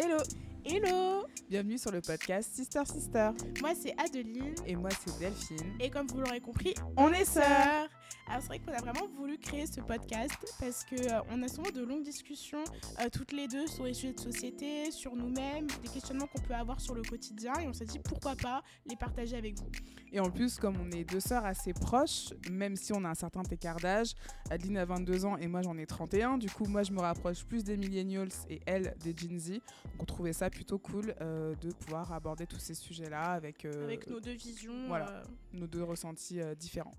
Hello 0.00 0.18
Hello 0.64 1.26
Bienvenue 1.50 1.76
sur 1.76 1.90
le 1.90 2.00
podcast 2.00 2.54
Sister 2.54 2.82
Sister. 2.84 3.30
Moi 3.60 3.70
c'est 3.74 3.98
Adeline. 3.98 4.54
Et 4.64 4.76
moi 4.76 4.90
c'est 4.90 5.18
Delphine. 5.18 5.74
Et 5.80 5.90
comme 5.90 6.06
vous 6.06 6.20
l'aurez 6.20 6.38
compris, 6.38 6.72
on 6.96 7.12
est 7.12 7.24
sœurs 7.24 7.88
alors 8.28 8.42
c'est 8.42 8.48
vrai 8.48 8.58
qu'on 8.58 8.72
a 8.72 8.80
vraiment 8.80 9.08
voulu 9.16 9.38
créer 9.38 9.66
ce 9.66 9.80
podcast 9.80 10.34
parce 10.60 10.84
que 10.84 10.96
euh, 10.96 11.20
on 11.30 11.42
a 11.42 11.48
souvent 11.48 11.70
de 11.70 11.82
longues 11.82 12.02
discussions 12.02 12.62
euh, 13.00 13.08
toutes 13.10 13.32
les 13.32 13.48
deux 13.48 13.66
sur 13.66 13.84
les 13.84 13.94
sujets 13.94 14.12
de 14.12 14.20
société, 14.20 14.90
sur 14.90 15.16
nous-mêmes, 15.16 15.66
des 15.82 15.88
questionnements 15.88 16.26
qu'on 16.26 16.42
peut 16.42 16.54
avoir 16.54 16.80
sur 16.80 16.94
le 16.94 17.02
quotidien 17.02 17.54
et 17.60 17.66
on 17.66 17.72
s'est 17.72 17.86
dit 17.86 17.98
pourquoi 17.98 18.36
pas 18.36 18.62
les 18.86 18.96
partager 18.96 19.36
avec 19.36 19.58
vous. 19.58 19.70
Et 20.12 20.20
en 20.20 20.30
plus 20.30 20.58
comme 20.58 20.76
on 20.76 20.90
est 20.90 21.04
deux 21.04 21.20
sœurs 21.20 21.46
assez 21.46 21.72
proches, 21.72 22.34
même 22.50 22.76
si 22.76 22.92
on 22.92 23.02
a 23.04 23.08
un 23.08 23.14
certain 23.14 23.42
écart 23.50 23.76
d'âge, 23.76 24.14
Adeline 24.50 24.76
a 24.76 24.84
22 24.84 25.24
ans 25.24 25.36
et 25.38 25.46
moi 25.46 25.62
j'en 25.62 25.78
ai 25.78 25.86
31, 25.86 26.36
du 26.36 26.50
coup 26.50 26.66
moi 26.66 26.82
je 26.82 26.92
me 26.92 27.00
rapproche 27.00 27.44
plus 27.44 27.64
des 27.64 27.76
millennials 27.76 28.28
et 28.50 28.60
elle 28.66 28.94
des 29.02 29.16
Gen 29.16 29.38
Z. 29.38 29.52
Donc 29.52 29.62
on 30.00 30.04
trouvait 30.04 30.34
ça 30.34 30.50
plutôt 30.50 30.78
cool 30.78 31.14
euh, 31.20 31.54
de 31.62 31.72
pouvoir 31.72 32.12
aborder 32.12 32.46
tous 32.46 32.58
ces 32.58 32.74
sujets-là 32.74 33.32
avec, 33.32 33.64
avec 33.64 34.06
nos 34.08 34.20
deux 34.20 34.32
visions, 34.32 34.86
voilà, 34.86 35.22
nos 35.52 35.66
deux 35.66 35.82
ressentis 35.82 36.40
différents. 36.58 36.94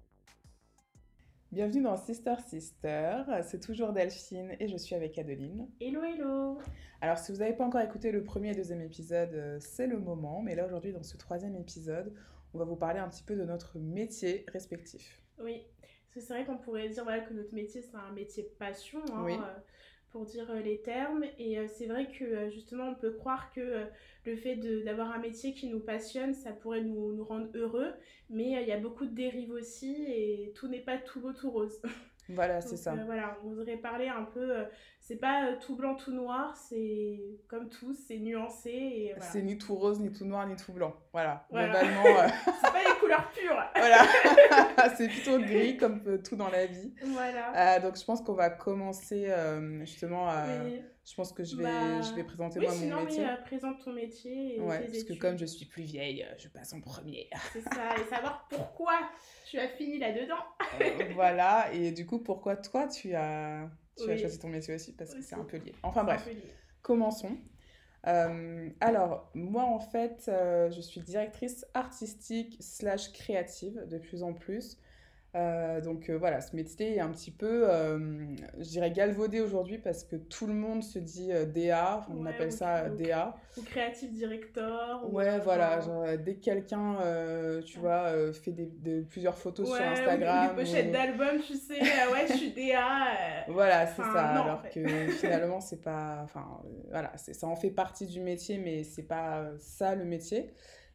Bienvenue 1.52 1.82
dans 1.82 1.98
Sister 1.98 2.36
Sister, 2.48 3.24
c'est 3.42 3.60
toujours 3.60 3.92
Delphine 3.92 4.56
et 4.60 4.68
je 4.68 4.78
suis 4.78 4.94
avec 4.94 5.18
Adeline. 5.18 5.68
Hello 5.82 6.04
hello 6.04 6.60
Alors 7.02 7.18
si 7.18 7.32
vous 7.32 7.40
n'avez 7.40 7.54
pas 7.54 7.64
encore 7.64 7.82
écouté 7.82 8.12
le 8.12 8.24
premier 8.24 8.52
et 8.52 8.54
deuxième 8.54 8.82
épisode, 8.82 9.34
euh, 9.34 9.58
c'est 9.60 9.88
le 9.88 9.98
moment, 9.98 10.44
mais 10.44 10.54
là 10.54 10.68
aujourd'hui 10.68 10.94
dans 10.94 11.02
ce 11.02 11.18
troisième 11.18 11.56
épisode, 11.56 12.14
on 12.54 12.60
va 12.60 12.66
vous 12.66 12.76
parler 12.76 13.00
un 13.00 13.10
petit 13.10 13.24
peu 13.24 13.36
de 13.36 13.46
notre 13.46 13.80
métier 13.80 14.46
respectif. 14.50 15.24
Oui, 15.40 15.66
parce 15.82 16.14
que 16.14 16.20
c'est 16.22 16.34
vrai 16.34 16.46
qu'on 16.46 16.60
pourrait 16.60 16.88
dire 16.90 17.04
voilà, 17.04 17.22
que 17.22 17.34
notre 17.34 17.56
métier 17.56 17.82
c'est 17.82 17.98
un 17.98 18.12
métier 18.12 18.44
passion. 18.60 19.00
Hein, 19.12 19.24
oui. 19.26 19.34
Euh, 19.34 19.60
pour 20.12 20.26
dire 20.26 20.50
euh, 20.52 20.62
les 20.62 20.82
termes. 20.82 21.24
Et 21.38 21.60
euh, 21.60 21.68
c'est 21.68 21.86
vrai 21.88 22.08
que 22.08 22.24
euh, 22.24 22.50
justement, 22.50 22.90
on 22.90 22.96
peut 22.96 23.12
croire 23.12 23.52
que 23.54 23.86
le 24.26 24.36
fait 24.36 24.56
d'avoir 24.84 25.12
un 25.12 25.20
métier 25.20 25.54
qui 25.54 25.68
nous 25.68 25.80
passionne, 25.80 26.34
ça 26.34 26.52
pourrait 26.52 26.82
nous, 26.82 27.14
nous 27.14 27.24
rendre 27.24 27.50
heureux. 27.56 27.94
Mais 28.30 28.52
il 28.62 28.68
y 28.68 28.72
a 28.72 28.80
beaucoup 28.80 29.06
de 29.06 29.14
dérives 29.14 29.52
aussi 29.52 29.96
et 30.08 30.54
tout 30.56 30.68
n'est 30.68 30.82
pas 30.82 30.98
tout 30.98 31.20
beau, 31.20 31.34
tout 31.34 31.50
rose. 31.50 31.82
Voilà, 32.30 32.62
c'est 32.62 32.78
ça. 32.78 32.94
voilà, 33.06 33.38
on 33.44 33.50
voudrait 33.50 33.78
parler 33.78 34.08
un 34.08 34.24
peu. 34.24 34.66
c'est 35.00 35.16
pas 35.18 35.54
tout 35.54 35.76
blanc, 35.76 35.96
tout 35.96 36.12
noir, 36.12 36.56
c'est 36.56 37.20
comme 37.48 37.70
tout, 37.70 37.94
c'est 37.94 38.18
nuancé. 38.18 39.14
Voilà. 39.16 39.32
C'est 39.32 39.42
ni 39.42 39.58
tout 39.58 39.76
rose, 39.76 40.00
ni 40.00 40.12
tout 40.12 40.26
noir, 40.26 40.48
ni 40.48 40.56
tout 40.56 40.72
blanc. 40.72 40.96
Voilà, 41.12 41.46
voilà. 41.50 41.82
globalement. 41.82 42.04
c'est 42.46 42.72
pas 42.72 42.84
les 42.84 43.00
couleurs 43.00 43.30
pures. 43.32 43.64
voilà, 43.76 44.06
c'est 44.96 45.08
plutôt 45.08 45.40
gris 45.40 45.78
comme 45.78 46.22
tout 46.22 46.36
dans 46.36 46.50
la 46.50 46.66
vie. 46.66 46.94
Voilà. 47.04 47.80
donc 47.80 47.98
je 47.98 48.06
pense 48.06 48.22
qu'on 48.22 48.34
va 48.34 48.50
commencer 48.50 49.34
justement 49.86 50.28
à. 50.30 50.46
Oui. 50.64 50.82
Je 51.10 51.16
pense 51.16 51.34
que 51.34 51.44
je 51.44 51.56
vais, 51.56 51.64
bah... 51.64 52.02
je 52.02 52.14
vais 52.14 52.24
présenter 52.24 52.60
oui, 52.60 52.66
moi 52.66 52.76
sinon, 52.76 52.98
mon 52.98 53.06
métier. 53.06 53.26
Euh, 53.26 53.36
présente 53.38 53.84
ton 53.84 53.94
métier. 53.94 54.58
Et 54.58 54.60
ouais, 54.60 54.78
tes 54.78 54.86
parce 54.86 54.98
études. 55.00 55.18
que 55.18 55.22
comme 55.22 55.38
je 55.40 55.46
suis 55.46 55.66
plus 55.66 55.82
vieille, 55.82 56.24
je 56.38 56.48
passe 56.50 56.72
en 56.72 56.82
première. 56.82 57.26
C'est 57.52 57.62
ça, 57.62 57.96
et 58.00 58.04
savoir 58.08 58.48
pourquoi 58.48 58.94
tu 59.48 59.58
as 59.58 59.70
fini 59.70 59.98
là-dedans. 59.98 60.38
Euh, 60.82 61.04
voilà, 61.14 61.72
et 61.74 61.92
du 61.92 62.06
coup, 62.06 62.20
pourquoi 62.20 62.56
toi 62.56 62.88
tu 62.88 63.14
as, 63.16 63.70
tu 63.98 64.06
oui. 64.06 64.14
as 64.14 64.18
choisi 64.18 64.40
ton 64.40 64.50
métier 64.50 64.76
aussi? 64.76 64.94
Parce 64.94 65.14
que 65.14 65.22
c'est 65.22 65.36
un 65.36 65.44
peu 65.44 65.58
lié. 65.58 65.74
Enfin 65.84 66.04
bref, 66.04 66.28
commençons. 66.82 67.38
Euh, 68.08 68.70
alors, 68.80 69.30
moi 69.34 69.64
en 69.64 69.80
fait, 69.80 70.26
euh, 70.28 70.72
je 70.72 70.82
suis 70.82 71.02
directrice 71.02 71.66
artistique 71.74 72.58
slash 72.62 73.12
créative 73.12 73.86
de 73.88 73.98
plus 73.98 74.24
en 74.24 74.34
plus. 74.34 74.78
Euh, 75.36 75.80
donc 75.80 76.10
euh, 76.10 76.18
voilà, 76.18 76.42
ce 76.42 76.56
métier 76.56 76.96
est 76.96 77.00
un 77.00 77.10
petit 77.10 77.30
peu, 77.30 77.70
euh, 77.70 78.00
je 78.58 78.68
dirais, 78.68 78.90
galvaudé 78.90 79.42
aujourd'hui 79.42 79.78
parce 79.78 80.04
que 80.04 80.16
tout 80.16 80.48
le 80.48 80.56
monde 80.56 80.82
se 80.82 80.98
dit 80.98 81.30
DA, 81.54 82.02
on 82.10 82.24
ouais, 82.24 82.32
appelle 82.32 82.48
ou, 82.48 82.52
ça 82.52 82.86
ou, 82.92 82.96
DA. 82.96 83.36
Ou 83.56 83.62
creative 83.62 84.12
director. 84.12 85.08
Ouais, 85.14 85.38
ou, 85.38 85.44
voilà, 85.44 85.82
genre, 85.82 86.06
dès 86.18 86.34
que 86.36 86.44
quelqu'un, 86.44 86.98
tu 87.64 87.78
vois, 87.78 88.12
fait 88.34 88.52
des, 88.52 88.66
de, 88.66 89.04
plusieurs 89.04 89.38
photos 89.38 89.70
ouais, 89.70 89.78
sur 89.78 89.88
Instagram. 89.88 90.46
Ou 90.46 90.58
des 90.58 90.64
pochettes 90.64 90.92
d'albums, 90.92 91.42
tu 91.46 91.54
sais, 91.54 91.80
ouais, 91.80 92.26
je 92.28 92.34
suis 92.34 92.52
DA. 92.52 93.46
voilà, 93.50 93.86
c'est 93.86 94.02
ça, 94.02 94.34
non, 94.34 94.42
alors 94.42 94.60
en 94.60 94.64
fait. 94.64 94.82
que 94.82 95.12
finalement, 95.12 95.60
c'est 95.60 95.84
pas. 95.84 96.22
Enfin, 96.24 96.46
voilà, 96.90 97.12
ça 97.18 97.46
en 97.46 97.56
fait 97.56 97.70
partie 97.70 98.08
du 98.08 98.20
métier, 98.20 98.58
mais 98.58 98.84
c'est 98.84 99.04
pas 99.04 99.46
ça 99.60 99.94
le 99.94 100.06
métier. 100.06 100.52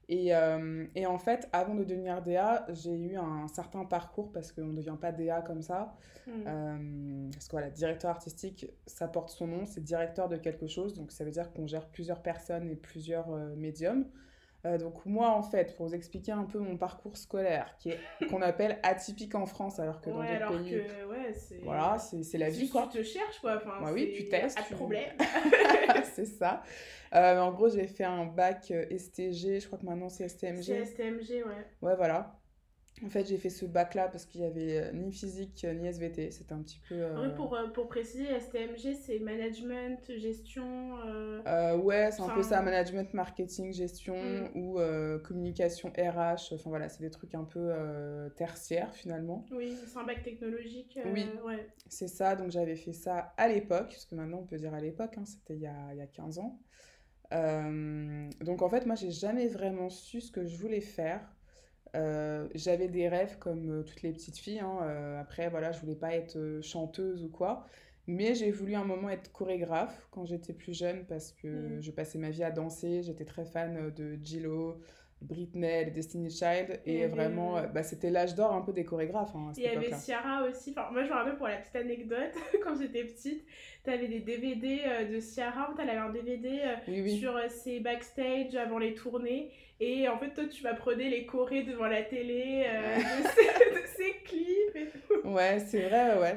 Et, 0.08 0.34
euh, 0.34 0.86
et, 0.94 1.06
en 1.06 1.18
fait, 1.18 1.48
avant 1.52 1.74
de 1.74 1.84
devenir 1.84 2.22
DA, 2.22 2.66
j'ai 2.70 2.94
eu 2.94 3.16
un 3.16 3.48
certain 3.48 3.84
parcours 3.84 4.32
parce 4.32 4.52
qu'on 4.52 4.66
ne 4.66 4.76
devient 4.76 4.96
pas 5.00 5.12
DA 5.12 5.40
comme 5.42 5.62
ça. 5.62 5.96
Mm. 6.26 6.30
Euh, 6.46 7.30
parce 7.32 7.46
que 7.46 7.52
voilà, 7.52 7.70
directeur 7.70 8.10
artistique, 8.10 8.66
ça 8.86 9.08
porte 9.08 9.30
son 9.30 9.46
nom, 9.46 9.64
c'est 9.66 9.82
directeur 9.82 10.28
de 10.28 10.36
quelque 10.36 10.66
chose. 10.66 10.94
Donc 10.94 11.12
ça 11.12 11.24
veut 11.24 11.30
dire 11.30 11.52
qu'on 11.52 11.66
gère 11.66 11.88
plusieurs 11.88 12.22
personnes 12.22 12.68
et 12.70 12.76
plusieurs 12.76 13.30
euh, 13.32 13.54
médiums. 13.56 14.06
Donc 14.78 15.04
moi, 15.04 15.30
en 15.30 15.42
fait, 15.42 15.76
pour 15.76 15.86
vous 15.86 15.94
expliquer 15.94 16.32
un 16.32 16.44
peu 16.44 16.58
mon 16.58 16.76
parcours 16.76 17.16
scolaire, 17.16 17.76
qui 17.78 17.90
est 17.90 17.98
qu'on 18.30 18.42
appelle 18.42 18.78
atypique 18.82 19.34
en 19.34 19.46
France, 19.46 19.78
alors 19.78 20.00
que 20.00 20.10
dans 20.10 20.16
d'autres 20.22 20.62
pays, 20.62 20.70
que, 20.70 21.04
ouais, 21.06 21.32
c'est... 21.34 21.60
voilà, 21.62 21.98
c'est 21.98 22.38
la 22.38 22.48
vie 22.48 22.68
quoi. 22.68 22.88
Tu 22.90 22.98
te 22.98 23.02
cherches 23.02 23.40
quoi. 23.40 23.56
Enfin, 23.56 23.80
bah 23.80 23.90
oui, 23.92 24.12
tu 24.16 24.28
testes. 24.28 24.56
Pas 24.56 24.62
de 24.62 24.68
tu... 24.68 24.74
problème. 24.74 25.12
c'est 26.14 26.26
ça. 26.26 26.62
Euh, 27.14 27.38
en 27.40 27.52
gros, 27.52 27.68
j'ai 27.68 27.86
fait 27.86 28.04
un 28.04 28.24
bac 28.24 28.72
STG, 28.90 29.60
je 29.60 29.66
crois 29.66 29.78
que 29.78 29.86
maintenant 29.86 30.08
c'est 30.08 30.28
STMG. 30.28 30.62
C'est 30.62 30.84
STMG, 30.86 31.44
ouais. 31.46 31.66
Ouais, 31.82 31.96
voilà. 31.96 32.40
En 33.02 33.08
fait, 33.08 33.26
j'ai 33.26 33.38
fait 33.38 33.50
ce 33.50 33.66
bac-là 33.66 34.08
parce 34.08 34.24
qu'il 34.24 34.40
n'y 34.40 34.46
avait 34.46 34.92
ni 34.92 35.10
physique 35.10 35.66
ni 35.74 35.88
SVT. 35.88 36.30
C'était 36.30 36.52
un 36.52 36.62
petit 36.62 36.80
peu. 36.88 36.94
Euh... 36.94 37.22
Oui, 37.22 37.34
pour, 37.34 37.58
pour 37.74 37.88
préciser, 37.88 38.26
STMG, 38.38 38.94
c'est 38.94 39.18
management, 39.18 40.00
gestion. 40.16 40.96
Euh... 41.04 41.42
Euh, 41.46 41.76
ouais, 41.76 42.10
c'est 42.12 42.22
un 42.22 42.28
peu 42.28 42.42
ça 42.42 42.62
management, 42.62 43.12
marketing, 43.12 43.72
gestion 43.72 44.14
mm. 44.14 44.50
ou 44.54 44.78
euh, 44.78 45.18
communication 45.18 45.90
RH. 45.98 46.54
Enfin 46.54 46.70
voilà, 46.70 46.88
c'est 46.88 47.02
des 47.02 47.10
trucs 47.10 47.34
un 47.34 47.44
peu 47.44 47.58
euh, 47.60 48.28
tertiaires 48.30 48.94
finalement. 48.94 49.44
Oui, 49.50 49.76
c'est 49.86 49.98
un 49.98 50.04
bac 50.04 50.22
technologique. 50.22 50.98
oui, 51.12 51.26
ouais. 51.44 51.66
c'est 51.88 52.08
ça. 52.08 52.36
Donc 52.36 52.52
j'avais 52.52 52.76
fait 52.76 52.92
ça 52.92 53.34
à 53.36 53.48
l'époque, 53.48 53.88
parce 53.88 54.04
que 54.04 54.14
maintenant 54.14 54.38
on 54.38 54.46
peut 54.46 54.56
dire 54.56 54.72
à 54.72 54.80
l'époque, 54.80 55.18
hein, 55.18 55.24
c'était 55.24 55.54
il, 55.54 55.62
y 55.62 55.66
a, 55.66 55.92
il 55.92 55.98
y 55.98 56.02
a 56.02 56.06
15 56.06 56.38
ans. 56.38 56.60
Euh, 57.32 58.28
donc 58.40 58.62
en 58.62 58.68
fait, 58.68 58.86
moi, 58.86 58.94
j'ai 58.94 59.10
jamais 59.10 59.48
vraiment 59.48 59.90
su 59.90 60.20
ce 60.20 60.30
que 60.30 60.44
je 60.44 60.56
voulais 60.56 60.80
faire. 60.80 61.33
Euh, 61.94 62.48
j'avais 62.54 62.88
des 62.88 63.08
rêves 63.08 63.38
comme 63.38 63.70
euh, 63.70 63.82
toutes 63.84 64.02
les 64.02 64.12
petites 64.12 64.38
filles. 64.38 64.60
Hein. 64.60 64.78
Euh, 64.82 65.20
après, 65.20 65.48
voilà, 65.48 65.72
je 65.72 65.80
voulais 65.80 65.94
pas 65.96 66.14
être 66.14 66.60
chanteuse 66.62 67.24
ou 67.24 67.28
quoi. 67.30 67.66
Mais 68.06 68.34
j'ai 68.34 68.50
voulu 68.50 68.74
un 68.74 68.84
moment 68.84 69.08
être 69.10 69.32
chorégraphe 69.32 70.06
quand 70.10 70.26
j'étais 70.26 70.52
plus 70.52 70.74
jeune 70.76 71.06
parce 71.06 71.32
que 71.32 71.46
Mm. 71.48 71.76
mmh. 71.78 71.82
je 71.82 71.90
passais 71.92 72.18
ma 72.18 72.30
vie 72.30 72.42
à 72.44 72.50
danser. 72.50 73.02
J'étais 73.02 73.24
très 73.24 73.44
fan 73.44 73.90
de 73.90 74.18
Gillo, 74.22 74.80
Britney, 75.24 75.90
Destiny 75.90 76.30
Child. 76.30 76.80
Et, 76.86 77.00
et 77.00 77.06
vraiment, 77.06 77.56
euh... 77.56 77.66
bah, 77.66 77.82
c'était 77.82 78.10
l'âge 78.10 78.34
d'or 78.34 78.52
un 78.52 78.60
peu 78.60 78.72
des 78.72 78.84
chorégraphes. 78.84 79.34
Hein, 79.34 79.52
Il 79.56 79.62
y 79.62 79.68
avait 79.68 79.90
Ciara 79.92 80.44
aussi. 80.44 80.70
Enfin, 80.76 80.90
moi, 80.92 81.02
je 81.04 81.08
me 81.08 81.14
rappelle 81.14 81.36
pour 81.36 81.48
la 81.48 81.56
petite 81.56 81.76
anecdote, 81.76 82.34
quand 82.64 82.78
j'étais 82.80 83.04
petite, 83.04 83.44
tu 83.84 83.90
avais 83.90 84.08
des 84.08 84.20
DVD 84.20 84.80
euh, 84.86 85.04
de 85.14 85.20
Ciara. 85.20 85.72
Tu 85.74 85.82
avais 85.82 85.92
un 85.96 86.10
DVD 86.10 86.60
euh, 86.62 86.74
oui, 86.88 87.00
oui. 87.02 87.18
sur 87.18 87.38
ses 87.48 87.80
backstage 87.80 88.54
avant 88.54 88.78
les 88.78 88.94
tournées. 88.94 89.50
Et 89.80 90.08
en 90.08 90.18
fait, 90.18 90.32
toi, 90.32 90.44
tu 90.46 90.62
m'apprenais 90.62 91.10
les 91.10 91.26
chorés 91.26 91.64
devant 91.64 91.86
la 91.86 92.02
télé 92.02 92.64
euh, 92.66 92.96
de, 92.96 93.28
ses, 93.28 93.70
de, 93.74 93.86
ses, 93.86 94.12
clips 94.24 94.76
et 94.76 94.88
tout. 94.90 95.28
Ouais, 95.28 95.58
c'est 95.66 95.88
vrai, 95.88 96.18
ouais. 96.18 96.36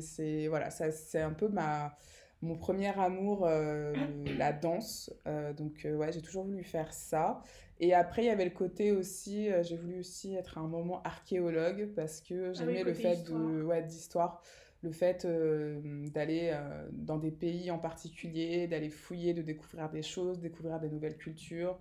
C'est, 0.00 0.46
voilà, 0.48 0.70
c'est 0.70 1.20
un 1.20 1.32
peu 1.32 1.48
ma, 1.48 1.96
mon 2.42 2.56
premier 2.56 2.98
amour, 2.98 3.46
euh, 3.46 3.94
la 4.38 4.52
danse. 4.52 5.12
Euh, 5.26 5.52
donc, 5.52 5.86
ouais, 5.90 6.12
j'ai 6.12 6.22
toujours 6.22 6.44
voulu 6.44 6.64
faire 6.64 6.92
ça. 6.92 7.42
Et 7.78 7.92
après, 7.92 8.22
il 8.22 8.26
y 8.26 8.30
avait 8.30 8.44
le 8.44 8.50
côté 8.50 8.92
aussi, 8.92 9.50
euh, 9.50 9.62
j'ai 9.62 9.76
voulu 9.76 10.00
aussi 10.00 10.34
être 10.34 10.56
à 10.56 10.62
un 10.62 10.68
moment 10.68 11.02
archéologue 11.02 11.92
parce 11.94 12.20
que 12.20 12.54
j'aimais 12.54 12.76
ah 12.76 12.84
oui, 12.84 12.84
le 12.84 12.94
fait 12.94 13.14
histoire. 13.14 13.40
de, 13.40 13.62
ouais, 13.62 13.82
d'histoire, 13.82 14.42
le 14.80 14.92
fait 14.92 15.24
euh, 15.24 16.08
d'aller 16.08 16.50
euh, 16.54 16.88
dans 16.92 17.18
des 17.18 17.30
pays 17.30 17.70
en 17.70 17.78
particulier, 17.78 18.66
d'aller 18.66 18.88
fouiller, 18.88 19.34
de 19.34 19.42
découvrir 19.42 19.90
des 19.90 20.02
choses, 20.02 20.40
découvrir 20.40 20.80
des 20.80 20.88
nouvelles 20.88 21.18
cultures. 21.18 21.78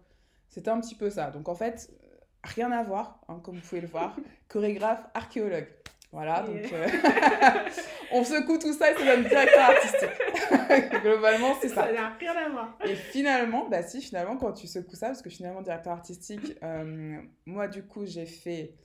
C'était 0.50 0.70
un 0.70 0.82
petit 0.82 0.96
peu 0.96 1.10
ça. 1.10 1.32
Donc 1.32 1.48
en 1.48 1.56
fait, 1.56 1.90
rien 2.44 2.72
à 2.72 2.84
voir, 2.84 3.22
hein, 3.30 3.40
comme 3.42 3.56
vous 3.56 3.68
pouvez 3.68 3.82
le 3.82 3.88
voir. 3.88 4.18
Chorégraphe, 4.50 5.06
archéologue. 5.14 5.68
Voilà, 6.16 6.44
donc 6.44 6.72
euh... 6.72 6.88
on 8.14 8.24
secoue 8.24 8.58
tout 8.58 8.72
ça 8.72 8.90
et 8.90 8.94
ça 8.96 9.04
donne 9.04 9.26
directeur 9.28 9.64
artistique. 9.64 11.02
Globalement, 11.02 11.56
c'est 11.62 11.68
ça. 11.68 11.88
Ça 11.88 11.92
n'a 11.92 12.10
rien 12.18 12.32
à 12.32 12.50
voir. 12.50 12.78
Et 12.86 12.96
finalement, 12.96 13.68
bah 13.68 13.84
si, 13.84 14.02
finalement, 14.02 14.38
quand 14.38 14.54
tu 14.54 14.66
secoues 14.66 14.96
ça, 14.96 15.08
parce 15.08 15.22
que 15.22 15.30
finalement, 15.30 15.62
directeur 15.62 15.92
artistique, 15.92 16.58
euh, 16.64 17.18
moi, 17.46 17.68
du 17.68 17.84
coup, 17.84 18.06
j'ai 18.06 18.26
fait, 18.26 18.76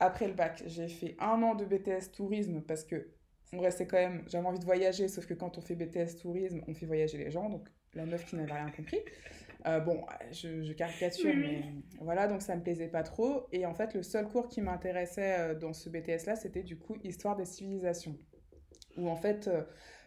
après 0.00 0.26
le 0.26 0.34
bac, 0.34 0.64
j'ai 0.66 0.88
fait 0.88 1.14
un 1.20 1.40
an 1.44 1.54
de 1.54 1.64
BTS 1.64 2.10
tourisme 2.12 2.60
parce 2.62 2.82
que 2.82 3.12
on 3.52 3.60
restait 3.60 3.86
quand 3.86 3.98
même, 3.98 4.24
j'avais 4.26 4.48
envie 4.48 4.58
de 4.58 4.64
voyager, 4.64 5.06
sauf 5.06 5.24
que 5.24 5.34
quand 5.34 5.58
on 5.58 5.60
fait 5.60 5.76
BTS 5.76 6.20
tourisme, 6.20 6.62
on 6.66 6.74
fait 6.74 6.86
voyager 6.86 7.16
les 7.18 7.30
gens, 7.30 7.48
donc 7.48 7.68
la 7.94 8.06
meuf 8.06 8.26
qui 8.26 8.34
n'avait 8.34 8.52
rien 8.52 8.72
compris. 8.76 8.98
Euh, 9.66 9.80
bon, 9.80 10.04
je, 10.32 10.62
je 10.62 10.72
caricature, 10.72 11.30
Oui, 11.34 11.36
mais 11.36 11.64
voilà, 12.00 12.28
donc 12.28 12.42
ça 12.42 12.54
me 12.54 12.62
plaisait 12.62 12.88
pas 12.88 13.02
trop. 13.02 13.46
Et 13.52 13.66
en 13.66 13.74
fait, 13.74 13.94
le 13.94 14.02
seul 14.02 14.28
cours 14.28 14.48
qui 14.48 14.60
m'intéressait 14.60 15.38
euh, 15.38 15.54
dans 15.54 15.72
ce 15.72 15.88
BTS-là, 15.88 16.36
c'était 16.36 16.62
du 16.62 16.78
coup 16.78 16.96
Histoire 17.02 17.36
des 17.36 17.44
civilisations. 17.44 18.16
Où 18.96 19.08
en 19.08 19.16
fait, 19.16 19.48
euh, 19.48 19.62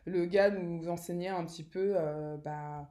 le 0.05 0.25
gars 0.25 0.49
nous 0.49 0.87
enseignait 0.89 1.29
un 1.29 1.45
petit 1.45 1.63
peu, 1.63 1.93
euh, 1.95 2.37
bah, 2.37 2.89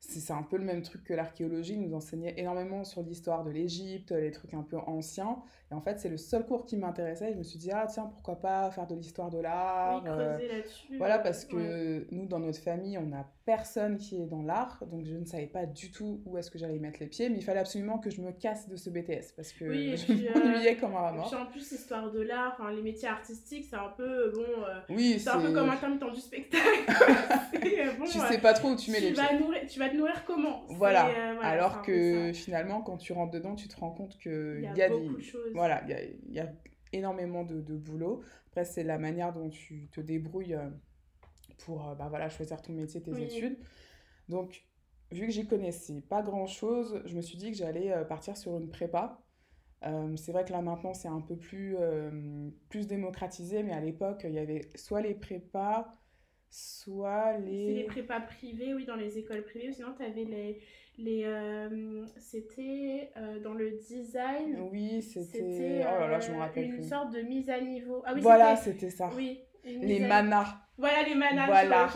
c'est 0.00 0.32
un 0.32 0.42
peu 0.42 0.56
le 0.56 0.64
même 0.64 0.82
truc 0.82 1.04
que 1.04 1.14
l'archéologie, 1.14 1.78
nous 1.78 1.94
enseignait 1.94 2.34
énormément 2.36 2.82
sur 2.82 3.02
l'histoire 3.02 3.44
de 3.44 3.50
l'Égypte, 3.50 4.10
les 4.10 4.32
trucs 4.32 4.52
un 4.52 4.62
peu 4.62 4.76
anciens. 4.76 5.42
Et 5.70 5.74
en 5.74 5.80
fait, 5.80 6.00
c'est 6.00 6.08
le 6.08 6.16
seul 6.16 6.44
cours 6.44 6.66
qui 6.66 6.76
m'intéressait. 6.76 7.32
Je 7.32 7.38
me 7.38 7.44
suis 7.44 7.58
dit, 7.58 7.70
ah 7.70 7.86
tiens, 7.88 8.06
pourquoi 8.06 8.40
pas 8.40 8.70
faire 8.72 8.88
de 8.88 8.96
l'histoire 8.96 9.30
de 9.30 9.38
l'art. 9.38 10.02
Oui, 10.02 10.10
creuser 10.10 10.48
là-dessus. 10.48 10.98
Voilà, 10.98 11.20
parce 11.20 11.44
que 11.44 12.06
nous, 12.12 12.26
dans 12.26 12.40
notre 12.40 12.58
famille, 12.58 12.98
on 12.98 13.06
n'a 13.06 13.30
personne 13.44 13.98
qui 13.98 14.20
est 14.20 14.26
dans 14.26 14.42
l'art. 14.42 14.82
Donc, 14.90 15.04
je 15.04 15.14
ne 15.14 15.24
savais 15.24 15.46
pas 15.46 15.66
du 15.66 15.90
tout 15.90 16.22
où 16.24 16.38
est-ce 16.38 16.50
que 16.50 16.58
j'allais 16.58 16.78
mettre 16.78 17.00
les 17.00 17.06
pieds. 17.06 17.28
Mais 17.28 17.38
il 17.38 17.44
fallait 17.44 17.60
absolument 17.60 17.98
que 17.98 18.10
je 18.10 18.20
me 18.20 18.32
casse 18.32 18.68
de 18.68 18.76
ce 18.76 18.90
BTS 18.90 19.34
parce 19.36 19.52
que 19.52 19.72
je 19.96 20.38
m'ennuyais 20.38 20.76
comme 20.76 20.96
un 20.96 21.12
mort. 21.12 21.34
en 21.34 21.46
plus, 21.46 21.70
l'histoire 21.70 22.10
de 22.10 22.20
l'art, 22.20 22.58
les 22.70 22.82
métiers 22.82 23.08
artistiques, 23.08 23.66
c'est 23.68 23.76
un 23.76 23.90
peu, 23.96 24.32
bon, 24.34 24.64
oui, 24.90 25.18
c'est 25.18 25.30
un 25.30 25.40
peu 25.40 25.52
comme 25.52 25.68
un 25.68 25.72
intermittent 25.72 26.14
du 26.14 26.20
spectacle. 26.20 26.64
bon, 27.98 28.04
tu 28.04 28.18
sais 28.18 28.38
pas 28.38 28.52
trop 28.54 28.70
où 28.70 28.76
tu 28.76 28.90
mets 28.90 29.00
les 29.00 29.12
pieds. 29.12 29.22
tu 29.68 29.78
vas 29.78 29.88
te 29.88 29.96
nourrir 29.96 30.24
comment? 30.24 30.64
Voilà. 30.68 31.08
Euh, 31.08 31.38
Alors 31.42 31.82
que 31.82 32.32
finalement, 32.32 32.82
quand 32.82 32.96
tu 32.96 33.12
rentres 33.12 33.32
dedans, 33.32 33.54
tu 33.54 33.68
te 33.68 33.76
rends 33.76 33.90
compte 33.92 34.18
qu'il 34.18 34.60
y, 34.74 34.78
y, 34.78 34.82
a 34.82 34.88
des... 34.88 35.20
choses 35.20 35.50
voilà, 35.54 35.82
il 35.88 36.34
y 36.34 36.40
a, 36.40 36.46
énormément 36.92 37.44
de, 37.44 37.60
boulot. 37.76 38.22
Après, 38.50 38.64
c'est 38.64 38.84
la 38.84 38.98
manière 38.98 39.32
dont 39.32 39.48
tu 39.48 39.88
te 39.92 40.00
débrouilles 40.00 40.54
euh, 40.54 40.68
pour 41.64 41.88
euh, 41.88 41.94
bah, 41.94 42.06
voilà, 42.08 42.28
choisir 42.28 42.60
ton 42.62 42.72
métier, 42.72 43.00
tes 43.02 43.22
études. 43.22 43.58
Donc, 44.28 44.64
vu 45.10 45.26
que 45.26 45.32
j'y 45.32 45.46
connaissais 45.46 46.00
pas 46.08 46.22
grand-chose, 46.22 47.02
je 47.04 47.16
me 47.16 47.22
suis 47.22 47.36
dit 47.38 47.50
que 47.50 47.56
j'allais 47.56 47.92
euh, 47.92 48.04
partir 48.04 48.36
sur 48.36 48.56
une 48.56 48.68
prépa. 48.68 49.22
c'est 50.16 50.32
vrai 50.32 50.44
que 50.44 50.52
là 50.52 50.62
maintenant 50.62 50.94
c'est 50.94 51.08
un 51.08 51.20
peu 51.20 51.36
plus, 51.36 51.76
plus 52.68 52.86
démocratisé, 52.86 53.62
mais 53.62 53.72
à 53.72 53.80
l'époque 53.80 54.22
il 54.24 54.34
y 54.34 54.38
avait 54.38 54.68
soit 54.76 55.00
les 55.00 55.14
prépas, 55.14 55.92
soit 56.50 57.38
les... 57.38 57.66
C'est 57.66 57.74
les 57.74 57.84
prépas 57.84 58.20
privés, 58.20 58.74
oui, 58.74 58.84
dans 58.84 58.94
les 58.94 59.18
écoles 59.18 59.42
privées, 59.42 59.72
sinon 59.72 59.92
tu 59.96 60.04
avais 60.04 60.24
les, 60.24 60.60
les 60.98 61.24
euh, 61.24 62.04
c'était 62.18 63.10
euh, 63.16 63.40
dans 63.40 63.54
le 63.54 63.72
design. 63.72 64.68
Oui 64.70 65.02
c'était 65.02 65.80
oh 65.80 66.00
là 66.00 66.08
là 66.08 66.20
je 66.20 66.32
me 66.32 66.38
rappelle 66.38 66.74
une 66.74 66.82
sorte 66.82 67.12
de 67.12 67.20
mise 67.20 67.48
à 67.48 67.60
niveau. 67.60 68.02
Ah 68.04 68.12
oui 68.14 68.20
voilà 68.20 68.56
c'était 68.56 68.90
ça. 68.90 69.10
Oui 69.16 69.40
les 69.64 70.00
manas 70.00 70.61
voilà 70.78 71.02
les 71.06 71.14
manas 71.14 71.46
voilà. 71.46 71.88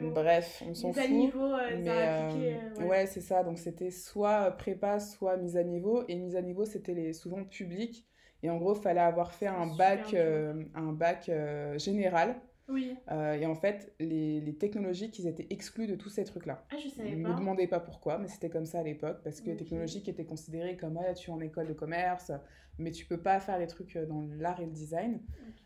bref 0.00 0.62
on 0.66 0.74
s'en 0.74 0.92
fout 0.92 1.10
niveau, 1.10 1.44
euh, 1.44 1.78
mais 1.78 2.58
ouais, 2.78 2.86
ouais 2.86 3.06
c'est 3.06 3.20
ça. 3.20 3.42
Donc 3.42 3.58
c'était 3.58 3.90
soit 3.90 4.50
prépa 4.52 5.00
soit 5.00 5.36
mise 5.36 5.56
à 5.56 5.64
niveau. 5.64 6.04
Et 6.08 6.16
mise 6.16 6.36
à 6.36 6.42
niveau 6.42 6.64
c'était 6.64 6.94
les 6.94 7.12
souvent 7.12 7.44
public. 7.44 8.06
Et 8.42 8.50
en 8.50 8.58
gros 8.58 8.74
fallait 8.74 9.00
avoir 9.00 9.32
fait 9.32 9.46
un 9.46 9.66
bac 9.66 10.14
un 10.14 10.92
bac 10.92 11.30
général. 11.76 12.40
Oui. 12.68 12.96
Euh, 13.10 13.34
et 13.34 13.46
en 13.46 13.54
fait, 13.54 13.92
les, 13.98 14.40
les, 14.40 14.54
technologiques, 14.54 15.18
ils 15.18 15.26
étaient 15.26 15.46
exclus 15.50 15.86
de 15.86 15.94
tous 15.94 16.08
ces 16.08 16.24
trucs-là. 16.24 16.64
Ah, 16.70 16.76
je 16.82 16.88
savais 16.88 17.10
pas. 17.10 17.16
Ne 17.16 17.28
me 17.28 17.34
demandez 17.34 17.66
pas 17.66 17.80
pourquoi, 17.80 18.18
mais 18.18 18.28
c'était 18.28 18.50
comme 18.50 18.66
ça 18.66 18.80
à 18.80 18.82
l'époque, 18.82 19.18
parce 19.24 19.40
que 19.40 19.50
les 19.50 19.56
technologiques 19.56 20.08
étaient 20.08 20.24
considérées 20.24 20.76
comme 20.76 20.98
ah, 20.98 21.12
tu 21.14 21.30
es 21.30 21.32
en 21.32 21.40
école 21.40 21.66
de 21.66 21.72
commerce, 21.72 22.30
mais 22.82 22.90
tu 22.90 23.06
peux 23.06 23.20
pas 23.20 23.40
faire 23.40 23.58
les 23.58 23.66
trucs 23.66 23.96
euh, 23.96 24.06
dans 24.06 24.26
l'art 24.38 24.60
et 24.60 24.66
le 24.66 24.72
design. 24.72 25.20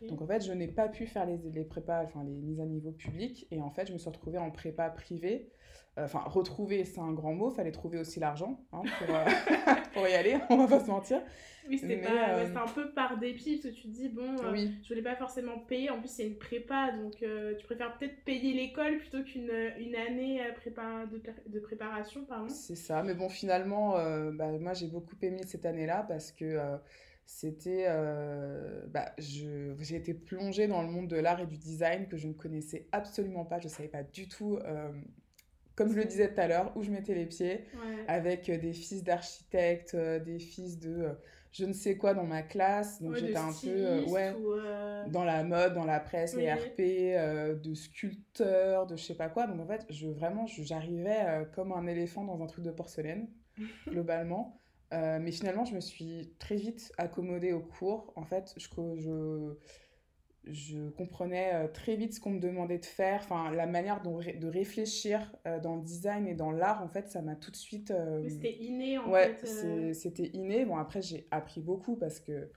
Donc 0.07 0.21
en 0.21 0.27
fait, 0.27 0.45
je 0.45 0.51
n'ai 0.51 0.67
pas 0.67 0.87
pu 0.87 1.07
faire 1.07 1.25
les, 1.25 1.37
les 1.37 1.63
prépas, 1.63 2.03
enfin 2.03 2.23
les 2.23 2.39
mises 2.41 2.59
à 2.59 2.65
niveau 2.65 2.91
publiques, 2.91 3.47
et 3.51 3.61
en 3.61 3.71
fait, 3.71 3.87
je 3.87 3.93
me 3.93 3.97
suis 3.97 4.09
retrouvée 4.09 4.37
en 4.37 4.51
prépa 4.51 4.89
privée. 4.89 5.49
Euh, 5.97 6.05
enfin, 6.05 6.19
retrouver, 6.19 6.85
c'est 6.85 6.99
un 6.99 7.11
grand 7.11 7.33
mot, 7.33 7.49
fallait 7.49 7.71
trouver 7.71 7.97
aussi 7.97 8.19
l'argent 8.19 8.59
hein, 8.71 8.83
pour, 8.99 9.07
pour 9.93 10.07
y 10.07 10.13
aller, 10.13 10.37
on 10.49 10.57
va 10.57 10.67
pas 10.67 10.85
se 10.85 10.91
mentir. 10.91 11.21
Oui, 11.69 11.81
euh, 11.83 12.55
un 12.55 12.67
peu 12.67 12.91
par 12.91 13.17
dépit, 13.17 13.57
parce 13.57 13.75
que 13.75 13.81
tu 13.81 13.87
te 13.87 13.93
dis, 13.93 14.09
bon, 14.09 14.35
euh, 14.43 14.51
oui. 14.51 14.71
je 14.83 14.89
voulais 14.89 15.01
pas 15.01 15.15
forcément 15.15 15.59
payer. 15.59 15.89
En 15.89 15.99
plus, 15.99 16.09
c'est 16.09 16.25
une 16.25 16.37
prépa, 16.37 16.91
donc 16.91 17.21
euh, 17.23 17.55
tu 17.55 17.65
préfères 17.65 17.97
peut-être 17.97 18.23
payer 18.23 18.53
l'école 18.53 18.97
plutôt 18.99 19.23
qu'une 19.23 19.51
une 19.77 19.95
année 19.95 20.41
prépa, 20.55 21.05
de, 21.11 21.21
de, 21.47 21.59
préparation, 21.59 22.23
pardon. 22.25 22.49
C'est 22.49 22.75
ça, 22.75 23.03
mais 23.03 23.13
bon, 23.13 23.29
finalement, 23.29 23.93
bah, 24.31 24.51
moi, 24.59 24.73
j'ai 24.73 24.87
beaucoup 24.87 25.15
aimé 25.21 25.41
cette 25.45 25.65
année-là 25.65 26.05
parce 26.07 26.31
que 26.31 26.57
c'était. 27.27 27.85
bah, 28.87 29.13
j'ai 29.19 29.95
été 29.95 30.13
plongée 30.15 30.67
dans 30.67 30.81
le 30.81 30.87
monde 30.87 31.07
de 31.07 31.17
l'art 31.17 31.39
et 31.39 31.45
du 31.45 31.57
design 31.57 32.07
que 32.07 32.17
je 32.17 32.27
ne 32.27 32.33
connaissais 32.33 32.87
absolument 32.91 33.45
pas. 33.45 33.59
Je 33.59 33.65
ne 33.65 33.71
savais 33.71 33.89
pas 33.89 34.03
du 34.03 34.27
tout 34.27 34.57
comme 35.75 35.91
je 35.91 35.97
le 35.97 36.05
disais 36.05 36.33
tout 36.33 36.41
à 36.41 36.47
l'heure, 36.47 36.71
où 36.75 36.81
je 36.81 36.89
mettais 36.89 37.13
les 37.13 37.27
pieds, 37.27 37.65
avec 38.07 38.49
des 38.49 38.73
fils 38.73 39.03
d'architectes, 39.03 39.95
des 39.95 40.39
fils 40.39 40.79
de 40.79 41.15
je 41.57 41.65
ne 41.65 41.73
sais 41.73 41.97
quoi 41.97 42.13
dans 42.13 42.25
ma 42.25 42.43
classe. 42.43 43.01
Donc 43.01 43.15
j'étais 43.15 43.37
un 43.37 43.51
peu 43.51 43.67
euh, 43.67 44.05
ouais, 44.05 44.35
euh, 44.35 45.07
dans 45.07 45.23
la 45.23 45.43
mode, 45.43 45.73
dans 45.73 45.85
la 45.85 45.99
presse, 45.99 46.35
les 46.35 46.51
RP, 46.51 46.79
euh, 46.79 47.55
de 47.55 47.73
sculpteur, 47.73 48.85
de 48.85 48.95
je 48.95 49.03
sais 49.03 49.15
pas 49.15 49.29
quoi. 49.29 49.47
Donc 49.47 49.59
en 49.59 49.65
fait, 49.65 49.85
je, 49.89 50.07
vraiment, 50.07 50.45
j'arrivais 50.45 51.47
comme 51.53 51.71
un 51.71 51.87
éléphant 51.87 52.23
dans 52.23 52.41
un 52.41 52.47
truc 52.47 52.63
de 52.63 52.71
porcelaine, 52.71 53.27
globalement. 53.87 54.59
Mais 54.91 55.31
finalement, 55.31 55.65
je 55.65 55.75
me 55.75 55.81
suis 55.81 56.33
très 56.39 56.55
vite 56.55 56.91
accommodée 56.97 57.53
au 57.53 57.61
cours. 57.61 58.13
En 58.15 58.23
fait, 58.23 58.53
je, 58.57 58.67
je, 58.97 59.55
je 60.49 60.89
comprenais 60.89 61.53
euh, 61.53 61.67
très 61.67 61.95
vite 61.95 62.13
ce 62.13 62.19
qu'on 62.19 62.31
me 62.31 62.39
demandait 62.39 62.79
de 62.79 62.85
faire, 62.85 63.19
enfin 63.23 63.51
la 63.51 63.65
manière 63.65 64.01
dont, 64.01 64.19
de 64.19 64.47
réfléchir 64.47 65.35
euh, 65.45 65.59
dans 65.59 65.75
le 65.75 65.81
design 65.81 66.27
et 66.27 66.35
dans 66.35 66.51
l'art, 66.51 66.81
en 66.83 66.87
fait, 66.87 67.09
ça 67.09 67.21
m'a 67.21 67.35
tout 67.35 67.51
de 67.51 67.55
suite... 67.55 67.91
Euh, 67.91 68.27
c'était 68.29 68.57
inné, 68.57 68.97
en 68.97 69.09
ouais, 69.09 69.37
c'était 69.93 70.27
inné. 70.33 70.65
Bon, 70.65 70.77
après, 70.77 71.01
j'ai 71.01 71.27
appris 71.31 71.61
beaucoup 71.61 71.95
parce 71.95 72.19
que, 72.19 72.49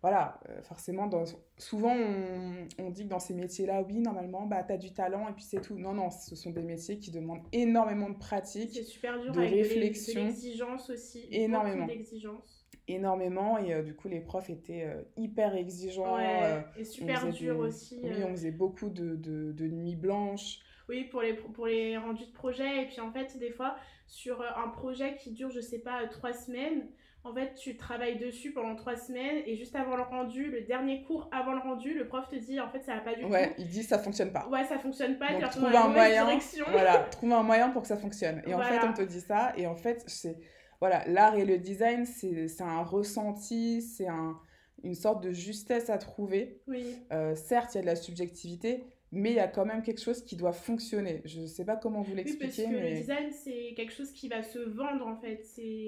voilà, 0.00 0.40
forcément, 0.62 1.06
dans, 1.06 1.24
souvent, 1.56 1.94
on, 1.94 2.68
on, 2.78 2.90
dit 2.90 3.04
que 3.04 3.08
dans 3.08 3.18
ces 3.18 3.34
métiers-là, 3.34 3.82
oui, 3.82 3.98
normalement, 3.98 4.46
bah, 4.46 4.62
tu 4.62 4.72
as 4.72 4.76
du 4.76 4.92
talent 4.92 5.28
et 5.28 5.32
puis 5.32 5.42
c'est 5.42 5.60
tout. 5.60 5.76
Non, 5.76 5.92
non, 5.92 6.10
ce 6.10 6.36
sont 6.36 6.50
des 6.50 6.62
métiers 6.62 6.98
qui 6.98 7.10
demandent 7.10 7.42
énormément 7.52 8.08
de 8.08 8.16
pratique, 8.16 8.74
super 8.84 9.20
dur, 9.20 9.32
de 9.32 9.40
réflexion. 9.40 10.22
De 10.22 10.26
l'exigence 10.26 10.90
aussi. 10.90 11.26
Énormément. 11.30 11.86
d'exigence 11.86 12.58
énormément 12.88 13.58
et 13.58 13.74
euh, 13.74 13.82
du 13.82 13.94
coup 13.94 14.08
les 14.08 14.20
profs 14.20 14.50
étaient 14.50 14.84
euh, 14.84 15.02
hyper 15.16 15.54
exigeants 15.54 16.16
euh, 16.18 16.60
et 16.76 16.84
super 16.84 17.30
durs 17.30 17.58
aussi 17.58 18.00
oui 18.02 18.24
on 18.24 18.30
faisait 18.30 18.50
beaucoup 18.50 18.88
de, 18.88 19.14
de, 19.14 19.52
de, 19.52 19.66
nuits 19.66 19.96
blanches 19.96 20.60
oui 20.88 21.04
pour 21.04 21.20
les 21.20 21.34
pour 21.34 21.66
les 21.66 21.96
rendus 21.98 22.26
de 22.26 22.32
projet 22.32 22.82
et 22.82 22.86
puis 22.86 23.00
en 23.00 23.12
fait 23.12 23.38
des 23.38 23.50
fois 23.50 23.76
sur 24.06 24.42
un 24.42 24.68
projet 24.68 25.16
qui 25.16 25.32
dure 25.32 25.50
je 25.50 25.60
sais 25.60 25.80
pas 25.80 26.06
trois 26.08 26.32
semaines 26.32 26.88
en 27.24 27.34
fait 27.34 27.54
tu 27.54 27.76
travailles 27.76 28.18
dessus 28.18 28.52
pendant 28.52 28.74
trois 28.74 28.96
semaines 28.96 29.42
et 29.44 29.56
juste 29.56 29.74
avant 29.76 29.96
le 29.96 30.02
rendu 30.02 30.50
le 30.50 30.62
dernier 30.62 31.02
cours 31.02 31.28
avant 31.32 31.52
le 31.52 31.60
rendu 31.60 31.92
le 31.94 32.06
prof 32.06 32.28
te 32.28 32.36
dit 32.36 32.60
en 32.60 32.68
fait 32.70 32.82
ça 32.84 32.94
va 32.94 33.00
pas 33.00 33.14
du 33.14 33.22
tout. 33.22 33.28
ouais 33.28 33.54
il 33.58 33.68
dit 33.68 33.82
ça 33.82 33.98
fonctionne 33.98 34.32
pas. 34.32 34.46
Ouais 34.48 34.64
ça 34.64 34.78
fonctionne 34.78 35.18
pas 35.18 35.32
Donc, 35.32 35.50
trouve 35.50 35.74
un 35.74 35.88
moyen 35.88 36.38
voilà 36.70 36.98
trouve 37.10 37.32
un 37.32 37.42
moyen 37.42 37.70
pour 37.70 37.82
que 37.82 37.88
ça 37.88 37.96
fonctionne. 37.96 38.42
Et 38.46 38.54
en 38.54 38.62
fait 38.62 38.80
on 38.84 38.92
te 38.92 39.02
dit 39.02 39.20
ça 39.20 39.52
et 39.56 39.66
en 39.66 39.76
fait 39.76 40.02
c'est 40.06 40.38
voilà, 40.80 41.04
l'art 41.08 41.34
et 41.36 41.44
le 41.44 41.58
design, 41.58 42.06
c'est 42.06 42.60
un 42.60 42.82
ressenti, 42.82 43.82
c'est 43.82 44.06
un, 44.06 44.38
une 44.84 44.94
sorte 44.94 45.22
de 45.22 45.32
justesse 45.32 45.90
à 45.90 45.98
trouver. 45.98 46.62
Oui. 46.68 46.96
Euh, 47.12 47.34
certes, 47.34 47.74
il 47.74 47.78
y 47.78 47.80
a 47.80 47.82
de 47.82 47.86
la 47.86 47.96
subjectivité, 47.96 48.84
mais 49.10 49.30
il 49.30 49.36
y 49.36 49.40
a 49.40 49.48
quand 49.48 49.64
même 49.64 49.82
quelque 49.82 50.00
chose 50.00 50.22
qui 50.22 50.36
doit 50.36 50.52
fonctionner. 50.52 51.22
Je 51.24 51.40
ne 51.40 51.46
sais 51.46 51.64
pas 51.64 51.76
comment 51.76 52.02
vous 52.02 52.14
l'expliquer. 52.14 52.66
Oui, 52.66 52.72
parce 52.72 52.82
que 52.82 52.88
le 52.88 52.94
design, 52.96 53.30
c'est 53.32 53.74
quelque 53.74 53.92
chose 53.92 54.12
qui 54.12 54.28
va 54.28 54.42
se 54.42 54.58
vendre, 54.58 55.06
en 55.06 55.16
fait. 55.16 55.44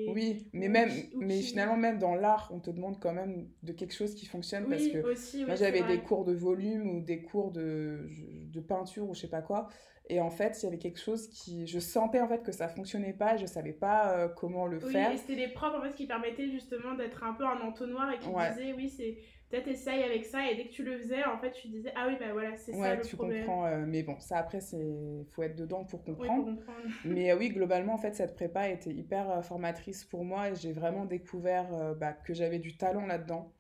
Oui, 0.09 0.47
mais, 0.53 0.69
même, 0.69 0.91
mais 1.17 1.41
finalement, 1.43 1.77
même 1.77 1.99
dans 1.99 2.15
l'art, 2.15 2.51
on 2.53 2.61
te 2.61 2.71
demande 2.71 2.99
quand 2.99 3.13
même 3.13 3.49
de 3.63 3.73
quelque 3.73 3.95
chose 3.95 4.15
qui 4.15 4.27
fonctionne. 4.27 4.69
parce 4.69 4.87
que 4.87 4.99
aussi, 4.99 5.45
moi, 5.45 5.55
j'avais 5.55 5.83
des 5.83 6.01
cours 6.01 6.25
de 6.25 6.33
volume 6.33 6.97
ou 6.97 7.01
des 7.03 7.23
cours 7.23 7.51
de, 7.51 8.09
de 8.53 8.61
peinture 8.61 9.09
ou 9.09 9.15
je 9.15 9.21
sais 9.21 9.29
pas 9.29 9.43
quoi. 9.43 9.69
Et 10.11 10.21
en 10.21 10.31
fait, 10.31 10.59
il 10.61 10.65
y 10.65 10.67
avait 10.67 10.79
quelque 10.79 10.99
chose 10.99 11.29
qui. 11.29 11.69
Je 11.69 11.79
sentais 11.79 12.21
en 12.21 12.27
fait 12.27 12.43
que 12.43 12.51
ça 12.51 12.67
fonctionnait 12.67 13.13
pas, 13.13 13.37
je 13.37 13.47
savais 13.47 13.73
pas 13.73 14.11
euh, 14.11 14.29
comment 14.29 14.67
le 14.67 14.85
oui, 14.85 14.93
faire. 14.93 15.13
Et 15.13 15.17
c'était 15.17 15.37
les 15.37 15.49
profs 15.49 15.73
en 15.73 15.81
fait 15.83 15.95
qui 15.95 16.07
permettaient 16.07 16.51
justement 16.51 16.95
d'être 16.95 17.23
un 17.23 17.33
peu 17.33 17.45
un 17.45 17.61
entonnoir 17.61 18.11
et 18.13 18.19
qui 18.19 18.29
disaient 18.29 18.73
oui, 18.73 18.89
c'est 18.89 19.19
peut-être 19.51 19.69
essaye 19.69 20.03
avec 20.03 20.25
ça. 20.25 20.51
Et 20.51 20.57
dès 20.57 20.65
que 20.65 20.73
tu 20.73 20.85
le 20.85 20.99
faisais, 20.99 21.25
en 21.25 21.39
fait, 21.39 21.53
tu 21.53 21.69
disais 21.69 21.93
ah 21.97 22.07
oui, 22.09 22.15
bah 22.19 22.33
voilà, 22.33 22.57
c'est 22.57 22.73
ça 22.73 22.95
le 22.95 23.03
tu 23.03 23.17
problème. 23.17 23.45
comprends. 23.45 23.67
Euh, 23.67 23.85
mais 23.87 24.03
bon, 24.03 24.19
ça 24.19 24.39
après, 24.39 24.61
c'est 24.61 25.25
faut 25.31 25.43
être 25.43 25.57
dedans 25.57 25.85
pour 25.85 26.05
comprendre. 26.05 26.47
Oui, 26.47 26.55
pour 26.55 26.65
comprendre. 26.65 26.95
mais 27.05 27.31
euh, 27.31 27.37
oui, 27.39 27.51
globalement, 27.51 27.95
en 27.95 27.99
fait, 27.99 28.15
cette 28.15 28.35
prépa 28.35 28.69
était 28.69 28.93
hyper 28.93 29.45
formatrice 29.45 30.05
pour 30.05 30.25
moi 30.25 30.51
et 30.51 30.55
j'ai 30.55 30.73
vraiment 30.73 31.05
découvert 31.05 31.95
bah, 31.97 32.13
que 32.13 32.35
j'avais 32.35 32.59
du 32.59 32.77
talent 32.77 33.07
là-dedans. 33.07 33.53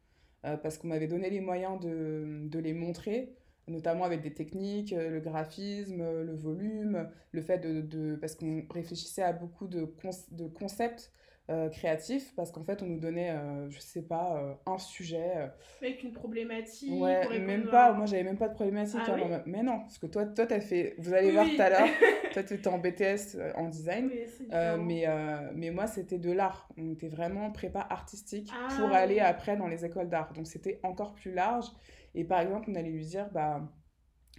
parce 0.42 0.78
qu'on 0.78 0.88
m'avait 0.88 1.08
donné 1.08 1.28
les 1.30 1.40
moyens 1.40 1.78
de, 1.80 2.48
de 2.48 2.58
les 2.58 2.72
montrer 2.72 3.34
notamment 3.70 4.04
avec 4.04 4.20
des 4.20 4.34
techniques, 4.34 4.92
euh, 4.92 5.10
le 5.10 5.20
graphisme, 5.20 6.00
euh, 6.00 6.24
le 6.24 6.34
volume, 6.34 7.08
le 7.32 7.40
fait 7.42 7.58
de... 7.58 7.80
de 7.80 8.16
parce 8.16 8.34
qu'on 8.34 8.66
réfléchissait 8.70 9.22
à 9.22 9.32
beaucoup 9.32 9.66
de, 9.68 9.88
de 10.32 10.46
concepts 10.48 11.12
euh, 11.50 11.68
créatifs, 11.68 12.32
parce 12.36 12.50
qu'en 12.50 12.62
fait, 12.62 12.82
on 12.82 12.86
nous 12.86 13.00
donnait, 13.00 13.34
je 13.68 13.78
sais 13.78 14.02
pas, 14.02 14.58
un 14.66 14.78
sujet. 14.78 15.50
Avec 15.80 16.02
une 16.02 16.12
problématique. 16.12 17.00
Ouais, 17.00 17.38
même 17.38 17.68
pas, 17.68 17.92
moi, 17.92 18.06
j'avais 18.06 18.24
même 18.24 18.38
pas 18.38 18.48
de 18.48 18.54
problématique. 18.54 19.00
Ah 19.06 19.12
hein, 19.14 19.42
mais 19.46 19.62
non, 19.62 19.80
parce 19.80 19.98
que 19.98 20.06
toi, 20.06 20.26
toi, 20.26 20.46
as 20.50 20.60
fait, 20.60 20.94
vous 20.98 21.12
allez 21.12 21.32
voir 21.32 21.46
tout 21.46 21.60
à 21.60 21.70
l'heure, 21.70 21.88
toi, 22.32 22.42
tu 22.42 22.54
étais 22.54 22.68
en 22.68 22.78
BTS 22.78 23.38
en 23.56 23.68
design, 23.68 24.10
mais, 24.50 25.06
mais 25.54 25.70
moi, 25.70 25.86
c'était 25.86 26.18
de 26.18 26.30
l'art. 26.30 26.68
On 26.76 26.90
était 26.92 27.08
vraiment 27.08 27.50
prépa 27.50 27.86
artistique 27.90 28.50
ah 28.54 28.68
pour 28.78 28.92
aller 28.92 29.20
après 29.20 29.56
dans 29.56 29.66
les 29.66 29.84
écoles 29.84 30.08
d'art. 30.08 30.32
Donc, 30.32 30.46
c'était 30.46 30.80
encore 30.82 31.14
plus 31.14 31.32
large. 31.32 31.66
Et 32.14 32.24
par 32.24 32.40
exemple, 32.40 32.70
on 32.70 32.74
allait 32.74 32.90
lui 32.90 33.06
dire, 33.06 33.28
bah, 33.32 33.62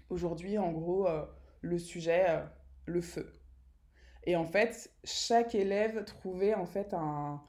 aujourd'hui, 0.10 0.58
en 0.58 0.72
gros, 0.72 1.08
euh, 1.08 1.26
le 1.62 1.78
sujet, 1.78 2.26
euh, 2.28 2.42
le 2.86 3.02
feu. 3.02 3.32
Et 4.24 4.36
en 4.36 4.46
fait, 4.46 4.92
chaque 5.04 5.56
élève 5.56 6.04
trouvait 6.06 6.54
en 6.54 6.66
fait 6.66 6.94
un, 6.94 7.42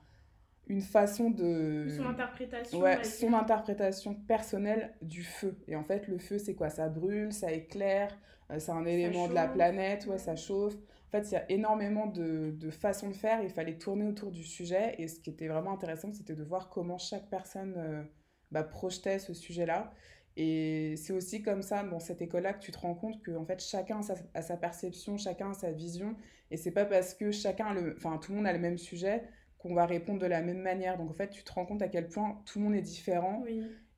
une 0.69 0.81
façon 0.81 1.31
de... 1.31 1.87
Son 1.97 2.07
interprétation. 2.07 2.81
Ouais, 2.81 3.05
son 3.05 3.35
interprétation 3.35 4.15
personnelle 4.15 4.95
du 5.03 5.23
feu. 5.23 5.63
Et 5.69 5.77
en 5.77 5.85
fait, 5.85 6.09
le 6.09 6.19
feu, 6.19 6.39
c'est 6.39 6.55
quoi? 6.55 6.71
Ça 6.71 6.89
brûle, 6.89 7.33
ça 7.33 7.53
éclaire, 7.53 8.17
euh, 8.51 8.59
c'est 8.59 8.73
un 8.73 8.87
élément 8.87 9.29
de 9.29 9.35
la 9.35 9.49
planète, 9.49 10.07
ouais, 10.07 10.19
ça 10.19 10.35
chauffe. 10.35 10.75
En 10.75 11.11
fait, 11.11 11.31
il 11.31 11.35
y 11.35 11.37
a 11.37 11.51
énormément 11.51 12.07
de, 12.07 12.53
de 12.53 12.71
façons 12.71 13.09
de 13.09 13.15
faire. 13.15 13.43
Il 13.43 13.51
fallait 13.51 13.77
tourner 13.77 14.07
autour 14.07 14.31
du 14.31 14.45
sujet. 14.45 14.95
Et 14.97 15.09
ce 15.09 15.21
qui 15.21 15.29
était 15.29 15.49
vraiment 15.49 15.75
intéressant, 15.75 16.11
c'était 16.11 16.35
de 16.35 16.43
voir 16.43 16.71
comment 16.71 16.97
chaque 16.97 17.29
personne 17.29 17.75
euh, 17.77 18.03
bah, 18.51 18.63
projetait 18.63 19.19
ce 19.19 19.35
sujet-là. 19.35 19.93
Et 20.37 20.95
c'est 20.97 21.13
aussi 21.13 21.43
comme 21.43 21.63
ça, 21.63 21.83
dans 21.85 22.01
cette 22.01 22.23
école-là, 22.23 22.55
que 22.55 22.61
tu 22.61 22.73
te 22.73 22.79
rends 22.79 22.95
compte 22.95 23.23
que 23.23 23.33
en 23.33 23.45
fait, 23.45 23.63
chacun 23.63 24.01
a 24.35 24.43
sa, 24.43 24.57
perception, 24.57 25.17
chacun 25.19 25.51
a 25.51 25.55
sa 25.55 25.73
vision. 25.73 26.17
Et 26.51 26.57
c'est 26.57 26.71
pas 26.71 26.85
parce 26.85 27.15
que 27.15 27.31
chacun, 27.31 27.75
le, 27.75 27.95
enfin, 27.97 28.19
tout 28.19 28.33
le 28.33 28.39
monde 28.39 28.47
a 28.47 28.53
le 28.53 28.59
même 28.59 28.79
sujet 28.79 29.25
qu'on 29.59 29.75
va 29.75 29.87
répondre 29.87 30.21
de 30.21 30.27
la 30.27 30.43
même 30.43 30.61
manière. 30.61 30.99
Donc 30.99 31.11
en 31.11 31.15
fait, 31.15 31.31
tu 31.31 31.45
te 31.45 31.53
rends 31.53 31.67
compte 31.67 31.83
à 31.83 31.89
quel 31.89 32.09
point 32.09 32.43
tout 32.47 32.59
le 32.59 32.65
monde 32.65 32.75
est 32.75 32.83
différent 32.83 33.45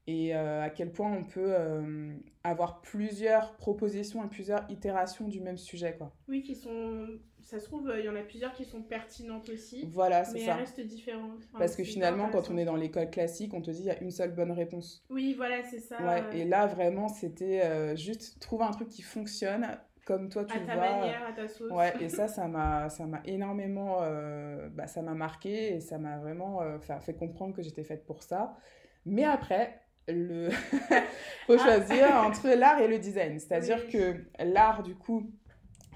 et 0.06 0.34
euh, 0.34 0.62
à 0.62 0.70
quel 0.70 0.92
point 0.92 1.10
on 1.10 1.24
peut 1.24 1.54
euh, 1.54 2.12
avoir 2.42 2.82
plusieurs 2.82 3.56
propositions 3.56 4.22
et 4.24 4.28
plusieurs 4.28 4.64
itérations 4.70 5.28
du 5.28 5.40
même 5.40 5.56
sujet. 5.56 5.94
Quoi. 5.96 6.12
Oui, 6.28 6.42
qui 6.42 6.54
sont... 6.54 7.06
Ça 7.40 7.58
se 7.58 7.66
trouve, 7.66 7.92
il 7.98 8.04
y 8.04 8.08
en 8.08 8.16
a 8.16 8.22
plusieurs 8.22 8.52
qui 8.54 8.64
sont 8.64 8.82
pertinentes 8.82 9.50
aussi. 9.50 9.86
Voilà, 9.90 10.24
c'est 10.24 10.38
ça. 10.38 10.44
Mais 10.46 10.50
elles 10.52 10.58
restent 10.60 10.80
différentes. 10.80 11.42
Parce 11.58 11.76
que 11.76 11.84
finalement, 11.84 12.30
quand 12.30 12.50
on 12.50 12.56
est 12.56 12.64
dans 12.64 12.76
l'école 12.76 13.10
classique, 13.10 13.52
on 13.52 13.60
te 13.60 13.70
dit 13.70 13.80
il 13.80 13.86
y 13.86 13.90
a 13.90 14.00
une 14.00 14.10
seule 14.10 14.34
bonne 14.34 14.52
réponse. 14.52 15.04
Oui, 15.10 15.34
voilà, 15.34 15.62
c'est 15.62 15.80
ça. 15.80 16.02
Ouais, 16.02 16.38
et 16.38 16.44
là, 16.46 16.66
vraiment, 16.66 17.08
c'était 17.08 17.62
euh, 17.62 17.96
juste 17.96 18.40
trouver 18.40 18.64
un 18.64 18.70
truc 18.70 18.88
qui 18.88 19.02
fonctionne 19.02 19.66
comme 20.06 20.28
toi 20.28 20.44
tu 20.44 20.56
à 20.56 20.60
ta 20.60 20.74
vois. 20.74 20.90
manière, 20.90 21.26
à 21.26 21.32
ta 21.32 21.48
sauce. 21.48 21.70
Ouais, 21.70 21.94
et 22.00 22.08
ça, 22.10 22.28
ça 22.28 22.46
m'a, 22.46 22.88
ça 22.88 23.06
m'a 23.06 23.20
énormément, 23.24 23.98
euh, 24.02 24.68
bah, 24.70 24.86
ça 24.86 25.02
m'a 25.02 25.14
marqué 25.14 25.74
et 25.74 25.80
ça 25.80 25.98
m'a 25.98 26.18
vraiment 26.18 26.62
euh, 26.62 26.78
fait 26.78 27.14
comprendre 27.14 27.54
que 27.54 27.62
j'étais 27.62 27.84
faite 27.84 28.06
pour 28.06 28.22
ça. 28.22 28.56
Mais 29.06 29.24
après, 29.24 29.80
le 30.08 30.50
faut 31.46 31.54
ah. 31.54 31.58
choisir 31.58 32.14
entre 32.16 32.48
l'art 32.48 32.80
et 32.80 32.88
le 32.88 32.98
design. 32.98 33.38
C'est-à-dire 33.38 33.88
que 33.88 34.16
l'art, 34.38 34.82
du 34.82 34.94
coup, 34.94 35.30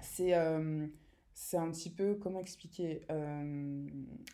c'est 0.00 0.35
euh, 0.35 0.87
c'est 1.41 1.57
un 1.57 1.71
petit 1.71 1.91
peu 1.91 2.17
comment 2.17 2.41
expliquer 2.41 3.03
euh, 3.12 3.87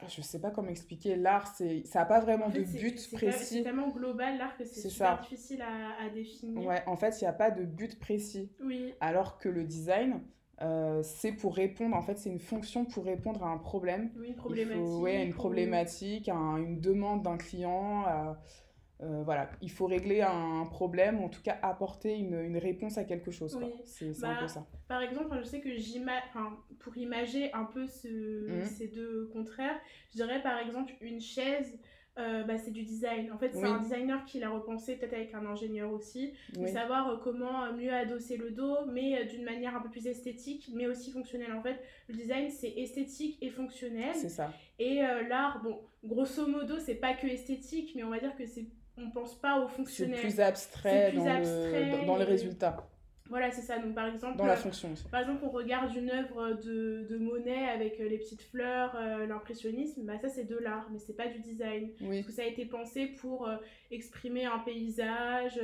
je 0.08 0.22
sais 0.22 0.40
pas 0.40 0.50
comment 0.50 0.70
expliquer. 0.70 1.16
L'art 1.16 1.46
c'est 1.54 1.84
ça 1.84 2.00
a 2.00 2.04
pas 2.06 2.20
vraiment 2.20 2.48
de 2.48 2.60
but 2.60 3.10
précis 3.12 3.56
c'est 3.56 3.62
tellement 3.62 3.90
global 3.90 4.38
l'art 4.38 4.56
que 4.56 4.64
c'est 4.64 4.88
super 4.88 5.20
difficile 5.20 5.62
à, 5.62 6.02
à, 6.02 6.08
définir. 6.08 6.66
Ouais 6.66 6.82
en 6.86 6.96
fait 6.96 7.20
il 7.20 7.24
n'y 7.24 7.28
a 7.28 7.34
pas 7.34 7.50
de 7.50 7.64
but 7.64 7.98
précis. 7.98 8.50
Oui. 8.62 8.94
Alors 9.00 9.38
que 9.38 9.50
le 9.50 9.64
design 9.64 10.22
euh, 10.62 11.02
c'est 11.02 11.32
pour 11.32 11.56
répondre 11.56 11.94
en 11.94 12.00
fait 12.00 12.16
c'est 12.16 12.30
une 12.30 12.38
fonction 12.38 12.86
pour 12.86 13.04
répondre 13.04 13.44
à 13.44 13.48
un 13.48 13.58
problème. 13.58 14.10
Oui, 14.16 14.28
une 14.28 14.36
problématique 14.36 14.86
faut, 14.86 15.00
ouais, 15.00 15.26
une 15.26 15.34
problématique 15.34 16.28
une 16.30 16.80
demande 16.80 17.22
d'un 17.22 17.36
client 17.36 18.04
euh, 19.02 19.22
voilà, 19.24 19.50
il 19.60 19.70
faut 19.70 19.86
régler 19.86 20.22
un 20.22 20.66
problème, 20.66 21.20
ou 21.20 21.24
en 21.24 21.28
tout 21.28 21.42
cas 21.42 21.58
apporter 21.62 22.16
une, 22.16 22.40
une 22.40 22.58
réponse 22.58 22.96
à 22.96 23.04
quelque 23.04 23.32
chose. 23.32 23.56
Oui. 23.56 23.66
C'est 23.84 24.24
un 24.24 24.34
bah, 24.34 24.36
peu 24.40 24.48
ça. 24.48 24.66
Par 24.86 25.02
exemple, 25.02 25.36
je 25.40 25.44
sais 25.44 25.60
que 25.60 25.74
j'imagine, 25.74 26.22
pour 26.78 26.96
imager 26.96 27.52
un 27.52 27.64
peu 27.64 27.86
ce, 27.88 28.08
mmh. 28.48 28.64
ces 28.64 28.88
deux 28.88 29.28
contraires, 29.32 29.78
je 30.12 30.18
dirais 30.18 30.42
par 30.42 30.58
exemple 30.58 30.92
une 31.00 31.20
chaise. 31.20 31.78
Euh, 32.16 32.44
bah, 32.44 32.56
c'est 32.58 32.70
du 32.70 32.84
design. 32.84 33.32
En 33.32 33.38
fait, 33.38 33.50
c'est 33.52 33.64
un 33.64 33.80
designer 33.80 34.24
qui 34.24 34.38
l'a 34.38 34.48
repensé, 34.48 34.94
peut-être 34.94 35.14
avec 35.14 35.34
un 35.34 35.44
ingénieur 35.46 35.92
aussi, 35.92 36.32
de 36.56 36.64
savoir 36.68 37.08
euh, 37.08 37.16
comment 37.16 37.72
mieux 37.72 37.92
adosser 37.92 38.36
le 38.36 38.52
dos, 38.52 38.86
mais 38.86 39.24
d'une 39.24 39.42
manière 39.42 39.74
un 39.74 39.80
peu 39.80 39.90
plus 39.90 40.06
esthétique, 40.06 40.70
mais 40.72 40.86
aussi 40.86 41.10
fonctionnelle. 41.10 41.52
En 41.52 41.60
fait, 41.60 41.82
le 42.06 42.14
design, 42.14 42.50
c'est 42.50 42.70
esthétique 42.70 43.36
et 43.42 43.50
fonctionnel. 43.50 44.14
C'est 44.14 44.28
ça. 44.28 44.52
Et 44.78 45.00
l'art, 45.28 45.60
bon, 45.64 45.80
grosso 46.04 46.46
modo, 46.46 46.78
c'est 46.78 46.94
pas 46.94 47.14
que 47.14 47.26
esthétique, 47.26 47.94
mais 47.96 48.04
on 48.04 48.10
va 48.10 48.20
dire 48.20 48.36
que 48.36 48.46
c'est 48.46 48.68
on 48.96 49.10
pense 49.10 49.34
pas 49.34 49.58
au 49.60 49.68
fonctionnel. 49.68 50.16
C'est 50.16 50.28
plus 50.28 50.40
abstrait, 50.40 51.10
plus 51.10 51.18
dans, 51.18 51.26
abstrait 51.26 52.00
le, 52.00 52.06
dans, 52.06 52.16
les 52.16 52.24
résultats. 52.24 52.88
Voilà, 53.30 53.50
c'est 53.50 53.62
ça. 53.62 53.78
Donc, 53.78 53.94
par 53.94 54.06
exemple, 54.06 54.36
dans 54.36 54.44
la 54.44 54.56
fonction 54.56 54.90
Par 55.10 55.20
exemple, 55.20 55.40
on 55.44 55.48
regarde 55.48 55.94
une 55.96 56.10
œuvre 56.10 56.52
de, 56.62 57.06
de 57.08 57.16
Monet 57.16 57.68
avec 57.68 57.98
euh, 57.98 58.08
les 58.08 58.18
petites 58.18 58.42
fleurs, 58.42 58.94
euh, 58.96 59.26
l'impressionnisme, 59.26 60.02
bah, 60.04 60.18
ça 60.20 60.28
c'est 60.28 60.44
de 60.44 60.58
l'art, 60.58 60.88
mais 60.92 60.98
c'est 60.98 61.16
pas 61.16 61.28
du 61.28 61.38
design. 61.38 61.88
Oui. 62.02 62.16
Parce 62.16 62.26
que 62.26 62.32
ça 62.32 62.42
a 62.42 62.46
été 62.46 62.66
pensé 62.66 63.06
pour 63.06 63.48
euh, 63.48 63.56
exprimer 63.90 64.44
un 64.44 64.58
paysage, 64.58 65.58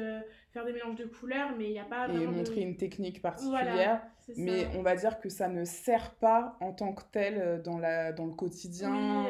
faire 0.52 0.64
des 0.64 0.73
mélanges 0.73 0.97
de 0.97 1.05
couleurs, 1.05 1.50
mais 1.59 1.67
il 1.67 1.73
n'y 1.73 1.79
a 1.79 1.85
pas. 1.85 2.09
Et 2.09 2.26
montrer 2.26 2.62
une 2.62 2.76
technique 2.76 3.21
particulière. 3.21 4.02
mais 4.38 4.67
on 4.79 4.83
va 4.83 4.97
dire 4.97 5.21
que 5.21 5.29
ça 5.29 5.49
ne 5.49 5.64
sert 5.64 6.14
pas 6.14 6.57
en 6.61 6.73
tant 6.73 6.95
que 6.95 7.02
tel 7.12 7.61
dans, 7.62 7.79
la, 7.79 8.12
dans 8.12 8.25
le 8.25 8.33
quotidien. 8.33 9.26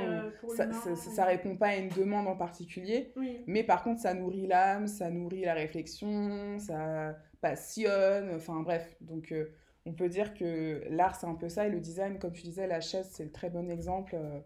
ça, 0.57 0.73
ça, 0.73 0.95
ça, 0.95 1.25
répond 1.25 1.57
pas 1.57 1.69
à 1.69 1.77
une 1.77 1.89
demande 1.89 2.29
en 2.29 2.37
particulier. 2.37 3.13
Mais 3.49 3.65
par 3.65 3.83
contre, 3.83 4.01
ça 4.01 4.15
nourrit 4.15 4.47
l'âme, 4.47 4.87
ça 4.87 5.11
nourrit 5.11 5.43
la 5.43 5.55
réflexion, 5.55 6.61
ça 6.61 7.17
passionne, 7.41 8.35
enfin 8.35 8.61
bref. 8.61 8.97
Donc 9.01 9.33
euh, 9.33 9.53
on 9.87 9.93
peut 9.93 10.09
dire 10.09 10.35
que 10.35 10.83
l'art 10.91 11.17
c'est 11.17 11.27
un 11.27 11.35
peu 11.35 11.49
ça 11.49 11.67
et 11.67 11.71
le 11.71 11.81
design, 11.81 12.19
comme 12.19 12.33
tu 12.33 12.43
disais, 12.43 12.67
la 12.67 12.81
chaise 12.81 13.09
c'est 13.11 13.25
le 13.25 13.33
très 13.33 13.51
bon 13.51 13.71
exemple, 13.71 14.15
euh, 14.15 14.41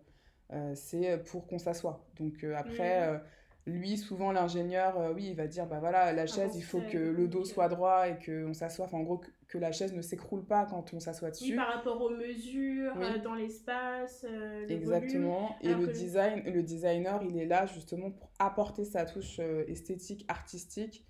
euh, 0.53 0.73
c'est 0.75 1.23
pour 1.25 1.47
qu'on 1.47 1.59
s'assoie. 1.59 2.07
Donc 2.17 2.45
après, 2.57 3.21
lui, 3.67 3.97
souvent 3.97 4.31
l'ingénieur, 4.31 5.13
oui, 5.15 5.29
il 5.31 5.37
va 5.37 5.47
dire, 5.47 5.67
bah 5.67 5.79
voilà, 5.81 6.13
la 6.13 6.27
chaise, 6.27 6.55
il 6.57 6.63
faut 6.63 6.83
que 6.83 6.99
le 6.99 7.29
dos 7.29 7.45
soit 7.45 7.69
droit 7.69 8.09
et 8.09 8.19
qu'on 8.25 8.53
s'assoie, 8.53 8.85
enfin 8.85 8.99
en 8.99 9.03
gros, 9.03 9.23
que 9.55 9.59
la 9.61 9.71
chaise 9.71 9.95
ne 9.95 10.03
s'écroule 10.03 10.45
pas 10.45 10.67
quand 10.67 10.93
on 10.95 10.99
s'assoit 10.99 11.31
dessus. 11.31 11.51
Oui, 11.51 11.57
par 11.57 11.73
rapport 11.73 12.03
aux 12.03 12.11
mesures, 12.11 12.93
euh, 13.01 13.19
dans 13.19 13.35
l'espace, 13.35 14.27
euh, 14.29 14.67
Exactement. 14.69 15.57
Et 15.63 15.73
le, 15.73 15.87
design, 15.87 16.43
le 16.45 16.61
designer, 16.65 17.23
il 17.23 17.39
est 17.39 17.47
là 17.47 17.65
justement 17.67 18.11
pour 18.11 18.33
apporter 18.41 18.85
sa 18.85 19.07
touche 19.07 19.37
euh, 19.39 19.63
esthétique, 19.69 20.25
artistique, 20.27 21.07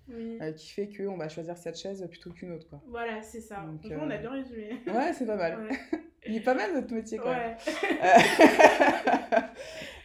qui 0.57 0.69
fait 0.69 0.89
qu'on 0.95 1.17
va 1.17 1.27
choisir 1.27 1.57
cette 1.57 1.77
chaise 1.77 2.07
plutôt 2.07 2.29
qu'une 2.29 2.51
autre. 2.51 2.69
Quoi. 2.69 2.83
Voilà, 2.87 3.23
c'est 3.23 3.41
ça. 3.41 3.65
Donc, 3.65 3.91
on 3.91 4.09
a 4.11 4.17
bien 4.17 4.29
résumé. 4.29 4.79
Ouais, 4.85 5.11
c'est 5.13 5.25
pas 5.25 5.37
mal. 5.37 5.67
il 6.27 6.35
est 6.35 6.43
pas 6.43 6.53
mal 6.53 6.71
notre 6.71 6.93
métier 6.93 7.17
quand 7.17 7.31
ouais. 7.31 7.57
même. 7.57 7.57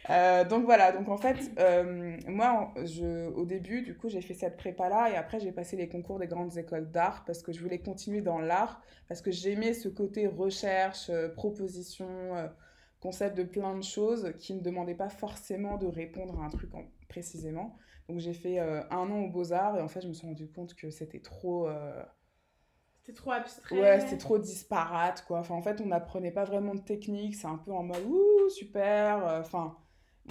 Euh, 0.11 0.43
donc 0.43 0.65
voilà, 0.65 0.91
donc 0.91 1.07
en 1.07 1.17
fait, 1.17 1.37
euh, 1.57 2.17
moi, 2.27 2.73
je, 2.83 3.29
au 3.29 3.45
début, 3.45 3.81
du 3.81 3.95
coup, 3.95 4.09
j'ai 4.09 4.21
fait 4.21 4.33
cette 4.33 4.57
prépa-là 4.57 5.09
et 5.09 5.15
après, 5.15 5.39
j'ai 5.39 5.53
passé 5.53 5.77
les 5.77 5.87
concours 5.87 6.19
des 6.19 6.27
grandes 6.27 6.57
écoles 6.57 6.91
d'art 6.91 7.23
parce 7.25 7.41
que 7.41 7.53
je 7.53 7.61
voulais 7.61 7.79
continuer 7.79 8.21
dans 8.21 8.39
l'art, 8.39 8.81
parce 9.07 9.21
que 9.21 9.31
j'aimais 9.31 9.73
ce 9.73 9.87
côté 9.87 10.27
recherche, 10.27 11.09
euh, 11.09 11.29
proposition, 11.29 12.09
concept 12.99 13.37
de 13.37 13.43
plein 13.43 13.77
de 13.77 13.83
choses 13.83 14.33
qui 14.37 14.53
ne 14.53 14.59
demandaient 14.59 14.95
pas 14.95 15.09
forcément 15.09 15.77
de 15.77 15.87
répondre 15.87 16.39
à 16.41 16.45
un 16.45 16.49
truc 16.49 16.73
en, 16.75 16.83
précisément. 17.07 17.77
Donc 18.09 18.19
j'ai 18.19 18.33
fait 18.33 18.59
un 18.59 19.09
an 19.09 19.19
aux 19.21 19.29
beaux-arts 19.29 19.77
et 19.77 19.81
en 19.81 19.87
fait, 19.87 20.01
je 20.01 20.07
me 20.07 20.13
suis 20.13 20.27
rendu 20.27 20.47
compte 20.49 20.75
que 20.75 20.89
c'était 20.91 21.21
trop... 21.21 21.69
C'était 23.03 23.17
trop 23.17 23.31
abstrait. 23.31 23.79
Ouais, 23.79 23.99
c'était 24.01 24.17
trop 24.17 24.37
disparate, 24.37 25.23
quoi. 25.25 25.39
Enfin, 25.39 25.55
en 25.55 25.61
fait, 25.63 25.81
on 25.81 25.87
n'apprenait 25.87 26.31
pas 26.31 26.43
vraiment 26.43 26.75
de 26.75 26.81
technique. 26.81 27.33
C'est 27.33 27.47
un 27.47 27.57
peu 27.57 27.71
en 27.71 27.81
mode, 27.81 28.05
ouh, 28.05 28.49
super. 28.49 29.39
Enfin, 29.39 29.75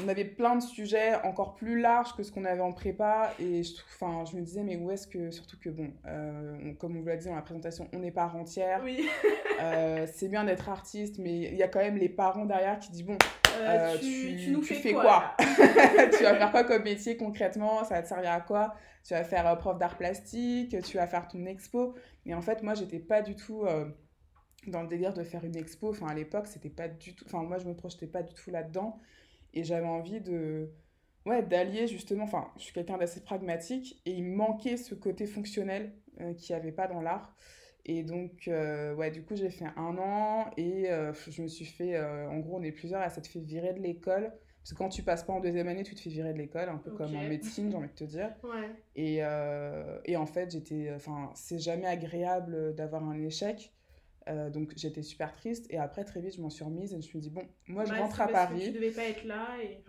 on 0.05 0.09
avait 0.09 0.25
plein 0.25 0.57
de 0.57 0.63
sujets 0.63 1.15
encore 1.25 1.55
plus 1.55 1.81
larges 1.81 2.15
que 2.15 2.23
ce 2.23 2.33
qu'on 2.33 2.45
avait 2.45 2.61
en 2.61 2.73
prépa 2.73 3.33
et 3.39 3.63
je, 3.63 3.75
enfin, 3.95 4.25
je 4.31 4.37
me 4.37 4.43
disais 4.43 4.63
mais 4.63 4.77
où 4.77 4.91
est-ce 4.91 5.07
que 5.07 5.31
surtout 5.31 5.59
que 5.59 5.71
bon 5.71 5.93
euh, 6.07 6.73
comme 6.79 6.97
on 6.97 7.01
vous 7.01 7.07
l'a 7.07 7.17
dit 7.17 7.27
dans 7.27 7.35
la 7.35 7.43
présentation 7.43 7.89
on 7.93 7.99
n'est 7.99 8.11
pas 8.11 8.27
entière 8.27 8.81
oui. 8.85 9.09
euh, 9.61 10.07
c'est 10.13 10.29
bien 10.29 10.45
d'être 10.45 10.69
artiste 10.69 11.19
mais 11.19 11.39
il 11.39 11.57
y 11.57 11.63
a 11.63 11.69
quand 11.69 11.81
même 11.81 11.97
les 11.97 12.09
parents 12.09 12.45
derrière 12.45 12.79
qui 12.79 12.91
disent 12.91 13.05
bon 13.05 13.19
euh, 13.61 13.97
tu, 13.99 14.37
tu, 14.37 14.51
nous 14.53 14.63
fais, 14.63 14.93
quoi, 14.93 15.35
tu 15.39 16.23
vas 16.23 16.35
faire 16.35 16.51
quoi 16.51 16.65
comme 16.65 16.85
métier 16.85 17.17
concrètement? 17.17 17.85
Ça 17.85 17.97
va 17.97 18.03
te 18.03 18.09
servir 18.09 18.31
à 18.31 18.41
quoi? 18.41 18.75
Tu 19.05 19.13
vas 19.13 19.25
faire 19.25 19.59
prof 19.59 19.77
d'art 19.77 19.97
plastique 19.97 20.81
tu 20.83 20.97
vas 20.97 21.07
faire 21.07 21.27
ton 21.27 21.45
expo. 21.47 21.95
Et 22.25 22.35
en 22.35 22.41
fait 22.43 22.63
moi 22.63 22.75
j'étais 22.75 23.01
pas 23.01 23.23
du 23.23 23.35
tout 23.35 23.65
dans 24.69 24.83
le 24.83 24.89
délire 24.89 25.13
de 25.13 25.25
faire 25.25 25.45
une 25.45 25.57
expo. 25.57 25.91
Enfin 25.91 26.07
à 26.07 26.15
l'époque 26.15 26.47
c'était 26.47 26.71
pas 26.71 26.89
du 26.89 27.15
tout 27.15 27.25
enfin 27.27 27.43
moi 27.43 27.59
je 27.59 27.67
me 27.67 27.75
projetais 27.75 28.07
pas 28.07 28.23
du 28.23 28.33
tout 28.35 28.51
là 28.51 28.63
dedans 28.63 29.01
et 29.55 29.65
j'avais 29.65 29.87
envie 29.87 30.21
de 30.21 30.71
ouais, 31.27 31.43
d'allier 31.43 31.87
justement, 31.87 32.25
enfin, 32.25 32.49
je 32.57 32.63
suis 32.65 32.73
quelqu'un 32.73 32.99
d'assez 32.99 33.23
pragmatique 33.23 34.01
et 34.07 34.13
il 34.13 34.25
manquait 34.25 34.77
ce 34.77 34.95
côté 34.95 35.27
fonctionnel 35.27 35.93
euh, 36.21 36.35
qu'il 36.35 36.55
n'y 36.55 36.61
avait 36.61 36.73
pas 36.73 36.87
dans 36.87 37.01
l'art. 37.01 37.35
Et 37.87 38.03
donc, 38.03 38.47
euh, 38.47 38.95
ouais, 38.95 39.11
du 39.11 39.23
coup, 39.23 39.35
j'ai 39.37 39.51
fait 39.51 39.69
un 39.77 39.97
an 39.97 40.51
et 40.57 40.91
euh, 40.91 41.13
je 41.15 41.43
me 41.43 41.49
suis 41.49 41.65
fait, 41.65 41.99
en 42.01 42.39
gros, 42.39 42.59
on 42.59 42.63
est 42.63 42.73
plusieurs 42.73 43.01
à 43.01 43.09
s'être 43.09 43.27
fait 43.27 43.41
virer 43.41 43.73
de 43.73 43.81
l'école. 43.81 44.33
Parce 44.63 44.73
que 44.73 44.77
quand 44.77 44.91
tu 44.91 45.03
passes 45.03 45.25
pas 45.25 45.33
en 45.33 45.41
deuxième 45.41 45.69
année, 45.69 45.83
tu 45.83 45.95
te 45.95 46.01
fais 46.01 46.11
virer 46.11 46.35
de 46.35 46.39
l'école, 46.39 46.69
un 46.69 46.77
peu 46.77 46.91
comme 46.91 47.17
en 47.17 47.23
médecine, 47.23 47.71
j'ai 47.71 47.77
envie 47.79 47.89
de 47.89 47.95
te 47.95 48.05
dire. 48.05 48.35
Ouais. 48.45 48.71
Et, 48.95 49.21
et 50.05 50.17
en 50.17 50.27
fait, 50.27 50.51
j'étais, 50.51 50.93
enfin, 50.95 51.31
c'est 51.35 51.59
jamais 51.59 51.87
agréable 51.87 52.75
d'avoir 52.75 53.03
un 53.03 53.19
échec. 53.23 53.73
Euh, 54.31 54.49
donc 54.49 54.73
j'étais 54.77 55.03
super 55.03 55.33
triste 55.35 55.67
et 55.71 55.79
après 55.79 56.05
très 56.05 56.21
vite 56.21 56.37
je 56.37 56.41
m'en 56.41 56.51
suis 56.51 56.63
remise 56.63 56.91
et 56.91 56.93
je 56.93 56.97
me 56.97 57.03
suis 57.03 57.19
dit 57.19 57.31
bon 57.31 57.43
moi 57.67 57.85
je 57.85 57.93
rentre 57.95 58.21
à 58.21 58.29
Paris. 58.29 58.61
Que 58.61 58.65
tu 58.67 58.73
devais 58.73 58.91
pas 58.91 59.05
être 59.05 59.25
là 59.25 59.49
et 59.61 59.83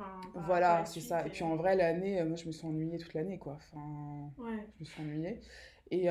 voilà 0.47 0.83
c'est 0.85 0.99
ça 0.99 1.25
et... 1.27 1.29
puis 1.29 1.43
en 1.43 1.55
vrai 1.55 1.75
l'année 1.75 2.19
euh, 2.19 2.25
moi 2.25 2.35
je 2.37 2.47
me 2.47 2.51
suis 2.51 2.65
ennuyée 2.65 2.97
toute 2.97 3.13
l'année 3.13 3.37
quoi 3.37 3.57
enfin 3.57 4.31
ouais. 4.39 4.65
je 4.77 4.79
me 4.79 4.85
suis 4.85 5.01
ennuyée 5.01 5.41
Et, 5.91 6.07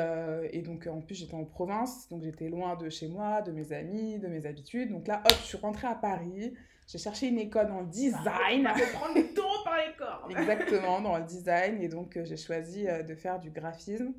et, 0.52 0.60
donc, 0.60 0.86
en 0.86 1.00
plus, 1.00 1.14
j'étais 1.14 1.34
en 1.34 1.46
province, 1.46 2.06
donc 2.10 2.22
j'étais 2.22 2.50
loin 2.50 2.76
de 2.76 2.90
chez 2.90 3.08
moi, 3.08 3.40
de 3.40 3.50
mes 3.50 3.72
amis, 3.72 4.18
de 4.18 4.28
mes 4.28 4.44
habitudes. 4.44 4.90
Donc 4.90 5.08
là, 5.08 5.22
hop, 5.24 5.32
je 5.40 5.46
suis 5.46 5.56
rentrée 5.56 5.86
à 5.86 5.94
Paris. 5.94 6.52
J'ai 6.86 6.98
cherché 6.98 7.28
une 7.28 7.38
école 7.38 7.70
en 7.72 7.84
design. 7.84 8.64
Ça 8.64 8.74
faut 8.74 8.98
prendre 8.98 9.14
les 9.14 9.32
taureaux 9.32 9.64
par 9.64 9.78
les 9.78 9.96
corps. 9.96 10.28
Exactement, 10.38 11.00
dans 11.00 11.16
le 11.16 11.24
design. 11.24 11.80
Et 11.80 11.88
donc, 11.88 12.18
j'ai 12.22 12.36
choisi 12.36 12.84
de 12.84 13.14
faire 13.14 13.40
du 13.40 13.50
graphisme 13.50 14.12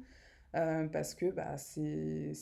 parce 0.52 1.14
que 1.14 1.28
bah, 1.28 1.56
c'est 1.58 2.34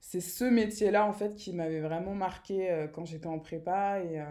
c'est 0.00 0.20
ce 0.20 0.44
métier-là, 0.44 1.04
en 1.04 1.12
fait, 1.12 1.34
qui 1.34 1.52
m'avait 1.52 1.80
vraiment 1.80 2.14
marqué 2.14 2.70
euh, 2.70 2.86
quand 2.86 3.04
j'étais 3.04 3.26
en 3.26 3.38
prépa. 3.38 4.00
Et, 4.00 4.20
euh, 4.20 4.24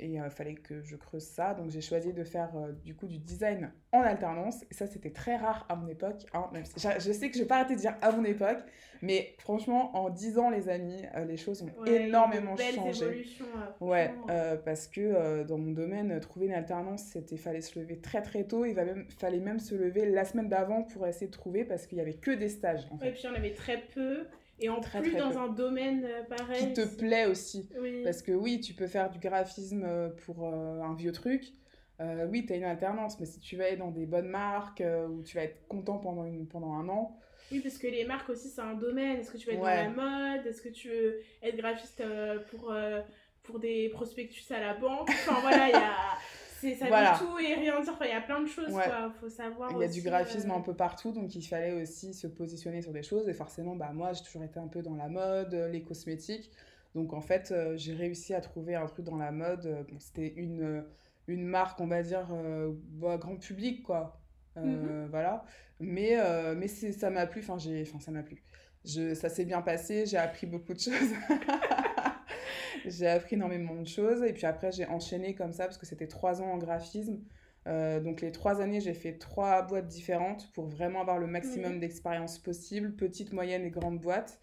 et 0.00 0.08
il 0.08 0.20
euh, 0.20 0.28
fallait 0.28 0.56
que 0.56 0.82
je 0.82 0.96
creuse 0.96 1.22
ça. 1.22 1.54
Donc 1.54 1.70
j'ai 1.70 1.80
choisi 1.80 2.12
de 2.12 2.22
faire 2.24 2.50
du 2.84 2.94
coup 2.94 3.06
du 3.06 3.18
design 3.18 3.72
en 3.92 4.00
alternance. 4.00 4.62
Et 4.70 4.74
ça, 4.74 4.86
c'était 4.86 5.12
très 5.12 5.36
rare 5.36 5.64
à 5.70 5.76
mon 5.76 5.88
époque. 5.88 6.26
Hein, 6.34 6.50
même 6.52 6.64
je, 6.66 7.12
sais 7.12 7.30
que 7.30 7.36
je 7.36 7.42
vais 7.42 7.46
pas 7.46 7.60
arrêter 7.60 7.76
de 7.76 7.80
dire 7.80 7.96
à 8.02 8.12
mon 8.12 8.24
époque, 8.24 8.58
mais 9.00 9.34
franchement, 9.38 9.96
en 9.96 10.10
10 10.10 10.38
ans, 10.38 10.50
les 10.50 10.68
amis, 10.68 11.02
les 11.26 11.36
choses 11.36 11.62
ont 11.62 11.84
énormément 11.86 12.56
changé. 12.56 13.24
Ouais, 13.80 14.12
parce 14.64 14.88
que 14.88 15.44
dans 15.44 15.58
mon 15.58 15.72
domaine, 15.72 16.18
trouver 16.20 16.46
une 16.46 16.54
alternance, 16.54 17.04
c'était 17.04 17.36
fallait 17.36 17.62
se 17.62 17.78
lever 17.78 18.00
très 18.00 18.20
très 18.20 18.44
tôt. 18.44 18.66
Il 18.66 18.74
même, 18.74 19.06
fallait 19.18 19.40
même 19.40 19.60
se 19.60 19.74
lever 19.74 20.10
la 20.10 20.24
semaine 20.24 20.48
d'avant 20.48 20.82
pour 20.82 21.06
essayer 21.06 21.28
de 21.28 21.32
trouver 21.32 21.64
parce 21.64 21.86
qu'il 21.86 21.98
y 21.98 22.00
avait 22.00 22.14
que 22.14 22.32
des 22.32 22.48
stages. 22.48 22.86
En 22.90 22.98
fait. 22.98 23.08
Et 23.08 23.12
puis 23.12 23.26
on 23.30 23.34
avait 23.34 23.54
très 23.54 23.80
peu. 23.94 24.26
Et 24.60 24.68
en 24.68 24.80
plus, 24.80 25.14
dans 25.16 25.36
un 25.38 25.48
domaine 25.48 26.04
euh, 26.04 26.22
pareil. 26.24 26.68
Qui 26.68 26.72
te 26.74 26.86
plaît 26.96 27.26
aussi. 27.26 27.68
Parce 28.04 28.22
que 28.22 28.32
oui, 28.32 28.60
tu 28.60 28.74
peux 28.74 28.86
faire 28.86 29.10
du 29.10 29.18
graphisme 29.18 29.84
euh, 29.84 30.08
pour 30.24 30.44
euh, 30.44 30.80
un 30.80 30.94
vieux 30.94 31.12
truc. 31.12 31.44
oui, 32.00 32.46
tu 32.46 32.52
as 32.52 32.56
une 32.56 32.64
alternance, 32.64 33.18
mais 33.18 33.26
si 33.26 33.40
tu 33.40 33.56
vas 33.56 33.68
être 33.68 33.78
dans 33.78 33.90
des 33.90 34.06
bonnes 34.06 34.28
marques 34.28 34.82
où 35.10 35.22
tu 35.22 35.36
vas 35.36 35.44
être 35.44 35.66
content 35.68 35.98
pendant, 35.98 36.24
une, 36.24 36.46
pendant 36.46 36.72
un 36.74 36.88
an. 36.88 37.18
Oui, 37.52 37.60
parce 37.60 37.78
que 37.78 37.86
les 37.86 38.04
marques 38.04 38.30
aussi, 38.30 38.48
c'est 38.48 38.60
un 38.60 38.74
domaine. 38.74 39.18
Est-ce 39.18 39.30
que 39.30 39.36
tu 39.36 39.46
vas 39.46 39.52
être 39.52 39.60
dans 39.60 39.66
la 39.66 40.34
mode? 40.34 40.46
Est-ce 40.46 40.62
que 40.62 40.68
tu 40.68 40.88
veux 40.88 41.20
être 41.42 41.56
graphiste 41.56 42.02
pour, 42.50 42.74
pour 43.42 43.58
des 43.58 43.88
prospectus 43.90 44.50
à 44.52 44.60
la 44.60 44.74
banque? 44.74 45.08
Enfin 45.10 45.40
voilà, 45.40 45.68
il 45.68 45.72
y 45.72 45.74
a 45.74 46.18
ça 46.72 46.86
voilà. 46.86 47.18
tout 47.18 47.38
et 47.38 47.54
rien 47.54 47.80
dire. 47.82 47.98
il 48.00 48.08
y 48.08 48.12
a 48.12 48.20
plein 48.20 48.40
de 48.40 48.46
choses, 48.46 48.70
quoi. 48.70 49.12
Faut 49.20 49.28
savoir. 49.28 49.70
Il 49.72 49.78
y 49.78 49.84
a 49.84 49.88
du 49.88 50.00
graphisme 50.00 50.50
euh, 50.50 50.54
un 50.54 50.60
peu 50.60 50.74
partout, 50.74 51.12
donc 51.12 51.34
il 51.34 51.42
fallait 51.42 51.82
aussi 51.82 52.14
se 52.14 52.26
positionner 52.26 52.80
sur 52.80 52.92
des 52.92 53.02
choses. 53.02 53.28
Et 53.28 53.34
forcément, 53.34 53.76
bah, 53.76 53.90
moi, 53.92 54.12
j'ai 54.12 54.22
toujours 54.22 54.44
été 54.44 54.58
un 54.58 54.68
peu 54.68 54.82
dans 54.82 54.94
la 54.94 55.08
mode, 55.08 55.54
les 55.54 55.82
cosmétiques. 55.82 56.50
Donc, 56.94 57.12
en 57.12 57.20
fait, 57.20 57.50
euh, 57.50 57.76
j'ai 57.76 57.92
réussi 57.92 58.34
à 58.34 58.40
trouver 58.40 58.74
un 58.74 58.86
truc 58.86 59.04
dans 59.04 59.16
la 59.16 59.32
mode. 59.32 59.84
Bon, 59.90 59.98
C'était 59.98 60.32
une, 60.36 60.84
une 61.26 61.44
marque, 61.44 61.80
on 61.80 61.88
va 61.88 62.02
dire, 62.02 62.28
euh, 62.32 62.72
bah, 62.72 63.18
grand 63.18 63.36
public, 63.36 63.82
quoi. 63.82 64.20
Mhm. 64.56 65.08
Voilà. 65.10 65.44
Mais, 65.80 66.16
mais 66.56 66.68
ça 66.68 67.10
m'a 67.10 67.26
plu. 67.26 67.44
Enfin, 67.46 67.58
ça 67.58 68.10
m'a 68.10 68.22
plu. 68.22 68.42
Je, 68.84 69.14
ça 69.14 69.28
s'est 69.28 69.44
bien 69.44 69.62
passé. 69.62 70.06
J'ai 70.06 70.18
appris 70.18 70.46
beaucoup 70.46 70.72
de 70.72 70.80
choses. 70.80 70.92
j'ai 72.84 73.06
appris 73.06 73.36
énormément 73.36 73.74
de 73.74 73.86
choses. 73.86 74.22
Et 74.22 74.32
puis 74.32 74.46
après, 74.46 74.72
j'ai 74.72 74.86
enchaîné 74.86 75.34
comme 75.34 75.52
ça 75.52 75.64
parce 75.64 75.78
que 75.78 75.86
c'était 75.86 76.06
trois 76.06 76.42
ans 76.42 76.52
en 76.52 76.58
graphisme. 76.58 77.20
Euh, 77.66 78.00
donc 78.00 78.20
les 78.20 78.30
trois 78.30 78.60
années, 78.60 78.80
j'ai 78.80 78.94
fait 78.94 79.14
trois 79.14 79.62
boîtes 79.62 79.88
différentes 79.88 80.50
pour 80.52 80.66
vraiment 80.66 81.00
avoir 81.00 81.18
le 81.18 81.26
maximum 81.26 81.80
d'expérience 81.80 82.38
possible, 82.38 82.94
petite, 82.94 83.32
moyenne 83.32 83.64
et 83.64 83.70
grande 83.70 84.00
boîte. 84.00 84.38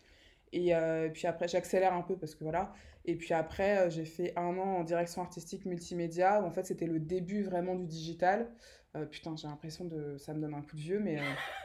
Et 0.54 0.76
euh, 0.76 1.10
puis 1.10 1.28
après, 1.28 1.48
j'accélère 1.48 1.94
un 1.94 2.02
peu 2.02 2.18
parce 2.18 2.36
que 2.36 2.44
voilà. 2.44 2.74
Et 3.06 3.16
puis 3.16 3.34
après, 3.34 3.80
euh, 3.80 3.90
j'ai 3.90 4.06
fait 4.06 4.34
un 4.38 4.58
an 4.58 4.78
en 4.78 4.84
direction 4.84 5.22
artistique 5.22 5.66
multimédia. 5.66 6.42
Où 6.42 6.46
en 6.46 6.52
fait, 6.52 6.66
c'était 6.66 6.86
le 6.86 7.00
début 7.00 7.44
vraiment 7.44 7.76
du 7.76 7.86
digital. 7.86 8.48
Euh, 8.96 9.06
putain, 9.06 9.36
j'ai 9.38 9.48
l'impression 9.48 9.86
de. 9.86 10.18
Ça 10.18 10.34
me 10.34 10.42
donne 10.42 10.54
un 10.54 10.62
coup 10.62 10.76
de 10.76 10.82
vieux, 10.82 11.00
mais. 11.00 11.18
Euh, 11.18 11.22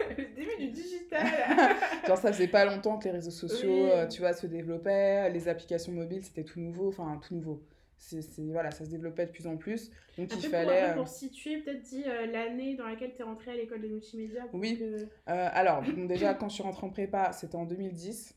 le 0.16 0.35
début 0.37 0.57
du 0.59 0.69
digital 0.69 1.26
Genre, 2.07 2.16
ça 2.16 2.33
faisait 2.33 2.47
pas 2.47 2.64
longtemps 2.64 2.99
que 2.99 3.05
les 3.05 3.11
réseaux 3.11 3.33
sociaux, 3.33 3.87
euh, 3.87 4.07
tu 4.07 4.21
vois, 4.21 4.33
se 4.33 4.47
développaient. 4.47 5.28
Les 5.30 5.49
applications 5.49 5.93
mobiles, 5.93 6.25
c'était 6.25 6.45
tout 6.45 6.60
nouveau. 6.60 6.89
Enfin, 6.89 7.21
tout 7.26 7.34
nouveau. 7.34 7.65
C'est, 7.99 8.23
voilà, 8.39 8.71
ça 8.71 8.84
se 8.84 8.91
développait 8.91 9.26
de 9.26 9.32
plus 9.32 9.47
en 9.49 9.56
plus. 9.56 9.91
Donc, 10.19 10.30
il 10.37 10.49
fallait. 10.49 10.93
Pour, 10.93 11.04
pour 11.04 11.08
situer, 11.08 11.58
peut-être 11.63 11.82
dit 11.82 12.04
l'année 12.04 12.76
dans 12.76 12.87
laquelle 12.87 13.13
tu 13.17 13.23
es 13.23 13.25
rentrée 13.25 13.52
à 13.52 13.56
l'école 13.56 13.80
de 13.80 13.89
multimédia. 13.89 14.47
Oui. 14.52 14.80
alors, 15.26 15.82
déjà, 15.82 16.34
quand 16.34 16.49
je 16.49 16.54
suis 16.54 16.63
rentrée 16.63 16.87
en 16.87 16.91
prépa, 16.91 17.32
c'était 17.32 17.56
en 17.56 17.65
2010. 17.65 18.34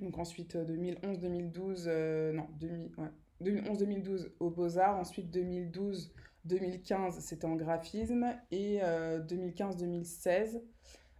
Donc, 0.00 0.18
ensuite, 0.18 0.56
2011-2012. 0.56 2.32
non, 2.32 2.46
2000, 2.58 2.90
ouais. 2.98 3.08
2011-2012 3.42 4.30
au 4.40 4.50
Beaux-Arts. 4.50 4.96
Ensuite, 4.96 5.30
2012. 5.30 6.12
2015, 6.48 7.18
c'était 7.20 7.44
en 7.44 7.54
graphisme. 7.54 8.34
Et 8.50 8.78
2015-2016, 8.80 10.56
euh, 10.56 10.62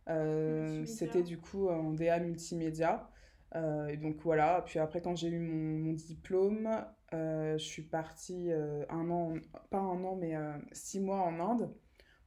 euh, 0.09 0.87
c'était 0.87 1.23
du 1.23 1.39
coup 1.39 1.69
en 1.69 1.93
DA 1.93 2.19
multimédia. 2.19 3.09
Euh, 3.55 3.87
et 3.89 3.97
donc 3.97 4.17
voilà, 4.23 4.63
puis 4.67 4.79
après 4.79 5.01
quand 5.01 5.17
j'ai 5.17 5.29
eu 5.29 5.39
mon, 5.39 5.93
diplôme, 5.93 6.69
je 7.13 7.57
suis 7.59 7.83
partie 7.83 8.51
un 8.91 9.11
an, 9.11 9.35
pas 9.71 9.79
un 9.79 10.05
an, 10.05 10.17
mais 10.17 10.35
six 10.73 11.01
mois 11.01 11.23
en 11.23 11.41
Inde 11.41 11.75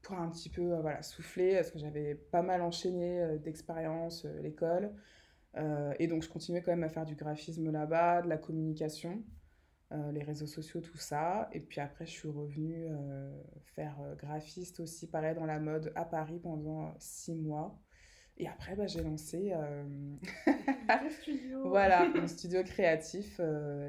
pour 0.01 0.17
un 0.17 0.29
petit 0.29 0.49
peu 0.49 0.73
voilà, 0.81 1.03
souffler, 1.03 1.55
parce 1.55 1.69
que 1.69 1.77
j'avais 1.77 2.15
pas 2.15 2.41
mal 2.41 2.61
enchaîné 2.61 3.37
d'expérience 3.39 4.25
l'école. 4.41 4.91
Et 5.55 6.07
donc 6.07 6.23
je 6.23 6.29
continuais 6.29 6.61
quand 6.61 6.71
même 6.71 6.83
à 6.83 6.89
faire 6.89 7.05
du 7.05 7.15
graphisme 7.15 7.71
là-bas, 7.71 8.21
de 8.21 8.29
la 8.29 8.37
communication. 8.37 9.23
Euh, 9.93 10.11
les 10.13 10.23
réseaux 10.23 10.47
sociaux, 10.47 10.79
tout 10.79 10.97
ça. 10.97 11.49
Et 11.51 11.59
puis 11.59 11.81
après, 11.81 12.05
je 12.05 12.11
suis 12.11 12.29
revenue 12.29 12.87
euh, 12.89 13.29
faire 13.75 13.97
euh, 14.01 14.15
graphiste 14.15 14.79
aussi, 14.79 15.05
pareil, 15.07 15.35
dans 15.35 15.45
la 15.45 15.59
mode 15.59 15.91
à 15.95 16.05
Paris 16.05 16.39
pendant 16.41 16.93
six 16.97 17.35
mois. 17.35 17.77
Et 18.37 18.47
après, 18.47 18.75
bah, 18.75 18.87
j'ai 18.87 19.03
lancé 19.03 19.53
studio. 21.21 21.67
voilà, 21.67 22.09
un 22.15 22.27
studio 22.27 22.63
créatif 22.63 23.41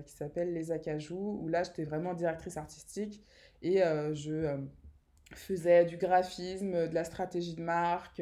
qui 0.05 0.13
s'appelle 0.13 0.53
Les 0.53 0.73
Acajou, 0.73 1.39
où 1.41 1.47
là, 1.47 1.63
j'étais 1.63 1.85
vraiment 1.85 2.15
directrice 2.15 2.57
artistique 2.57 3.25
et 3.63 3.79
je 4.13 4.59
faisais 5.35 5.85
du 5.85 5.97
graphisme, 5.97 6.89
de 6.89 6.95
la 6.95 7.05
stratégie 7.05 7.55
de 7.55 7.63
marque, 7.63 8.21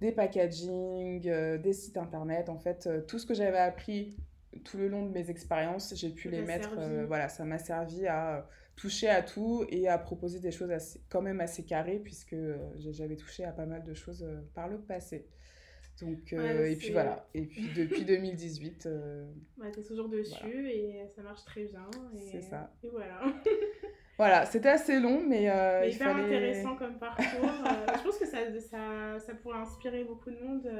des 0.00 0.12
packaging, 0.12 1.20
des 1.22 1.72
sites 1.72 1.96
internet. 1.96 2.48
En 2.48 2.58
fait, 2.58 2.88
tout 3.06 3.18
ce 3.18 3.26
que 3.26 3.34
j'avais 3.34 3.58
appris 3.58 4.16
tout 4.62 4.76
le 4.76 4.88
long 4.88 5.06
de 5.06 5.10
mes 5.10 5.30
expériences, 5.30 5.94
j'ai 5.96 6.10
pu 6.10 6.28
les 6.28 6.42
mettre. 6.42 6.76
Euh, 6.78 7.04
voilà, 7.06 7.28
ça 7.28 7.44
m'a 7.44 7.58
servi 7.58 8.06
à 8.06 8.48
toucher 8.76 9.08
à 9.08 9.22
tout 9.22 9.64
et 9.68 9.88
à 9.88 9.98
proposer 9.98 10.40
des 10.40 10.50
choses 10.50 10.70
assez, 10.70 11.00
quand 11.08 11.22
même 11.22 11.40
assez 11.40 11.64
carrées, 11.64 11.98
puisque 11.98 12.34
euh, 12.34 12.56
j'avais 12.76 13.16
touché 13.16 13.44
à 13.44 13.52
pas 13.52 13.66
mal 13.66 13.82
de 13.82 13.94
choses 13.94 14.22
euh, 14.22 14.40
par 14.54 14.68
le 14.68 14.78
passé. 14.78 15.26
Donc, 16.00 16.32
et 16.32 16.76
puis 16.76 16.90
voilà. 16.90 17.28
Et 17.34 17.42
puis 17.46 17.70
depuis 17.74 18.04
2018. 18.04 18.88
Ouais, 19.58 19.70
t'es 19.70 19.82
toujours 19.82 20.08
dessus 20.08 20.68
et 20.68 21.06
ça 21.14 21.22
marche 21.22 21.44
très 21.44 21.64
bien. 21.64 21.88
C'est 22.30 22.42
ça. 22.42 22.72
Et 22.82 22.88
voilà. 22.88 23.20
voilà, 24.16 24.46
c'était 24.46 24.70
assez 24.70 25.00
long, 25.00 25.20
mais. 25.26 25.50
mais 25.80 25.90
hyper 25.90 26.16
intéressant 26.16 26.76
comme 26.76 26.98
parcours. 26.98 27.24
je 27.96 28.02
pense 28.02 28.18
que 28.18 28.26
ça, 28.26 28.38
ça, 28.60 29.18
ça 29.18 29.34
pourrait 29.34 29.58
inspirer 29.58 30.04
beaucoup 30.04 30.30
de 30.30 30.38
monde 30.38 30.70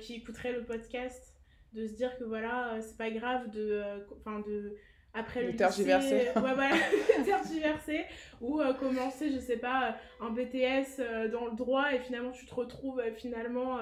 qui 0.00 0.14
écouterait 0.16 0.52
le 0.52 0.64
podcast 0.64 1.34
de 1.72 1.86
se 1.86 1.92
dire 1.94 2.16
que 2.18 2.24
voilà, 2.24 2.74
euh, 2.74 2.80
c'est 2.80 2.96
pas 2.96 3.10
grave 3.10 3.50
de. 3.50 3.82
Euh, 3.84 3.98
enfin, 4.18 4.40
de 4.40 4.76
après 5.12 5.42
le 5.42 5.56
tergiverser. 5.56 6.18
lycée, 6.18 6.38
ouais, 6.38 6.54
voilà, 6.54 6.76
tergiverser 7.24 8.04
ou 8.40 8.60
euh, 8.60 8.72
commencer, 8.74 9.32
je 9.32 9.38
sais 9.40 9.56
pas, 9.56 9.96
un 10.20 10.30
BTS 10.30 11.02
dans 11.32 11.46
le 11.46 11.56
droit 11.56 11.92
et 11.92 11.98
finalement 11.98 12.30
tu 12.30 12.46
te 12.46 12.54
retrouves 12.54 13.02
finalement 13.16 13.78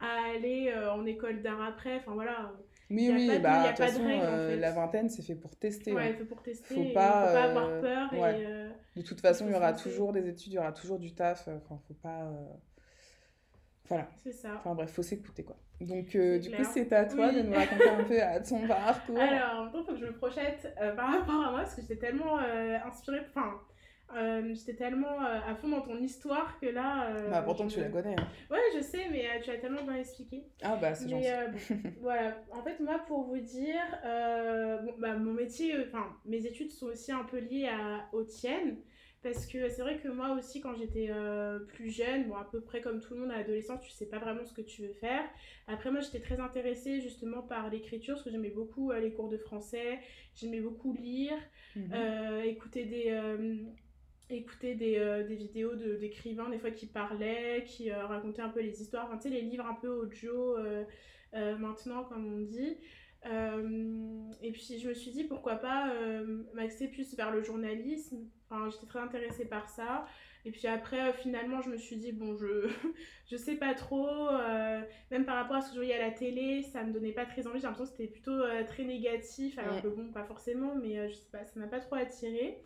à 0.00 0.30
aller 0.34 0.72
en 0.90 1.04
école 1.04 1.42
d'art 1.42 1.60
après. 1.62 1.96
Enfin 1.96 2.12
voilà. 2.14 2.52
Oui, 2.90 3.10
oui, 3.12 3.38
bah, 3.38 3.62
de 3.62 3.68
toute 3.68 3.76
façon, 3.78 4.04
la 4.06 4.70
vingtaine, 4.72 5.08
c'est 5.08 5.22
fait 5.22 5.36
pour 5.36 5.56
tester. 5.56 5.92
Ouais, 5.92 6.10
hein. 6.10 6.14
fait 6.18 6.24
pour 6.24 6.42
tester. 6.42 6.74
Faut 6.74 6.92
pas, 6.92 7.26
faut 7.28 7.34
pas 7.34 7.42
avoir 7.44 7.80
peur. 7.80 8.14
Et, 8.14 9.00
de 9.00 9.06
toute 9.06 9.20
façon, 9.20 9.46
il 9.46 9.52
y 9.52 9.56
aura 9.56 9.72
toujours 9.72 10.12
des 10.12 10.28
études, 10.28 10.52
il 10.52 10.56
y 10.56 10.58
aura 10.58 10.72
toujours 10.72 10.98
du 10.98 11.14
taf. 11.14 11.48
Enfin, 11.48 11.80
faut 11.86 11.94
pas. 11.94 12.30
Voilà. 13.90 14.08
C'est 14.22 14.32
ça. 14.32 14.54
Enfin 14.56 14.74
bref, 14.74 14.92
faut 14.92 15.02
s'écouter 15.02 15.42
quoi. 15.42 15.56
Donc 15.80 16.14
euh, 16.14 16.38
du 16.38 16.50
coup, 16.50 16.62
c'est 16.62 16.92
à 16.92 17.06
toi 17.06 17.32
de 17.32 17.40
nous 17.40 17.52
raconter 17.52 17.88
un 17.88 18.04
peu 18.04 18.22
à 18.22 18.38
ton 18.38 18.66
parcours. 18.68 19.18
Alors, 19.18 19.66
il 19.66 19.70
faut 19.72 19.84
que 19.84 19.98
je 19.98 20.06
me 20.06 20.12
projette 20.12 20.72
euh, 20.80 20.94
par 20.94 21.10
rapport 21.10 21.42
à 21.42 21.50
moi 21.50 21.60
parce 21.60 21.74
que 21.74 21.82
j'étais 21.82 21.96
tellement 21.96 22.38
euh, 22.38 22.78
inspirée, 22.86 23.22
enfin, 23.28 23.60
j'étais 24.54 24.74
tellement 24.74 25.20
à 25.20 25.54
fond 25.54 25.68
dans 25.68 25.80
ton 25.80 25.98
histoire 25.98 26.58
que 26.60 26.66
là. 26.66 27.28
bah 27.30 27.42
pourtant 27.42 27.66
tu 27.66 27.80
la 27.80 27.88
connais. 27.88 28.14
Hein. 28.18 28.28
Ouais, 28.50 28.58
je 28.76 28.82
sais, 28.82 29.08
mais 29.10 29.24
tu 29.42 29.50
as 29.50 29.58
tellement 29.58 29.82
bien 29.82 29.96
expliqué. 29.96 30.44
Ah 30.62 30.76
bah 30.76 30.94
c'est 30.94 31.08
gentil. 31.08 31.28
voilà, 32.00 32.36
en 32.52 32.62
fait, 32.62 32.80
moi 32.80 33.00
pour 33.06 33.24
vous 33.24 33.38
dire, 33.38 33.82
bon, 34.02 34.94
bah, 34.98 35.14
mon 35.16 35.32
métier, 35.32 35.74
enfin, 35.86 36.06
mes 36.24 36.46
études 36.46 36.70
sont 36.70 36.86
aussi 36.86 37.12
un 37.12 37.24
peu 37.24 37.38
liées 37.38 37.68
à, 37.68 38.08
aux 38.12 38.24
tiennes. 38.24 38.76
Parce 39.22 39.44
que 39.44 39.68
c'est 39.68 39.82
vrai 39.82 39.98
que 39.98 40.08
moi 40.08 40.30
aussi, 40.32 40.62
quand 40.62 40.74
j'étais 40.74 41.08
euh, 41.10 41.58
plus 41.58 41.90
jeune, 41.90 42.28
bon, 42.28 42.36
à 42.36 42.44
peu 42.50 42.62
près 42.62 42.80
comme 42.80 43.00
tout 43.00 43.12
le 43.12 43.20
monde 43.20 43.30
à 43.30 43.36
l'adolescence, 43.36 43.82
tu 43.82 43.90
sais 43.90 44.06
pas 44.06 44.18
vraiment 44.18 44.46
ce 44.46 44.54
que 44.54 44.62
tu 44.62 44.80
veux 44.80 44.94
faire. 44.94 45.24
Après, 45.66 45.90
moi, 45.90 46.00
j'étais 46.00 46.20
très 46.20 46.40
intéressée 46.40 47.02
justement 47.02 47.42
par 47.42 47.68
l'écriture, 47.68 48.14
parce 48.14 48.24
que 48.24 48.30
j'aimais 48.30 48.50
beaucoup 48.50 48.90
euh, 48.90 48.98
les 48.98 49.12
cours 49.12 49.28
de 49.28 49.36
français, 49.36 49.98
j'aimais 50.34 50.60
beaucoup 50.60 50.94
lire, 50.94 51.36
mhm. 51.76 51.92
euh, 51.92 52.42
écouter 52.44 52.86
des, 52.86 53.10
écouter 54.36 54.74
des, 54.74 54.98
euh, 54.98 55.26
des 55.26 55.34
vidéos 55.34 55.74
d'écrivains, 55.74 56.48
des 56.48 56.58
fois 56.58 56.70
qui 56.70 56.86
parlaient, 56.86 57.64
qui 57.66 57.90
euh, 57.90 58.06
racontaient 58.06 58.42
un 58.42 58.48
peu 58.48 58.60
les 58.60 58.80
histoires, 58.80 59.06
enfin, 59.06 59.16
tu 59.16 59.24
sais, 59.24 59.28
les 59.30 59.42
livres 59.42 59.66
un 59.66 59.74
peu 59.74 59.88
audio 59.88 60.56
euh, 60.56 60.84
maintenant, 61.58 62.04
comme 62.04 62.26
on 62.26 62.40
dit. 62.40 62.76
et 63.24 64.52
puis 64.52 64.78
je 64.78 64.88
me 64.88 64.94
suis 64.94 65.10
dit 65.10 65.24
pourquoi 65.24 65.56
pas 65.56 65.92
m'axer 66.54 66.88
plus 66.88 67.14
vers 67.14 67.30
le 67.30 67.42
journalisme. 67.42 68.28
Enfin, 68.48 68.68
j'étais 68.70 68.86
très 68.86 69.00
intéressée 69.00 69.44
par 69.44 69.68
ça. 69.68 70.06
Et 70.46 70.50
puis 70.50 70.66
après, 70.66 71.12
finalement, 71.12 71.60
je 71.60 71.68
me 71.68 71.76
suis 71.76 71.96
dit, 71.96 72.12
bon, 72.12 72.34
je, 72.34 72.66
je 73.30 73.36
sais 73.36 73.56
pas 73.56 73.74
trop, 73.74 74.08
même 75.10 75.24
par 75.24 75.36
rapport 75.36 75.56
à 75.56 75.60
ce 75.60 75.68
que 75.68 75.74
je 75.74 75.80
voyais 75.80 75.94
à 75.94 76.08
la 76.08 76.10
télé, 76.10 76.62
ça 76.62 76.82
me 76.82 76.92
donnait 76.92 77.12
pas 77.12 77.26
très 77.26 77.46
envie. 77.46 77.60
J'ai 77.60 77.66
l'impression 77.66 77.84
que 77.84 77.96
c'était 77.96 78.10
plutôt 78.10 78.42
très 78.66 78.84
négatif. 78.84 79.58
Alors 79.58 79.80
que 79.82 79.88
bon, 79.88 80.10
pas 80.10 80.24
forcément, 80.24 80.74
mais 80.74 81.08
je 81.08 81.14
sais 81.14 81.30
pas, 81.30 81.44
ça 81.44 81.60
m'a 81.60 81.68
pas 81.68 81.80
trop 81.80 81.96
attiré. 81.96 82.58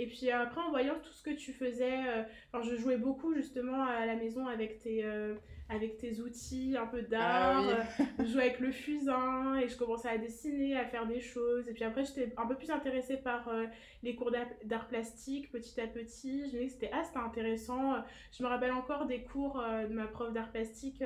Et 0.00 0.06
puis 0.06 0.30
après, 0.30 0.62
en 0.62 0.70
voyant 0.70 0.94
tout 1.02 1.12
ce 1.12 1.22
que 1.22 1.28
tu 1.28 1.52
faisais, 1.52 2.08
euh, 2.08 2.22
je 2.62 2.74
jouais 2.74 2.96
beaucoup 2.96 3.34
justement 3.34 3.84
à 3.84 4.06
la 4.06 4.16
maison 4.16 4.46
avec 4.46 4.78
tes, 4.78 5.04
euh, 5.04 5.34
avec 5.68 5.98
tes 5.98 6.20
outils, 6.22 6.74
un 6.74 6.86
peu 6.86 7.02
d'art. 7.02 7.62
Ah 7.68 8.00
euh, 8.00 8.04
je 8.20 8.24
jouais 8.24 8.44
avec 8.44 8.60
le 8.60 8.72
fusain 8.72 9.56
et 9.56 9.68
je 9.68 9.76
commençais 9.76 10.08
à 10.08 10.16
dessiner, 10.16 10.74
à 10.74 10.86
faire 10.86 11.06
des 11.06 11.20
choses. 11.20 11.68
Et 11.68 11.74
puis 11.74 11.84
après, 11.84 12.06
j'étais 12.06 12.32
un 12.38 12.46
peu 12.46 12.54
plus 12.54 12.70
intéressée 12.70 13.18
par 13.18 13.50
les 14.02 14.14
cours 14.14 14.32
d'art 14.64 14.88
plastique 14.88 15.52
petit 15.52 15.78
à 15.78 15.86
petit. 15.86 16.48
Je 16.48 16.56
me 16.56 16.62
disais 16.62 16.66
que 16.66 16.72
c'était 16.72 16.90
ah, 16.94 17.26
intéressant. 17.26 17.96
Je 18.32 18.42
me 18.42 18.48
rappelle 18.48 18.72
encore 18.72 19.04
des 19.04 19.22
cours 19.22 19.62
de 19.86 19.92
ma 19.92 20.06
prof 20.06 20.32
d'art 20.32 20.50
plastique. 20.50 21.04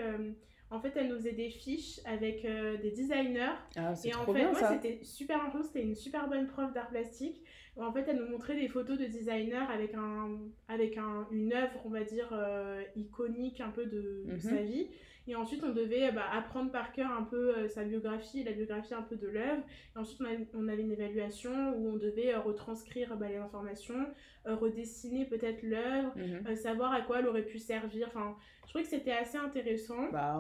En 0.70 0.78
fait, 0.78 0.92
elle 0.94 1.08
nous 1.08 1.16
faisait 1.16 1.32
des 1.32 1.50
fiches 1.50 1.98
avec 2.04 2.42
des 2.80 2.92
designers. 2.92 3.56
Ah, 3.74 3.92
et 4.04 4.14
en 4.14 4.24
fait, 4.24 4.44
moi, 4.44 4.72
c'était 4.72 5.00
super 5.02 5.44
intense. 5.44 5.66
C'était 5.66 5.82
une 5.82 5.96
super 5.96 6.28
bonne 6.28 6.46
prof 6.46 6.72
d'art 6.72 6.90
plastique. 6.90 7.43
En 7.76 7.92
fait, 7.92 8.04
elle 8.08 8.18
nous 8.18 8.28
montrait 8.28 8.54
des 8.54 8.68
photos 8.68 8.98
de 8.98 9.06
designers 9.06 9.66
avec, 9.72 9.94
un, 9.94 10.38
avec 10.68 10.96
un, 10.96 11.26
une 11.32 11.52
œuvre, 11.52 11.80
on 11.84 11.90
va 11.90 12.04
dire, 12.04 12.28
euh, 12.32 12.82
iconique 12.94 13.60
un 13.60 13.70
peu 13.70 13.86
de, 13.86 14.24
mhm. 14.26 14.40
sa 14.40 14.56
vie. 14.56 14.88
Et 15.26 15.34
ensuite, 15.34 15.64
on 15.64 15.72
devait 15.72 16.12
bah, 16.12 16.26
apprendre 16.30 16.70
par 16.70 16.92
cœur 16.92 17.10
un 17.10 17.22
peu 17.22 17.56
euh, 17.56 17.68
sa 17.68 17.82
biographie, 17.82 18.44
la 18.44 18.52
biographie 18.52 18.94
un 18.94 19.02
peu 19.02 19.16
de 19.16 19.26
l'œuvre. 19.26 19.62
Et 19.96 19.98
ensuite, 19.98 20.20
on, 20.54 20.68
avait 20.68 20.82
une 20.82 20.92
évaluation 20.92 21.76
où 21.76 21.88
on 21.88 21.96
devait 21.96 22.34
euh, 22.34 22.40
retranscrire 22.40 23.16
bah, 23.16 23.28
les 23.28 23.36
informations, 23.38 24.06
redessiner 24.44 25.24
peut-être 25.24 25.62
l'œuvre, 25.62 26.12
mhm. 26.16 26.54
savoir 26.54 26.92
à 26.92 27.00
quoi 27.00 27.20
elle 27.20 27.26
aurait 27.26 27.46
pu 27.46 27.58
servir. 27.58 28.06
Enfin, 28.08 28.36
je 28.64 28.70
trouvais 28.70 28.84
que 28.84 28.90
c'était 28.90 29.12
assez 29.12 29.36
intéressant. 29.36 30.10
Bah, 30.10 30.36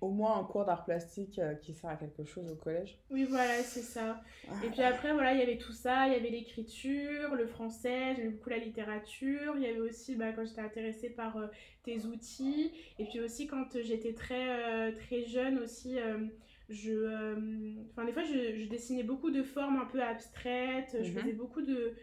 au, 0.00 0.10
moins 0.10 0.40
un 0.40 0.44
cours 0.44 0.64
d'art 0.64 0.84
plastique 0.84 1.38
euh, 1.38 1.54
qui 1.54 1.74
sert 1.74 1.90
à 1.90 1.96
quelque 1.96 2.24
chose 2.24 2.50
au 2.50 2.56
collège. 2.56 2.98
Oui, 3.10 3.24
voilà, 3.24 3.62
c'est 3.62 3.82
ça. 3.82 4.22
Ah. 4.48 4.52
Et 4.64 4.70
puis 4.70 4.82
après, 4.82 5.12
voilà, 5.12 5.34
il 5.34 5.38
y 5.38 5.42
avait 5.42 5.58
tout 5.58 5.72
ça. 5.72 6.06
Il 6.06 6.14
y 6.14 6.16
avait 6.16 6.30
l'écriture, 6.30 7.34
le 7.34 7.46
français, 7.46 8.14
j'aimais 8.16 8.30
beaucoup 8.30 8.48
la 8.48 8.58
littérature. 8.58 9.54
Il 9.56 9.62
y 9.62 9.66
avait 9.66 9.80
aussi, 9.80 10.16
bah, 10.16 10.32
quand 10.32 10.46
j'étais 10.46 10.62
intéressée 10.62 11.10
par 11.10 11.36
euh, 11.36 11.46
tes 11.84 12.06
outils. 12.06 12.72
Et 12.98 13.04
puis 13.04 13.20
aussi, 13.20 13.46
quand 13.46 13.76
j'étais 13.82 14.14
très, 14.14 14.88
euh, 14.88 14.92
très 14.92 15.24
jeune 15.24 15.58
aussi, 15.58 15.96
je... 16.70 17.34
Enfin, 17.90 18.06
des 18.06 18.12
fois, 18.12 18.24
je, 18.24 18.56
je, 18.56 18.68
dessinais 18.68 19.02
beaucoup 19.02 19.30
de 19.30 19.42
formes 19.42 19.76
un 19.76 19.86
peu 19.86 20.02
abstraites. 20.02 20.96
Je 21.02 21.10
mhm. 21.10 21.18
faisais 21.18 21.32
beaucoup 21.32 21.62
de... 21.62 21.94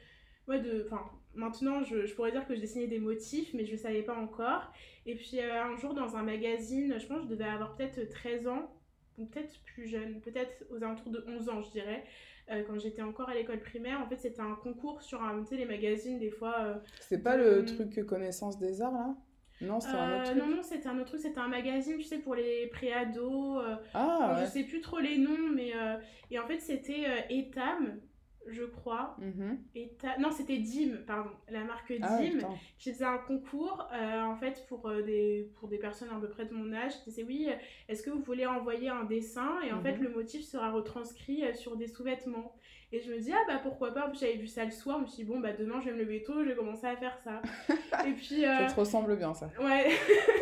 Ouais, 0.47 0.59
de... 0.59 0.85
Enfin, 0.85 1.09
maintenant, 1.35 1.83
je, 1.83 2.05
je, 2.05 2.13
pourrais 2.15 2.31
dire 2.31 2.47
que 2.47 2.55
je 2.55 2.61
dessinais 2.61 2.87
des 2.87 2.99
motifs, 2.99 3.53
mais 3.53 3.65
je 3.65 3.73
ne 3.73 3.77
savais 3.77 4.01
pas 4.01 4.15
encore. 4.15 4.71
Et 5.05 5.15
puis 5.15 5.39
euh, 5.39 5.63
un 5.63 5.75
jour, 5.75 5.93
dans 5.93 6.15
un 6.15 6.23
magazine, 6.23 6.95
je 6.99 7.05
pense 7.05 7.19
que 7.19 7.23
je 7.25 7.29
devais 7.29 7.45
avoir 7.45 7.75
peut-être 7.75 8.09
13 8.09 8.47
ans, 8.47 8.71
ou 9.17 9.25
peut-être 9.25 9.53
plus 9.73 9.87
jeune, 9.87 10.21
peut-être 10.21 10.65
aux 10.71 10.77
alentours 10.77 11.11
de 11.11 11.23
11 11.27 11.49
ans, 11.49 11.61
je 11.61 11.71
dirais. 11.71 12.03
Euh, 12.51 12.63
quand 12.67 12.77
j'étais 12.77 13.01
encore 13.01 13.29
à 13.29 13.33
l'école 13.33 13.59
primaire, 13.59 13.99
en 14.01 14.07
fait, 14.07 14.17
c'était 14.17 14.41
un 14.41 14.55
concours 14.55 15.01
sur 15.01 15.23
un, 15.23 15.41
tu 15.41 15.49
sais, 15.49 15.55
les 15.57 15.65
magazines, 15.65 16.19
des 16.19 16.29
fois. 16.29 16.55
Euh, 16.59 16.75
c'est 16.99 17.23
pas 17.23 17.37
le 17.37 17.65
truc 17.65 18.05
connaissance 18.05 18.59
des 18.59 18.81
arts, 18.81 18.93
là? 18.93 19.15
Non, 19.61 19.79
c'est 19.79 19.87
un 19.87 20.17
autre 20.17 20.31
truc. 20.31 20.37
Non, 20.37 20.47
non, 20.47 20.61
c'était 20.61 20.87
un 20.87 20.97
autre 20.99 21.07
truc. 21.07 21.21
C'était 21.21 21.39
un 21.39 21.47
magazine, 21.47 21.97
tu 21.97 22.03
sais, 22.03 22.17
pour 22.17 22.35
les 22.35 22.67
préados. 22.67 23.61
ah, 23.93 24.35
ouais. 24.35 24.45
Je 24.45 24.51
sais 24.51 24.63
plus 24.63 24.81
trop 24.81 24.99
les 24.99 25.17
noms, 25.17 25.49
mais. 25.53 25.71
et 26.29 26.37
en 26.37 26.45
fait, 26.45 26.59
c'était 26.59 27.25
Etam 27.29 27.99
je 28.47 28.63
crois. 28.63 29.15
Mhm. 29.19 29.59
Et 29.75 29.91
non, 30.19 30.31
c'était 30.31 30.57
Dim, 30.57 30.97
pardon, 31.05 31.31
la 31.49 31.63
marque 31.63 31.93
ah 32.01 32.17
Dim, 32.17 32.39
qui 32.77 32.91
faisait 32.91 33.05
un 33.05 33.17
concours, 33.17 33.87
euh, 33.93 34.21
en 34.21 34.35
fait, 34.35 34.65
pour, 34.67 34.87
euh, 34.87 35.01
des, 35.01 35.49
pour 35.59 35.67
des 35.67 35.77
personnes 35.77 36.09
à 36.09 36.19
peu 36.19 36.29
près 36.29 36.45
de 36.45 36.53
mon 36.53 36.73
âge, 36.73 36.93
qui 37.03 37.09
disait 37.09 37.23
oui, 37.23 37.49
est-ce 37.87 38.03
que 38.03 38.09
vous 38.09 38.21
voulez 38.21 38.45
envoyer 38.45 38.89
un 38.89 39.03
dessin? 39.03 39.61
Et 39.67 39.71
en 39.71 39.81
fait, 39.81 39.97
mhm. 39.97 40.03
le 40.03 40.09
motif 40.09 40.43
sera 40.43 40.71
retranscrit 40.71 41.43
euh, 41.43 41.53
sur 41.53 41.75
des 41.75 41.87
sous-vêtements. 41.87 42.55
Et 42.91 42.99
je 42.99 43.11
me 43.11 43.19
dis, 43.19 43.33
ah 43.33 43.43
bah 43.47 43.59
pourquoi 43.61 43.93
pas, 43.93 44.11
j'avais 44.13 44.35
vu 44.35 44.47
ça 44.47 44.63
le 44.63 44.71
soir, 44.71 44.99
je 44.99 45.03
me 45.03 45.07
suis 45.07 45.23
dit, 45.23 45.29
bon, 45.29 45.39
bah 45.39 45.53
demain, 45.53 45.81
je 45.81 45.89
vais 45.89 45.93
me 45.93 45.99
lever 45.99 46.23
tôt, 46.23 46.43
je 46.43 46.49
vais 46.49 46.55
commencer 46.55 46.85
à 46.85 46.95
faire 46.95 47.17
ça. 47.23 47.41
et 48.05 48.13
puis... 48.13 48.41
Ça 48.41 48.67
te 48.67 48.79
ressemble 48.79 49.17
bien, 49.17 49.33
ça. 49.33 49.49
Ouais. 49.59 49.91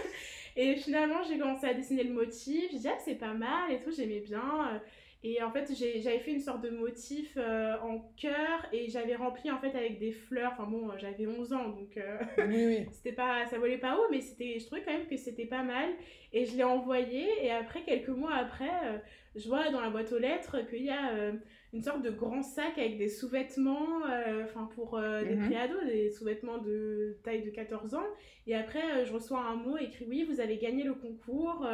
et 0.56 0.76
finalement, 0.76 1.24
j'ai 1.28 1.38
commencé 1.38 1.66
à 1.66 1.74
dessiner 1.74 2.04
le 2.04 2.13
motif, 2.13 2.72
j'ai 2.72 2.80
dit, 2.80 2.88
ah, 2.88 2.98
c'est 3.04 3.16
pas 3.16 3.34
mal 3.34 3.72
et 3.72 3.80
tout, 3.80 3.92
j'aimais 3.92 4.20
bien. 4.20 4.82
Et 5.26 5.42
en 5.42 5.52
fait, 5.52 5.72
j'avais 5.74 6.20
fait 6.20 6.34
une 6.34 6.42
sorte 6.42 6.62
de 6.62 6.70
motif 6.70 7.38
euh, 7.38 7.78
en 7.82 8.00
cœur 8.18 8.68
et 8.74 8.90
j'avais 8.90 9.16
rempli 9.16 9.50
en 9.50 9.58
fait 9.58 9.74
avec 9.74 9.98
des 9.98 10.12
fleurs. 10.12 10.52
Enfin 10.54 10.70
bon, 10.70 10.92
j'avais 10.98 11.26
11 11.26 11.54
ans 11.54 11.70
donc 11.70 11.96
euh, 11.96 12.18
oui, 12.40 12.66
oui. 12.66 12.86
c'était 12.92 13.14
pas, 13.14 13.46
ça 13.46 13.58
volait 13.58 13.78
pas 13.78 13.96
haut, 13.96 14.12
mais 14.12 14.20
c'était, 14.20 14.60
je 14.60 14.66
trouvais 14.66 14.84
quand 14.84 14.92
même 14.92 15.08
que 15.08 15.16
c'était 15.16 15.46
pas 15.46 15.64
mal. 15.64 15.90
Et 16.34 16.46
je 16.46 16.58
l'ai 16.58 16.64
envoyé 16.64 17.26
et 17.42 17.52
après, 17.52 17.84
quelques 17.84 18.10
mois 18.10 18.34
après, 18.34 18.70
euh, 18.86 18.98
je 19.36 19.48
vois 19.48 19.70
dans 19.70 19.80
la 19.80 19.90
boîte 19.90 20.12
aux 20.12 20.20
lettres 20.20 20.58
qu'il 20.70 20.84
y 20.84 20.90
a 20.90 21.32
une 21.74 21.82
sorte 21.82 22.04
de 22.04 22.12
grand 22.12 22.44
sac 22.44 22.78
avec 22.78 23.00
des 23.00 23.10
sous-vêtements, 23.10 24.06
euh, 24.08 24.44
enfin 24.44 24.70
pour 24.76 24.96
euh, 24.96 25.24
des 25.24 25.36
mhm. 25.36 25.48
préados, 25.48 25.84
des 25.86 26.12
sous-vêtements 26.12 26.60
de 26.60 27.18
taille 27.24 27.42
de 27.42 27.50
14 27.50 27.96
ans. 27.96 28.06
Et 28.46 28.56
après, 28.56 28.84
euh, 28.84 29.06
je 29.06 29.12
reçois 29.12 29.40
un 29.40 29.56
mot 29.56 29.78
écrit 29.78 30.06
oui, 30.08 30.28
vous 30.30 30.40
avez 30.40 30.58
gagné 30.58 30.84
le 30.84 30.94
concours, 30.94 31.66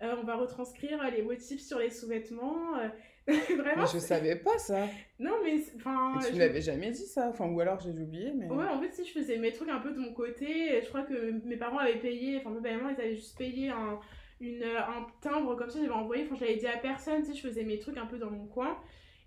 on 0.00 0.22
va 0.22 0.36
retranscrire 0.36 1.02
les 1.10 1.22
motifs 1.22 1.60
sur 1.60 1.78
les 1.78 1.90
sous-vêtements. 1.90 2.74
Vraiment. 3.26 3.82
Mais 3.82 3.88
je 3.92 3.98
savais 3.98 4.36
pas 4.36 4.58
ça. 4.58 4.88
Non, 5.18 5.34
mais 5.44 5.60
enfin. 5.76 6.18
Tu 6.26 6.32
je... 6.32 6.38
l'avais 6.38 6.62
jamais 6.62 6.90
dit 6.90 7.04
ça, 7.04 7.28
enfin, 7.28 7.46
ou 7.46 7.60
alors 7.60 7.78
j'ai 7.78 7.90
oublié. 7.90 8.32
Mais... 8.34 8.48
Ouais, 8.48 8.64
en 8.66 8.80
fait, 8.80 8.92
si 8.92 9.04
je 9.04 9.12
faisais 9.12 9.36
mes 9.36 9.52
trucs 9.52 9.68
un 9.68 9.78
peu 9.78 9.92
de 9.92 9.98
mon 9.98 10.12
côté, 10.12 10.80
je 10.82 10.88
crois 10.88 11.02
que 11.02 11.32
mes 11.46 11.56
parents 11.56 11.78
avaient 11.78 11.98
payé, 11.98 12.38
enfin, 12.38 12.50
mes 12.50 12.60
parents, 12.60 12.88
ils 12.88 13.00
avaient 13.00 13.14
juste 13.14 13.36
payé 13.36 13.68
un, 13.68 14.00
une, 14.40 14.64
un 14.64 15.06
timbre 15.20 15.54
comme 15.54 15.70
ça, 15.70 15.78
j'avais 15.80 15.92
envoyé, 15.92 16.24
enfin, 16.24 16.36
je 16.36 16.44
l'avais 16.44 16.56
dit 16.56 16.66
à 16.66 16.78
personne, 16.78 17.24
sais, 17.24 17.34
je 17.34 17.46
faisais 17.46 17.62
mes 17.62 17.78
trucs 17.78 17.98
un 17.98 18.06
peu 18.06 18.18
dans 18.18 18.30
mon 18.30 18.46
coin. 18.46 18.76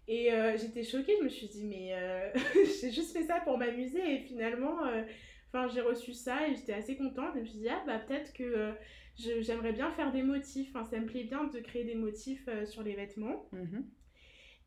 Et 0.07 0.33
euh, 0.33 0.57
j'étais 0.57 0.83
choquée, 0.83 1.13
je 1.19 1.23
me 1.23 1.29
suis 1.29 1.47
dit, 1.47 1.63
mais 1.65 1.93
euh, 1.93 2.29
j'ai 2.81 2.91
juste 2.91 3.13
fait 3.13 3.23
ça 3.23 3.39
pour 3.41 3.57
m'amuser 3.57 4.15
et 4.15 4.19
finalement, 4.19 4.85
euh, 4.85 5.03
enfin 5.47 5.67
j'ai 5.73 5.81
reçu 5.81 6.13
ça 6.13 6.47
et 6.47 6.55
j'étais 6.55 6.73
assez 6.73 6.97
contente. 6.97 7.35
Et 7.35 7.39
je 7.39 7.43
me 7.43 7.45
suis 7.45 7.59
dit, 7.59 7.69
ah 7.69 7.83
bah 7.85 7.99
peut-être 7.99 8.33
que 8.33 8.73
j'aimerais 9.15 9.71
bien 9.71 9.91
faire 9.91 10.11
des 10.11 10.23
motifs, 10.23 10.69
enfin, 10.75 10.83
ça 10.83 10.99
me 10.99 11.05
plaît 11.05 11.23
bien 11.23 11.45
de 11.45 11.59
créer 11.59 11.85
des 11.85 11.95
motifs 11.95 12.49
sur 12.65 12.83
les 12.83 12.95
vêtements. 12.95 13.47
Mhm. 13.51 13.85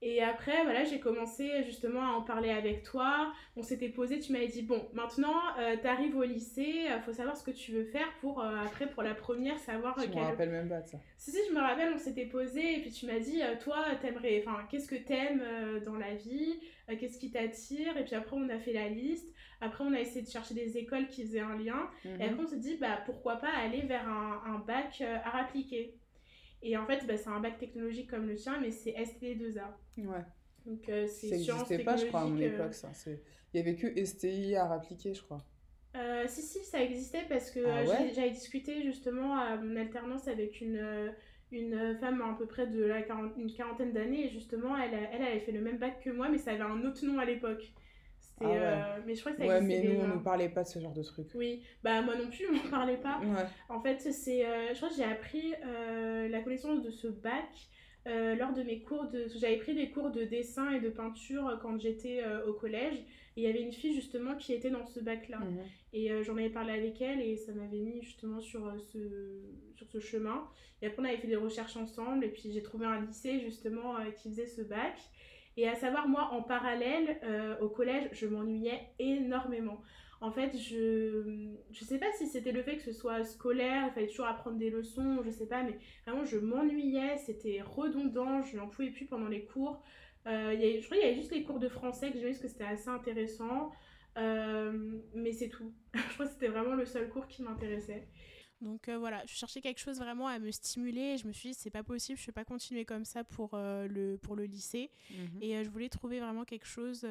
Et 0.02 0.22
après, 0.22 0.62
voilà, 0.64 0.84
j'ai 0.84 1.00
commencé 1.00 1.64
justement 1.64 2.02
à 2.02 2.12
en 2.12 2.22
parler 2.22 2.50
avec 2.50 2.82
toi. 2.82 3.32
On 3.56 3.62
s'était 3.62 3.88
posé, 3.88 4.20
tu 4.20 4.32
m'avais 4.32 4.48
dit, 4.48 4.62
bon, 4.62 4.86
maintenant, 4.92 5.34
euh, 5.58 5.76
tu 5.80 5.86
arrives 5.86 6.16
au 6.16 6.22
lycée, 6.22 6.82
il 6.84 6.92
euh, 6.92 7.00
faut 7.00 7.12
savoir 7.12 7.36
ce 7.36 7.42
que 7.42 7.50
tu 7.50 7.72
veux 7.72 7.84
faire 7.84 8.06
pour, 8.20 8.42
euh, 8.42 8.56
après, 8.64 8.88
pour 8.88 9.02
la 9.02 9.14
première, 9.14 9.58
savoir... 9.58 9.98
Je 9.98 10.08
me 10.08 10.20
rappelle 10.20 10.50
même 10.50 10.68
pas 10.68 10.82
de 10.82 10.88
ça. 10.88 10.98
Si, 11.16 11.30
si, 11.30 11.38
je 11.48 11.54
me 11.54 11.60
rappelle, 11.60 11.92
on 11.94 11.98
s'était 11.98 12.26
posé, 12.26 12.78
et 12.78 12.82
puis 12.82 12.90
tu 12.90 13.06
m'as 13.06 13.18
dit, 13.18 13.40
toi, 13.60 13.84
t'aimerais, 14.00 14.44
enfin, 14.46 14.66
qu'est-ce 14.70 14.88
que 14.88 14.96
t'aimes 14.96 15.42
dans 15.84 15.96
la 15.96 16.14
vie 16.14 16.60
Qu'est-ce 17.00 17.18
qui 17.18 17.30
t'attire? 17.30 17.96
Et 17.96 18.04
puis 18.04 18.14
après, 18.14 18.36
on 18.36 18.48
a 18.48 18.58
fait 18.58 18.72
la 18.72 18.88
liste. 18.88 19.34
Après, 19.60 19.82
on 19.82 19.92
a 19.92 19.98
essayé 19.98 20.22
de 20.22 20.28
chercher 20.28 20.54
des 20.54 20.76
écoles 20.76 21.08
qui 21.08 21.22
faisaient 21.24 21.40
un 21.40 21.56
lien. 21.56 21.88
Et 22.04 22.08
mhm. 22.10 22.20
après, 22.20 22.42
on 22.44 22.46
s'est 22.46 22.58
dit, 22.58 22.76
bah, 22.76 23.00
pourquoi 23.06 23.36
pas 23.36 23.50
aller 23.50 23.80
vers 23.80 24.06
un, 24.08 24.42
un 24.46 24.58
bac 24.58 25.02
art 25.24 25.36
appliqué 25.36 25.94
et 26.62 26.76
en 26.76 26.86
fait, 26.86 27.06
bah, 27.06 27.16
c'est 27.16 27.28
un 27.28 27.40
bac 27.40 27.58
technologique 27.58 28.10
comme 28.10 28.26
le 28.26 28.34
tien, 28.34 28.58
mais 28.60 28.70
c'est 28.70 28.92
ST2A. 28.92 29.66
Ouais. 29.98 30.24
Donc, 30.64 30.88
euh, 30.88 31.06
c'est 31.06 31.28
ça 31.28 31.36
n'existait 31.36 31.78
pas, 31.78 31.96
je 31.96 32.06
crois, 32.06 32.22
à 32.22 32.26
mon 32.26 32.40
euh, 32.40 32.54
époque, 32.54 32.74
ça. 32.74 32.90
Il 33.54 33.58
y 33.58 33.60
avait 33.60 33.76
que 33.76 34.04
STI 34.04 34.56
à 34.56 34.72
appliquer, 34.72 35.14
je 35.14 35.22
crois. 35.22 35.44
Euh, 35.96 36.24
si, 36.26 36.42
si, 36.42 36.62
ça 36.64 36.82
existait 36.82 37.24
parce 37.26 37.50
que 37.50 37.60
ah 37.64 37.84
j'avais 38.12 38.30
discuté 38.30 38.82
justement 38.82 39.34
à 39.38 39.56
mon 39.56 39.76
alternance 39.76 40.28
avec 40.28 40.60
une, 40.60 41.10
une 41.52 41.96
femme 41.98 42.20
à 42.20 42.36
peu 42.36 42.44
près 42.44 42.66
de 42.66 42.84
la 42.84 42.98
une 43.38 43.50
quarantaine 43.50 43.92
d'années 43.94 44.26
et 44.26 44.28
justement, 44.28 44.76
elle, 44.76 45.08
elle 45.10 45.22
avait 45.22 45.40
fait 45.40 45.52
le 45.52 45.62
même 45.62 45.78
bac 45.78 46.02
que 46.04 46.10
moi, 46.10 46.28
mais 46.28 46.36
ça 46.36 46.50
avait 46.50 46.60
un 46.60 46.84
autre 46.84 47.02
nom 47.06 47.18
à 47.18 47.24
l'époque. 47.24 47.72
Ah 48.40 48.44
euh, 48.44 48.98
mais 49.06 49.14
je 49.14 49.20
crois 49.20 49.32
que 49.32 49.38
ça 49.38 49.46
Ouais, 49.46 49.60
mais 49.60 49.82
nous, 49.82 50.00
on 50.00 50.08
ne 50.08 50.18
parlait 50.18 50.48
pas 50.48 50.62
de 50.62 50.68
ce 50.68 50.78
genre 50.78 50.92
de 50.92 51.02
truc. 51.02 51.28
Oui, 51.34 51.62
bah 51.82 52.02
moi 52.02 52.16
non 52.16 52.28
plus, 52.28 52.46
on 52.48 52.52
ne 52.52 52.70
parlait 52.70 52.98
pas. 52.98 53.20
En 53.68 53.80
fait, 53.80 54.00
c'est, 54.00 54.44
euh, 54.44 54.68
je 54.70 54.76
crois 54.76 54.88
que 54.90 54.96
j'ai 54.96 55.04
appris 55.04 55.54
euh, 55.64 56.28
la 56.28 56.42
connaissance 56.42 56.82
de 56.82 56.90
ce 56.90 57.08
bac 57.08 57.48
lors 58.38 58.52
de 58.52 58.62
mes 58.62 58.82
cours 58.82 59.08
de... 59.08 59.26
J'avais 59.36 59.56
pris 59.56 59.74
des 59.74 59.90
cours 59.90 60.10
de 60.10 60.22
dessin 60.22 60.70
et 60.70 60.80
de 60.80 60.90
peinture 60.90 61.58
quand 61.60 61.80
j'étais 61.80 62.22
au 62.46 62.52
collège. 62.52 62.98
Et 63.36 63.42
il 63.42 63.42
y 63.42 63.48
avait 63.48 63.60
une 63.62 63.72
fille 63.72 63.94
justement 63.94 64.36
qui 64.36 64.52
était 64.52 64.70
dans 64.70 64.86
ce 64.86 65.00
bac-là. 65.00 65.38
Mhm. 65.38 65.58
Et 65.92 66.22
j'en 66.22 66.36
avais 66.36 66.50
parlé 66.50 66.72
avec 66.72 67.00
elle 67.00 67.20
et 67.20 67.36
ça 67.36 67.52
m'avait 67.52 67.80
mis 67.80 68.00
justement 68.02 68.40
sur, 68.40 68.72
ce, 68.92 69.42
sur 69.74 69.88
ce 69.88 69.98
chemin. 69.98 70.46
Et 70.82 70.86
après, 70.86 71.02
on 71.02 71.04
avait 71.04 71.16
fait 71.16 71.26
des 71.26 71.36
recherches 71.36 71.76
ensemble. 71.76 72.24
Et 72.24 72.28
puis 72.28 72.52
j'ai 72.52 72.62
trouvé 72.62 72.86
un 72.86 73.00
lycée 73.00 73.40
justement 73.40 73.96
qui 74.16 74.28
faisait 74.28 74.46
ce 74.46 74.62
bac. 74.62 74.96
Et 75.56 75.68
à 75.68 75.74
savoir, 75.74 76.08
moi, 76.08 76.30
en 76.32 76.42
parallèle, 76.42 77.18
euh, 77.24 77.58
au 77.60 77.68
collège, 77.68 78.08
je 78.12 78.26
m'ennuyais 78.26 78.80
énormément. 78.98 79.82
En 80.20 80.30
fait, 80.30 80.56
je 80.56 81.50
je 81.70 81.84
sais 81.84 81.98
pas 81.98 82.10
si 82.18 82.26
c'était 82.26 82.52
le 82.52 82.62
fait 82.62 82.76
que 82.76 82.82
ce 82.82 82.92
soit 82.92 83.24
scolaire, 83.24 83.86
il 83.88 83.92
fallait 83.94 84.06
toujours 84.06 84.26
apprendre 84.26 84.56
des 84.56 84.70
leçons, 84.70 85.22
je 85.24 85.30
sais 85.30 85.46
pas, 85.46 85.62
mais 85.62 85.78
vraiment 86.06 86.24
je 86.24 86.38
m'ennuyais, 86.38 87.18
c'était 87.18 87.60
redondant, 87.62 88.42
je 88.42 88.56
n'en 88.56 88.66
pouvais 88.66 88.90
plus 88.90 89.04
pendant 89.06 89.28
les 89.28 89.44
cours. 89.44 89.82
Euh, 90.26 90.56
je 90.58 90.84
crois 90.84 90.96
qu'il 90.96 91.06
y 91.06 91.10
avait 91.10 91.14
juste 91.16 91.32
les 91.32 91.44
cours 91.44 91.58
de 91.58 91.68
français 91.68 92.10
que 92.10 92.18
j'ai 92.18 92.24
vu 92.24 92.30
parce 92.30 92.40
que 92.40 92.48
c'était 92.48 92.64
assez 92.64 92.88
intéressant. 92.88 93.70
Euh, 94.18 94.72
mais 95.14 95.32
c'est 95.32 95.48
tout. 95.48 95.72
je 95.94 96.14
crois 96.14 96.26
que 96.26 96.32
c'était 96.32 96.48
vraiment 96.48 96.74
le 96.74 96.86
seul 96.86 97.08
cours 97.08 97.26
qui 97.28 97.42
m'intéressait. 97.42 98.08
Donc 98.60 98.88
euh, 98.88 98.96
voilà, 98.98 99.22
je 99.26 99.34
cherchais 99.34 99.60
quelque 99.60 99.80
chose 99.80 99.98
vraiment 99.98 100.28
à 100.28 100.38
me 100.38 100.50
stimuler 100.50 101.14
et 101.14 101.18
je 101.18 101.26
me 101.26 101.32
suis 101.32 101.50
dit 101.50 101.54
c'est 101.54 101.70
pas 101.70 101.82
possible, 101.82 102.18
je 102.18 102.22
ne 102.22 102.26
vais 102.26 102.32
pas 102.32 102.44
continuer 102.44 102.84
comme 102.84 103.04
ça 103.04 103.22
pour, 103.22 103.50
euh, 103.52 103.86
le, 103.86 104.16
pour 104.16 104.34
le 104.34 104.44
lycée. 104.44 104.90
Mhm. 105.10 105.42
Et 105.42 105.64
je 105.64 105.68
voulais 105.68 105.88
trouver 105.88 106.20
vraiment 106.20 106.44
quelque 106.44 106.66
chose 106.66 107.06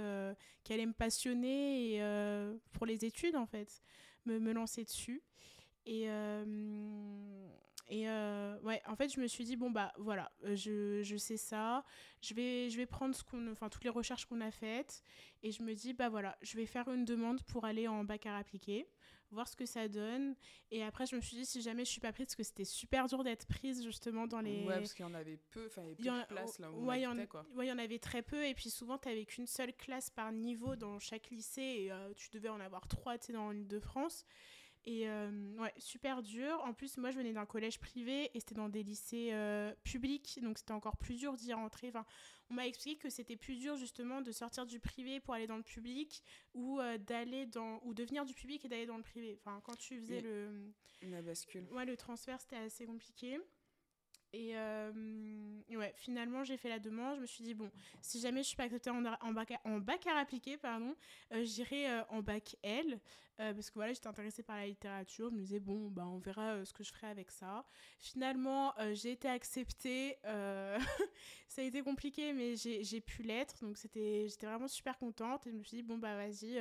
qui 0.64 0.74
allait 0.74 0.86
me 0.86 0.94
passionner 0.94 1.96
et, 1.96 2.58
pour 2.72 2.86
les 2.86 3.06
études 3.06 3.36
en 3.36 3.46
fait, 3.46 3.82
me, 4.26 4.40
me 4.40 4.54
lancer 4.54 4.84
dessus. 4.84 5.22
Et, 5.86 6.10
et 7.88 8.10
euh, 8.10 8.60
ouais, 8.62 8.82
en 8.88 8.96
fait, 8.96 9.14
je 9.14 9.20
me 9.20 9.28
suis 9.28 9.44
dit, 9.44 9.56
bon, 9.56 9.70
bah 9.70 9.94
voilà, 9.98 10.32
euh, 10.44 10.56
je, 10.56 11.04
je 11.04 11.18
sais 11.18 11.38
ça, 11.38 11.84
je 12.22 12.34
vais, 12.34 12.70
je 12.70 12.78
vais 12.78 12.88
prendre 12.88 13.14
ce 13.14 13.24
qu'on, 13.24 13.52
enfin, 13.52 13.70
toutes 13.70 13.84
les 13.84 13.92
recherches 13.92 14.26
qu'on 14.26 14.42
a 14.42 14.50
faites, 14.50 15.04
et 15.44 15.52
je 15.52 15.62
me 15.62 15.76
dis, 15.76 15.94
bah 15.94 16.10
voilà, 16.10 16.36
je 16.42 16.58
vais 16.58 16.66
faire 16.66 16.88
une 16.90 17.06
demande 17.06 17.44
pour 17.44 17.66
aller 17.66 17.88
en 17.88 18.04
bac 18.04 18.26
à 18.26 18.38
appliqué, 18.38 18.88
voir 19.36 19.48
ce 19.48 19.56
que 19.56 19.66
ça 19.66 19.88
donne. 19.88 20.36
Et 20.72 20.84
après, 20.84 21.06
je 21.06 21.16
me 21.16 21.22
suis 21.22 21.38
dit, 21.38 21.46
si 21.46 21.62
jamais 21.62 21.86
je 21.86 21.92
suis 21.92 22.02
pas 22.02 22.12
prise, 22.12 22.26
parce 22.26 22.36
que 22.36 22.44
c'était 22.44 22.66
super 22.66 23.08
dur 23.08 23.24
d'être 23.24 23.46
prise 23.48 23.84
justement 23.84 24.26
dans 24.26 24.42
les. 24.42 24.66
Ouais, 24.66 24.80
parce 24.80 24.94
qu'il 24.94 25.06
y 25.06 25.08
en 25.08 25.14
avait 25.14 25.38
peu, 25.52 25.68
enfin, 25.68 25.84
il 25.84 26.04
y 26.04 26.10
avait 26.10 26.20
peu 26.20 26.24
de 26.24 26.34
place 26.34 26.60
là 26.60 26.72
où 26.72 26.86
ouais, 26.86 27.06
on 27.06 27.14
était, 27.14 27.28
quoi. 27.28 27.46
Ouais, 27.56 27.68
il 27.68 27.70
y 27.70 27.72
en 27.72 27.78
avait 27.78 28.00
très 28.00 28.24
peu, 28.24 28.46
et 28.46 28.56
puis 28.56 28.70
souvent, 28.70 28.98
tu 28.98 29.08
n'avais 29.08 29.26
qu'une 29.26 29.48
seule 29.48 29.74
classe 29.74 30.10
par 30.10 30.32
niveau 30.32 30.76
dans 30.76 30.98
chaque 31.00 31.30
lycée, 31.30 31.62
et 31.62 31.92
euh, 31.92 32.14
tu 32.16 32.30
devais 32.32 32.50
en 32.50 32.60
avoir 32.60 32.88
trois, 32.88 33.18
tu 33.18 33.28
sais, 33.28 33.34
dans 33.34 33.52
l'île 33.52 33.68
de 33.68 33.80
France. 33.80 34.26
Et 34.88 35.10
euh, 35.10 35.56
ouais, 35.58 35.74
super 35.78 36.22
dur. 36.22 36.62
En 36.64 36.74
plus, 36.74 36.98
moi, 36.98 37.10
je 37.10 37.18
venais 37.18 37.34
d'un 37.34 37.48
collège 37.48 37.80
privé 37.80 38.30
et 38.36 38.40
c'était 38.40 38.54
dans 38.54 38.70
des 38.70 38.84
lycées 38.84 39.30
euh, 39.34 39.74
publics, 39.84 40.40
donc 40.44 40.60
c'était 40.60 40.74
encore 40.74 40.98
plus 40.98 41.16
dur 41.16 41.34
d'y 41.34 41.54
rentrer. 41.54 41.88
Enfin, 41.90 42.06
on 42.50 42.54
m'a 42.54 42.68
expliqué 42.68 42.98
que 42.98 43.10
c'était 43.10 43.36
plus 43.36 43.56
dur 43.56 43.76
justement 43.76 44.22
de 44.22 44.32
sortir 44.32 44.66
du 44.66 44.80
privé 44.80 45.20
pour 45.20 45.34
aller 45.34 45.48
dans 45.48 45.58
le 45.58 45.64
public 45.64 46.24
ou 46.54 46.80
euh, 46.80 46.98
d'aller 46.98 47.46
dans 47.46 47.80
ou 47.84 47.94
de 47.94 48.04
venir 48.04 48.26
du 48.26 48.34
public 48.34 48.64
et 48.66 48.68
d'aller 48.68 48.86
dans 48.86 48.98
le 48.98 49.04
privé. 49.04 49.38
Enfin, 49.40 49.62
quand 49.64 49.76
tu 49.76 50.00
faisais 50.00 50.22
le 50.22 50.72
la 51.02 51.22
bascule. 51.22 51.68
Ouais, 51.72 51.86
le 51.86 51.98
transfert, 51.98 52.40
c'était 52.40 52.56
assez 52.56 52.86
compliqué. 52.86 53.40
Et 54.36 55.78
ouais, 55.78 55.94
finalement, 55.96 56.44
j'ai 56.44 56.58
fait 56.58 56.70
la 56.70 56.80
demande. 56.80 57.16
Je 57.18 57.22
me 57.22 57.26
suis 57.26 57.44
dit, 57.44 57.54
bon, 57.54 57.72
si 58.02 58.20
jamais 58.20 58.44
je 58.44 58.48
suis 58.50 58.58
pas 58.58 58.64
acceptée 58.64 58.90
en, 58.90 59.02
bac, 59.02 59.52
à, 59.52 59.60
en 59.66 59.80
bac 59.80 60.06
à 60.08 60.18
appliquer, 60.18 60.58
pardon, 60.58 60.96
j'irai 61.42 62.02
en 62.10 62.22
bac 62.22 62.56
L. 62.64 63.00
parce 63.38 63.70
que 63.70 63.76
voilà, 63.76 63.94
j'étais 63.94 64.08
intéressée 64.08 64.44
par 64.44 64.58
la 64.58 64.68
littérature. 64.68 65.30
Je 65.30 65.36
me 65.36 65.40
disais, 65.42 65.60
bon, 65.60 65.90
bah, 65.90 66.06
on 66.06 66.18
verra 66.18 66.64
ce 66.66 66.74
que 66.74 66.84
je 66.84 66.92
ferai 66.92 67.08
avec 67.08 67.32
ça. 67.32 67.66
Finalement, 68.00 68.74
j'ai 68.94 69.12
été 69.12 69.28
acceptée. 69.28 70.18
ça 70.24 71.62
a 71.62 71.64
été 71.64 71.82
compliqué, 71.82 72.34
mais 72.34 72.56
j'ai 72.56 73.02
pu 73.02 73.24
l'être. 73.24 73.60
Donc, 73.62 73.78
j'étais 73.82 74.28
vraiment 74.44 74.68
super 74.68 74.98
contente. 74.98 75.48
Et 75.48 75.52
je 75.52 75.56
me 75.56 75.64
suis 75.64 75.78
dit, 75.78 75.84
bon, 75.84 75.98
bah, 75.98 76.16
vas-y, 76.16 76.60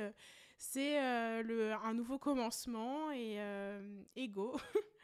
c'est 0.57 0.97
un 0.97 1.93
nouveau 1.93 2.17
commencement 2.17 3.11
et, 3.11 3.37
et 4.15 4.27
go. 4.27 4.57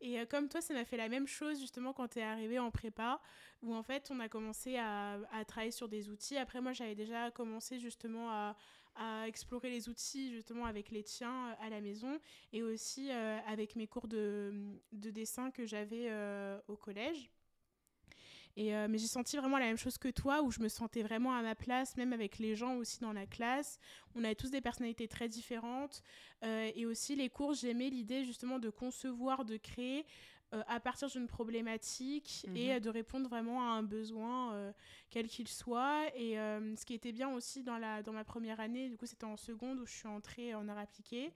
Et 0.00 0.18
euh, 0.18 0.26
comme 0.26 0.48
toi, 0.48 0.60
ça 0.60 0.74
m'a 0.74 0.84
fait 0.84 0.96
la 0.96 1.08
même 1.08 1.26
chose 1.26 1.60
justement 1.60 1.92
quand 1.92 2.08
tu 2.08 2.18
es 2.18 2.22
arrivé 2.22 2.58
en 2.58 2.70
prépa, 2.70 3.20
où 3.62 3.74
en 3.74 3.82
fait 3.82 4.10
on 4.10 4.20
a 4.20 4.28
commencé 4.28 4.76
à, 4.76 5.18
à 5.32 5.44
travailler 5.44 5.72
sur 5.72 5.88
des 5.88 6.08
outils. 6.08 6.36
Après, 6.36 6.60
moi 6.60 6.72
j'avais 6.72 6.94
déjà 6.94 7.30
commencé 7.30 7.78
justement 7.78 8.30
à, 8.30 8.56
à, 8.96 9.26
explorer 9.26 9.70
les 9.70 9.88
outils 9.88 10.32
justement 10.32 10.66
avec 10.66 10.90
les 10.90 11.02
tiens 11.02 11.50
euh, 11.50 11.66
à 11.66 11.70
la 11.70 11.80
maison 11.80 12.18
et 12.52 12.62
aussi 12.62 13.10
euh, 13.10 13.38
avec 13.46 13.76
mes 13.76 13.86
cours 13.86 14.08
de, 14.08 14.52
de 14.92 15.10
dessin 15.10 15.50
que 15.50 15.66
j'avais 15.66 16.10
au 16.68 16.76
collège. 16.76 17.30
Et, 18.56 18.72
mais 18.88 18.98
j'ai 18.98 19.06
senti 19.06 19.36
vraiment 19.36 19.58
la 19.58 19.66
même 19.66 19.78
chose 19.78 19.96
que 19.96 20.08
toi, 20.08 20.42
où 20.42 20.50
je 20.50 20.60
me 20.60 20.68
sentais 20.68 21.02
vraiment 21.02 21.32
à 21.34 21.42
ma 21.42 21.54
place, 21.54 21.96
même 21.96 22.12
avec 22.12 22.38
les 22.38 22.56
gens 22.56 22.76
aussi 22.76 23.00
dans 23.00 23.12
la 23.12 23.26
classe. 23.26 23.78
On 24.14 24.24
avait 24.24 24.34
tous 24.34 24.50
des 24.50 24.60
personnalités 24.60 25.08
très 25.08 25.28
différentes. 25.28 26.02
Euh, 26.42 26.70
et 26.74 26.86
aussi, 26.86 27.16
les 27.16 27.28
cours, 27.28 27.54
j'aimais 27.54 27.90
l'idée 27.90 28.24
justement 28.24 28.58
de 28.58 28.70
concevoir, 28.70 29.44
de 29.44 29.56
créer 29.56 30.06
euh, 30.52 30.62
à 30.66 30.80
partir 30.80 31.08
d'une 31.08 31.26
problématique 31.26 32.46
et 32.54 32.74
mhm. 32.74 32.80
de 32.80 32.90
répondre 32.90 33.28
vraiment 33.28 33.62
à 33.62 33.74
un 33.74 33.82
besoin, 33.82 34.52
euh, 34.54 34.72
quel 35.10 35.28
qu'il 35.28 35.48
soit. 35.48 36.06
Et 36.16 36.34
ce 36.34 36.84
qui 36.84 36.94
était 36.94 37.12
bien 37.12 37.32
aussi 37.32 37.62
dans, 37.62 37.78
la, 37.78 38.02
dans 38.02 38.12
ma 38.12 38.24
première 38.24 38.60
année, 38.60 38.88
du 38.88 38.96
coup, 38.96 39.06
c'était 39.06 39.24
en 39.24 39.36
seconde 39.36 39.78
où 39.80 39.86
je 39.86 39.92
suis 39.92 40.08
entrée 40.08 40.54
en 40.54 40.68
art 40.68 40.78
appliqué. 40.78 41.32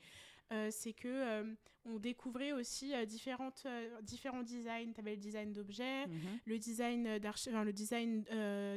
C'est 0.71 0.93
que 0.93 1.57
on 1.87 1.99
découvrait 1.99 2.53
aussi 2.53 2.95
différentes, 3.07 3.67
différents 4.03 4.43
designs. 4.43 4.93
Tu 4.95 5.01
avais 5.01 5.13
le 5.13 5.21
design 5.21 5.53
d'objets, 5.53 6.07
mhm. 6.07 6.39
le 6.47 6.59
design, 6.59 7.21
enfin, 7.27 7.65
le 7.65 7.73
design 7.73 8.25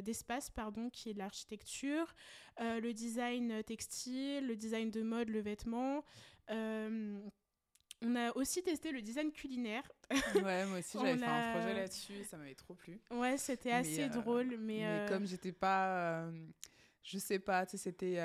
d'espace, 0.03 0.49
pardon, 0.49 0.89
qui 0.89 1.09
est 1.09 1.13
de 1.13 1.19
l'architecture, 1.19 2.13
le 2.59 2.91
design 2.91 3.63
textile, 3.63 4.47
le 4.47 4.55
design 4.55 4.91
de 4.91 5.01
mode, 5.03 5.29
le 5.29 5.39
vêtement. 5.39 6.03
Euh, 6.49 7.19
on 8.03 8.15
a 8.15 8.35
aussi 8.37 8.61
testé 8.61 8.91
le 8.91 9.01
design 9.01 9.31
culinaire. 9.31 9.83
Ouais, 10.35 10.65
moi 10.65 10.79
aussi 10.79 10.97
j'avais 11.01 11.17
fait 11.17 11.25
un 11.25 11.51
projet 11.53 11.73
là-dessus, 11.73 12.23
ça 12.29 12.37
m'avait 12.37 12.55
trop 12.55 12.75
plu. 12.75 12.99
Ouais, 13.11 13.37
c'était 13.37 13.71
assez 13.71 14.03
euh, 14.03 14.09
drôle, 14.09 14.49
mais, 14.49 14.57
mais 14.57 14.85
euh, 14.85 15.07
comme 15.07 15.25
j'étais 15.25 15.51
pas, 15.51 16.29
je 17.07 17.17
sais 17.19 17.39
pas, 17.39 17.65
tu 17.65 17.71
sais, 17.71 17.77
c'était 17.77 18.19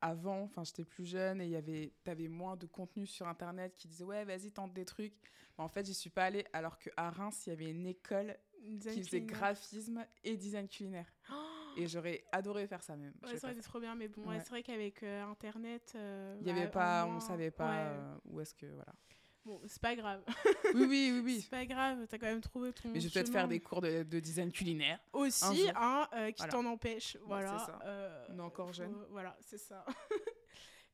avant, 0.00 0.42
enfin 0.42 0.64
j'étais 0.64 0.84
plus 0.84 1.04
jeune 1.04 1.42
et 1.42 1.44
il 1.44 1.50
y 1.50 1.56
avait, 1.56 1.92
t'avais 2.04 2.28
moins 2.28 2.56
de 2.56 2.66
contenu 2.66 3.06
sur 3.06 3.28
internet 3.28 3.74
qui 3.76 3.86
disait 3.86 4.04
ouais 4.04 4.24
vas-y 4.24 4.50
tente 4.50 4.72
des 4.72 4.86
trucs. 4.86 5.12
en 5.58 5.68
fait 5.68 5.84
j'y 5.84 5.94
suis 5.94 6.10
pas 6.10 6.24
allée 6.24 6.44
alors 6.54 6.78
qu'à 6.78 7.10
Reims 7.10 7.46
il 7.46 7.50
y 7.50 7.52
avait 7.52 7.70
une 7.70 7.86
école 7.86 8.34
qui 8.80 9.02
faisait 9.02 9.20
graphisme 9.20 10.06
et 10.22 10.36
design 10.36 10.68
culinaire. 10.68 11.12
Oh 11.30 11.34
et 11.76 11.86
j'aurais 11.86 12.24
adoré 12.32 12.66
faire 12.66 12.82
ça 12.82 12.96
même. 12.96 13.12
Ouais, 13.22 13.36
ça 13.36 13.46
aurait 13.46 13.54
été 13.54 13.62
trop 13.62 13.80
bien, 13.80 13.94
mais 13.94 14.08
bon, 14.08 14.24
c'est 14.38 14.50
vrai 14.50 14.62
qu'avec 14.62 15.02
euh, 15.02 15.24
Internet. 15.24 15.92
Euh, 15.94 16.36
Il 16.40 16.46
y 16.46 16.50
avait 16.50 16.66
bah, 16.66 17.04
pas, 17.04 17.06
on 17.06 17.20
savait 17.20 17.50
pas 17.50 17.88
euh, 17.88 18.14
où 18.26 18.40
est-ce 18.40 18.54
que. 18.54 18.66
Voilà. 18.66 18.94
Bon, 19.44 19.60
c'est 19.66 19.82
pas 19.82 19.94
grave. 19.94 20.22
oui, 20.74 20.86
oui, 20.86 21.10
oui. 21.12 21.22
oui. 21.24 21.40
c'est 21.42 21.50
pas 21.50 21.66
grave, 21.66 22.06
t'as 22.08 22.18
quand 22.18 22.26
même 22.26 22.40
trouvé 22.40 22.72
ton. 22.72 22.88
Mais 22.88 23.00
je 23.00 23.08
vais 23.08 23.12
peut-être 23.12 23.32
faire 23.32 23.48
des 23.48 23.60
cours 23.60 23.80
de, 23.82 24.02
de, 24.02 24.20
design 24.20 24.50
culinaire. 24.50 24.98
Aussi, 25.12 25.68
hein, 25.74 26.08
qui 26.34 26.46
t'en 26.48 26.64
empêche. 26.64 27.18
Voilà. 27.26 27.58
c'est 27.58 27.66
ça. 27.66 28.26
on 28.30 28.38
est 28.38 28.42
encore 28.42 28.72
jeune. 28.72 28.94
voilà, 29.10 29.36
c'est 29.40 29.58
ça. 29.58 29.84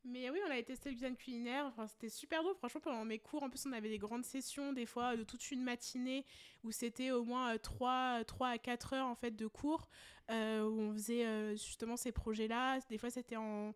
Mais 0.04 0.30
oui, 0.30 0.38
on 0.46 0.50
avait 0.50 0.62
testé 0.62 0.88
le 0.88 0.94
design 0.94 1.16
culinaire. 1.16 1.66
Enfin, 1.66 1.86
c'était 1.86 2.08
super 2.08 2.42
drôle. 2.42 2.54
Franchement, 2.56 2.80
pendant 2.80 3.04
mes 3.04 3.18
cours, 3.18 3.42
en 3.42 3.50
plus, 3.50 3.66
on 3.66 3.72
avait 3.72 3.90
des 3.90 3.98
grandes 3.98 4.24
sessions, 4.24 4.72
des 4.72 4.86
fois 4.86 5.14
de 5.16 5.24
toute 5.24 5.50
une 5.50 5.62
matinée, 5.62 6.24
où 6.64 6.70
c'était 6.70 7.10
au 7.10 7.22
moins 7.22 7.56
3, 7.58 8.24
3 8.24 8.48
à 8.48 8.58
4 8.58 8.94
heures 8.94 9.06
en 9.06 9.14
fait, 9.14 9.32
de 9.32 9.46
cours, 9.46 9.88
euh, 10.30 10.62
où 10.62 10.80
on 10.80 10.92
faisait 10.94 11.26
euh, 11.26 11.52
justement 11.52 11.96
ces 11.96 12.12
projets-là. 12.12 12.80
Des 12.88 12.96
fois, 12.96 13.10
c'était 13.10 13.36
en, 13.36 13.68
euh, 13.68 13.72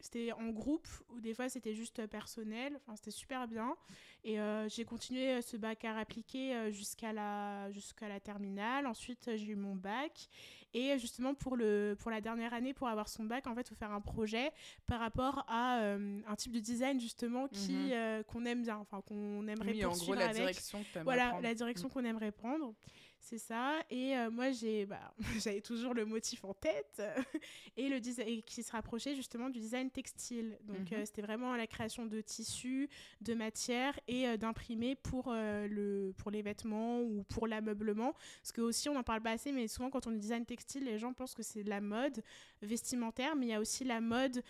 c'était 0.00 0.32
en 0.32 0.48
groupe 0.50 0.88
ou 1.10 1.20
des 1.20 1.34
fois 1.34 1.48
c'était 1.48 1.74
juste 1.74 2.06
personnel. 2.06 2.76
Enfin, 2.76 2.96
c'était 2.96 3.10
super 3.10 3.46
bien. 3.48 3.76
Et 4.24 4.40
euh, 4.40 4.68
j'ai 4.68 4.84
continué 4.84 5.40
ce 5.42 5.56
bac 5.56 5.84
à 5.84 5.96
appliquer 5.96 6.54
euh, 6.54 6.70
jusqu'à 6.70 7.12
la, 7.12 7.70
jusqu'à 7.70 8.08
la 8.08 8.20
terminale. 8.20 8.86
Ensuite, 8.86 9.30
j'ai 9.36 9.46
eu 9.52 9.56
mon 9.56 9.74
bac. 9.74 10.28
Et 10.74 10.98
justement, 10.98 11.34
pour, 11.34 11.56
le, 11.56 11.96
pour 11.98 12.10
la 12.10 12.20
dernière 12.20 12.52
année, 12.52 12.74
pour 12.74 12.88
avoir 12.88 13.08
son 13.08 13.24
bac, 13.24 13.46
en 13.46 13.54
fait, 13.54 13.62
il 13.62 13.68
faut 13.68 13.74
faire 13.74 13.92
un 13.92 14.02
projet 14.02 14.50
par 14.86 15.00
rapport 15.00 15.44
à 15.48 15.80
un 15.82 16.36
type 16.36 16.52
de 16.52 16.60
design 16.60 17.00
justement 17.00 17.48
qui, 17.48 17.72
mhm. 17.72 18.24
qu'on 18.24 18.44
aime 18.44 18.62
bien, 18.62 18.76
enfin, 18.76 19.00
qu'on 19.00 19.48
aimerait 19.48 19.72
oui, 19.72 19.84
en 19.86 19.92
gros, 19.92 20.14
la 20.14 20.28
direction 20.28 20.84
que 20.92 20.98
Voilà, 21.00 21.40
la 21.40 21.54
direction 21.54 21.88
mm. 21.88 21.90
qu'on 21.90 22.04
aimerait 22.04 22.32
prendre. 22.32 22.74
C'est 23.20 23.38
ça. 23.38 23.74
Et 23.90 24.16
euh, 24.16 24.30
moi, 24.30 24.50
j'ai, 24.52 24.86
bah, 24.86 25.12
j'avais 25.38 25.60
toujours 25.60 25.92
le 25.92 26.06
motif 26.06 26.44
en 26.44 26.54
tête 26.54 27.02
et, 27.76 27.88
le 27.88 27.96
et 28.20 28.42
qui 28.42 28.62
se 28.62 28.72
rapprochait 28.72 29.14
justement 29.14 29.50
du 29.50 29.58
design 29.58 29.90
textile. 29.90 30.58
Donc, 30.62 30.92
euh, 30.92 30.98
mhm. 30.98 31.06
c'était 31.06 31.22
vraiment 31.22 31.54
la 31.56 31.66
création 31.66 32.06
de 32.06 32.20
tissus, 32.20 32.88
de 33.20 33.34
matières 33.34 33.98
et 34.08 34.28
euh, 34.28 34.36
d'imprimer 34.36 34.94
pour, 34.94 35.32
le, 35.32 36.12
pour 36.16 36.30
les 36.30 36.42
vêtements 36.42 37.00
ou 37.00 37.22
pour 37.24 37.46
l'ameublement. 37.46 38.14
Parce 38.42 38.52
que 38.52 38.60
aussi, 38.60 38.88
on 38.88 38.94
n'en 38.94 39.02
parle 39.02 39.20
pas 39.20 39.32
assez, 39.32 39.52
mais 39.52 39.68
souvent, 39.68 39.90
quand 39.90 40.06
on 40.06 40.10
dit 40.10 40.18
design 40.18 40.46
textile, 40.46 40.84
les 40.84 40.98
gens 40.98 41.12
pensent 41.12 41.34
que 41.34 41.42
c'est 41.42 41.62
de 41.62 41.70
la 41.70 41.80
mode 41.80 42.22
vestimentaire, 42.62 43.36
mais 43.36 43.46
il 43.46 43.50
y 43.50 43.54
a 43.54 43.60
aussi 43.60 43.84
la 43.84 44.00
mode 44.00 44.42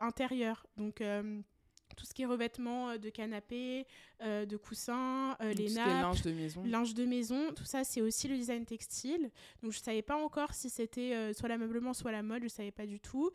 intérieure. 0.00 0.66
Donc, 0.76 1.02
tout 1.94 2.06
ce 2.06 2.14
qui 2.14 2.22
est 2.22 2.26
revêtement 2.26 2.90
euh, 2.90 2.98
de 2.98 3.10
canapé, 3.10 3.86
euh, 4.22 4.46
de 4.46 4.56
coussins, 4.56 5.36
euh, 5.40 5.52
les 5.52 5.70
nappes, 5.70 5.86
linge 5.86 6.22
de 6.22 6.32
maison. 6.32 6.62
Linge 6.64 6.94
de 6.94 7.04
maison, 7.04 7.52
tout 7.54 7.64
ça 7.64 7.84
c'est 7.84 8.00
aussi 8.00 8.28
le 8.28 8.36
design 8.36 8.64
textile. 8.64 9.30
Donc 9.62 9.72
je 9.72 9.78
savais 9.80 10.02
pas 10.02 10.16
encore 10.16 10.54
si 10.54 10.70
c'était 10.70 11.32
soit 11.34 11.48
l'ameublement, 11.48 11.94
soit 11.94 12.12
la 12.12 12.22
mode, 12.22 12.42
je 12.42 12.48
savais 12.48 12.70
pas 12.70 12.86
du 12.86 13.00
tout. 13.00 13.30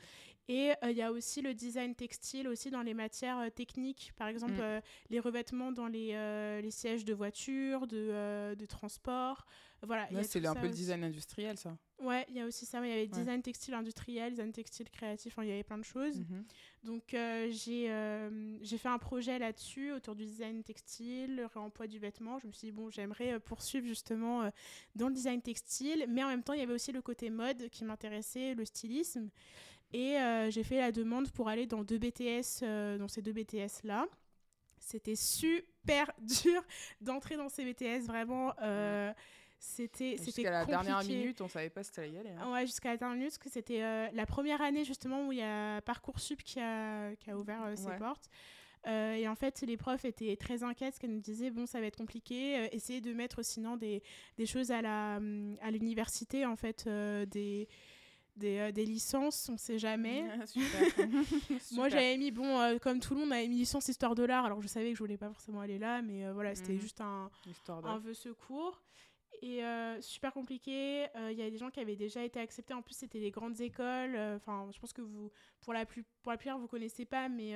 Et 0.49 0.71
il 0.83 0.91
y 0.91 1.01
a 1.01 1.11
aussi 1.11 1.41
le 1.41 1.53
design 1.53 1.93
textile 1.93 2.47
aussi 2.47 2.69
dans 2.69 2.81
les 2.81 2.93
matières 2.93 3.51
techniques, 3.53 4.13
par 4.15 4.29
exemple 4.29 4.61
mm. 4.61 4.81
les 5.09 5.19
revêtements 5.19 5.73
dans 5.73 5.87
les, 5.87 6.13
les 6.61 6.71
sièges 6.71 7.03
de 7.03 7.13
voiture, 7.13 7.85
de, 7.85 8.55
de 8.55 8.65
transport. 8.65 9.45
Voilà, 9.83 10.07
c'est 10.23 10.45
un 10.45 10.55
peu 10.55 10.67
le 10.67 10.73
design 10.73 11.03
industriel, 11.03 11.57
ça. 11.57 11.77
Ouais, 11.99 12.25
il 12.29 12.35
y 12.35 12.41
a 12.41 12.45
aussi 12.45 12.65
ça. 12.65 12.79
Il 12.83 12.89
y 12.89 12.91
avait 12.91 13.07
design 13.07 13.41
textile 13.41 13.73
industriel, 13.73 14.31
design 14.31 14.51
textile 14.51 14.89
créatif, 14.89 15.35
il 15.39 15.47
y 15.47 15.51
avait 15.51 15.63
plein 15.63 15.77
de 15.77 15.83
choses. 15.83 16.19
Mhm. 16.19 16.45
Donc, 16.83 17.13
euh, 17.13 17.47
j'ai 17.51 17.89
euh, 17.89 18.57
j'ai 18.61 18.77
fait 18.77 18.89
un 18.89 18.99
projet 18.99 19.39
là-dessus, 19.39 19.91
autour 19.91 20.15
du 20.15 20.25
design 20.25 20.63
textile, 20.63 21.35
le 21.35 21.45
réemploi 21.45 21.87
du 21.87 21.97
vêtement. 21.97 22.39
Je 22.39 22.47
me 22.47 22.51
suis 22.51 22.67
dit, 22.67 22.71
bon, 22.71 22.89
j'aimerais 22.89 23.33
euh, 23.33 23.39
poursuivre 23.39 23.87
justement 23.87 24.49
dans 24.95 25.07
le 25.09 25.13
design 25.13 25.41
textile, 25.41 26.05
mais 26.07 26.23
en 26.23 26.27
même 26.27 26.43
temps, 26.43 26.53
il 26.53 26.59
y 26.59 26.63
avait 26.63 26.73
aussi 26.73 26.91
le 26.91 27.01
côté 27.01 27.29
mode 27.29 27.69
qui 27.69 27.83
m'intéressait, 27.83 28.53
le 28.53 28.65
stylisme. 28.65 29.29
Et 29.93 30.17
j'ai 30.49 30.63
fait 30.63 30.79
la 30.79 30.91
demande 30.91 31.31
pour 31.31 31.47
aller 31.47 31.65
dans 31.65 31.83
deux 31.83 31.97
BTS, 31.97 32.61
dans 32.99 33.07
ces 33.07 33.21
deux 33.21 33.31
BTS-là. 33.31 34.05
C'était 34.79 35.15
super 35.15 36.11
dur 36.21 36.61
d'entrer 36.99 37.37
dans 37.37 37.47
ces 37.47 37.63
BTS, 37.63 38.05
vraiment. 38.05 38.53
C'était 39.59 40.17
jusqu'à 40.17 40.51
la 40.51 40.65
dernière 40.65 41.03
minute, 41.03 41.41
on 41.41 41.49
savait 41.49 41.69
pas 41.69 41.83
si 41.83 41.91
allait 41.99 42.11
y 42.11 42.17
aller. 42.17 42.29
Hein. 42.29 42.51
Ouais, 42.51 42.65
jusqu'à 42.65 42.89
la 42.89 42.97
dernière 42.97 43.17
minute, 43.17 43.31
parce 43.31 43.37
que 43.39 43.49
c'était 43.49 43.81
euh, 43.81 44.07
la 44.13 44.25
première 44.25 44.61
année 44.61 44.85
justement 44.85 45.27
où 45.27 45.31
il 45.31 45.39
y 45.39 45.43
a 45.43 45.81
Parcoursup 45.81 46.43
qui 46.43 46.59
a, 46.59 47.15
qui 47.15 47.31
a 47.31 47.37
ouvert 47.37 47.63
euh, 47.63 47.75
ses 47.75 47.95
portes. 47.97 48.29
Euh, 48.85 49.15
et 49.15 49.27
en 49.27 49.35
fait, 49.35 49.61
les 49.61 49.75
profs 49.75 50.05
étaient 50.05 50.35
très 50.37 50.63
inquiets 50.63 50.85
parce 50.85 50.99
qu'elles 50.99 51.13
nous 51.13 51.19
disaient 51.19 51.49
bon, 51.49 51.65
ça 51.65 51.79
va 51.79 51.87
être 51.87 51.97
compliqué. 51.97 52.69
essayez 52.71 53.01
de 53.01 53.13
mettre 53.13 53.43
sinon 53.43 53.77
des, 53.77 54.03
des 54.37 54.45
choses 54.45 54.71
à 54.71 54.81
la 54.81 55.17
hum, 55.17 55.55
à 55.61 55.71
l'université 55.71 56.45
en 56.45 56.55
fait 56.55 56.87
des 56.87 57.67
des, 58.35 58.71
des, 58.71 58.85
licences, 58.85 59.49
on 59.51 59.57
sait 59.57 59.79
jamais. 59.79 60.23
Moi, 61.71 61.89
j'avais 61.89 62.15
mis, 62.17 62.29
bon, 62.29 62.77
comme 62.77 62.99
tout 62.99 63.15
le 63.15 63.21
monde, 63.21 63.33
avait 63.33 63.47
mis 63.47 63.57
licence 63.57 63.87
histoire 63.87 64.13
de 64.13 64.21
l'art, 64.21 64.45
alors 64.45 64.61
je 64.61 64.67
savais 64.67 64.91
que 64.91 64.93
je 64.93 64.99
voulais 64.99 65.17
pas 65.17 65.29
forcément 65.29 65.59
aller 65.59 65.79
là, 65.79 66.03
mais 66.03 66.31
voilà, 66.33 66.53
c'était 66.53 66.73
mhm. 66.73 66.79
juste 66.79 67.01
un, 67.01 67.31
un 67.83 67.97
vœu 67.97 68.13
secours. 68.13 68.79
Et 69.41 69.63
euh, 69.63 70.01
super 70.01 70.33
compliqué. 70.33 71.07
Il 71.15 71.21
euh, 71.21 71.31
y 71.31 71.41
a 71.41 71.49
des 71.49 71.57
gens 71.57 71.69
qui 71.69 71.79
avaient 71.79 71.95
déjà 71.95 72.23
été 72.23 72.39
acceptés. 72.39 72.73
En 72.73 72.81
plus, 72.81 72.95
c'était 72.95 73.19
des 73.19 73.31
grandes 73.31 73.59
écoles. 73.61 74.15
Euh, 74.15 74.37
enfin, 74.37 74.67
je 74.73 74.79
pense 74.79 74.93
que 74.93 75.01
vous, 75.01 75.31
pour 75.61 75.73
la, 75.73 75.85
plus, 75.85 76.03
pour 76.23 76.31
la 76.31 76.37
plupart, 76.37 76.57
vous 76.57 76.67
connaissez 76.67 77.05
pas, 77.05 77.29
mais 77.29 77.53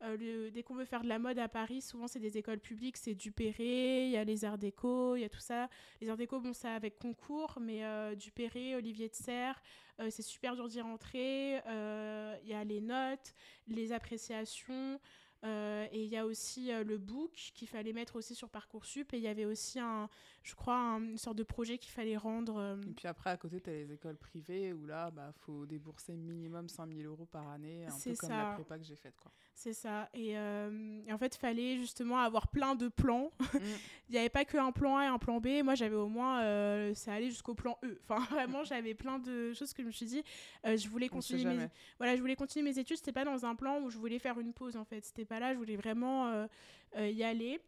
dès 0.00 0.62
qu'on 0.62 0.74
veut 0.74 0.86
faire 0.86 1.02
de 1.02 1.08
la 1.08 1.18
mode 1.18 1.38
à 1.38 1.48
Paris, 1.48 1.82
souvent 1.82 2.08
c'est 2.08 2.20
des 2.20 2.38
écoles 2.38 2.58
publiques. 2.58 2.96
C'est 2.96 3.14
Dupéré, 3.14 4.06
il 4.06 4.10
y 4.10 4.16
a 4.16 4.24
les 4.24 4.44
Arts 4.44 4.58
Déco, 4.58 5.14
il 5.14 5.20
y 5.20 5.24
a 5.24 5.28
tout 5.28 5.40
ça. 5.40 5.68
Les 6.00 6.08
Arts 6.08 6.16
Déco, 6.16 6.40
bon, 6.40 6.52
ça 6.52 6.74
avec 6.74 6.98
concours, 6.98 7.58
mais 7.60 7.82
Dupéré, 8.16 8.74
Olivier 8.76 9.08
de 9.08 9.14
Serre, 9.14 9.62
c'est 10.08 10.22
super 10.22 10.56
dur 10.56 10.68
d'y 10.68 10.80
rentrer. 10.80 11.56
Il 11.66 12.48
y 12.48 12.54
a 12.54 12.64
les 12.64 12.80
notes, 12.80 13.34
les 13.68 13.92
appréciations. 13.92 14.98
Et 15.42 16.04
il 16.04 16.08
y 16.08 16.16
a 16.16 16.26
aussi 16.26 16.70
le 16.72 16.98
book 16.98 17.32
qu'il 17.54 17.68
fallait 17.68 17.92
mettre 17.92 18.16
aussi 18.16 18.34
sur 18.34 18.48
Parcoursup. 18.48 19.12
Et 19.12 19.18
il 19.18 19.22
y 19.22 19.28
avait 19.28 19.44
aussi, 19.44 19.78
un, 19.78 20.08
je 20.42 20.54
crois, 20.54 20.74
une 20.74 21.18
sorte 21.18 21.36
de 21.36 21.42
projet 21.42 21.78
qu'il 21.78 21.92
fallait 21.92 22.16
rendre. 22.16 22.58
Euh, 22.58 22.76
et 22.82 22.92
puis 22.92 23.06
après, 23.06 23.30
à 23.30 23.36
côté, 23.36 23.60
tu 23.60 23.70
as 23.70 23.72
les 23.72 23.92
écoles 23.92 24.16
privées 24.16 24.72
où 24.72 24.86
là, 24.86 25.08
il 25.10 25.14
bah, 25.14 25.32
faut 25.32 25.66
débourser 25.66 26.16
minimum 26.16 26.68
5000 26.68 27.06
euros 27.06 27.26
par 27.26 27.48
année, 27.48 27.86
un 27.86 27.98
peu 27.98 28.14
comme 28.16 28.30
la 28.30 28.52
prépa 28.54 28.78
que 28.78 28.84
j'ai 28.84 28.96
faite. 28.96 29.14
C'est 29.54 29.74
ça. 29.74 30.08
Et, 30.14 30.36
en 30.38 31.18
fait, 31.18 31.36
il 31.36 31.38
fallait 31.38 31.76
justement 31.78 32.18
avoir 32.18 32.48
plein 32.48 32.74
de 32.74 32.88
plans. 32.88 33.30
Mm. 33.60 33.62
il 34.08 34.12
n'y 34.12 34.18
avait 34.18 34.28
pas 34.28 34.44
qu'un 34.44 34.70
plan 34.70 34.96
A 34.96 35.04
et 35.04 35.06
un 35.08 35.18
plan 35.18 35.40
B. 35.40 35.62
Moi, 35.64 35.74
j'avais 35.74 35.96
au 35.96 36.08
moins, 36.08 36.40
ça 36.94 37.12
allait 37.12 37.30
jusqu'au 37.30 37.54
plan 37.54 37.76
E. 37.84 37.98
Enfin, 38.08 38.24
vraiment, 38.30 38.62
j'avais 38.64 38.94
plein 38.94 39.18
de 39.18 39.52
choses 39.52 39.72
que 39.72 39.82
je 39.82 39.88
me 39.88 39.92
suis 39.92 40.06
dit, 40.06 40.22
je 40.64 40.88
voulais 40.88 41.08
continuer 41.08 41.44
mes... 41.44 41.68
Voilà, 41.98 42.14
je 42.14 42.20
voulais 42.20 42.36
continuer 42.36 42.70
mes 42.70 42.78
études. 42.78 42.96
C'était 42.96 43.12
pas 43.12 43.24
dans 43.24 43.44
un 43.44 43.54
plan 43.56 43.80
où 43.80 43.90
je 43.90 43.98
voulais 43.98 44.18
faire 44.18 44.38
une 44.38 44.52
pause, 44.52 44.76
en 44.76 44.84
fait. 44.84 45.04
C'était 45.04 45.24
là, 45.38 45.52
je 45.52 45.58
voulais 45.58 45.76
vraiment 45.76 46.28
euh, 46.28 46.46
euh, 46.96 47.08
y 47.08 47.22
aller. 47.22 47.60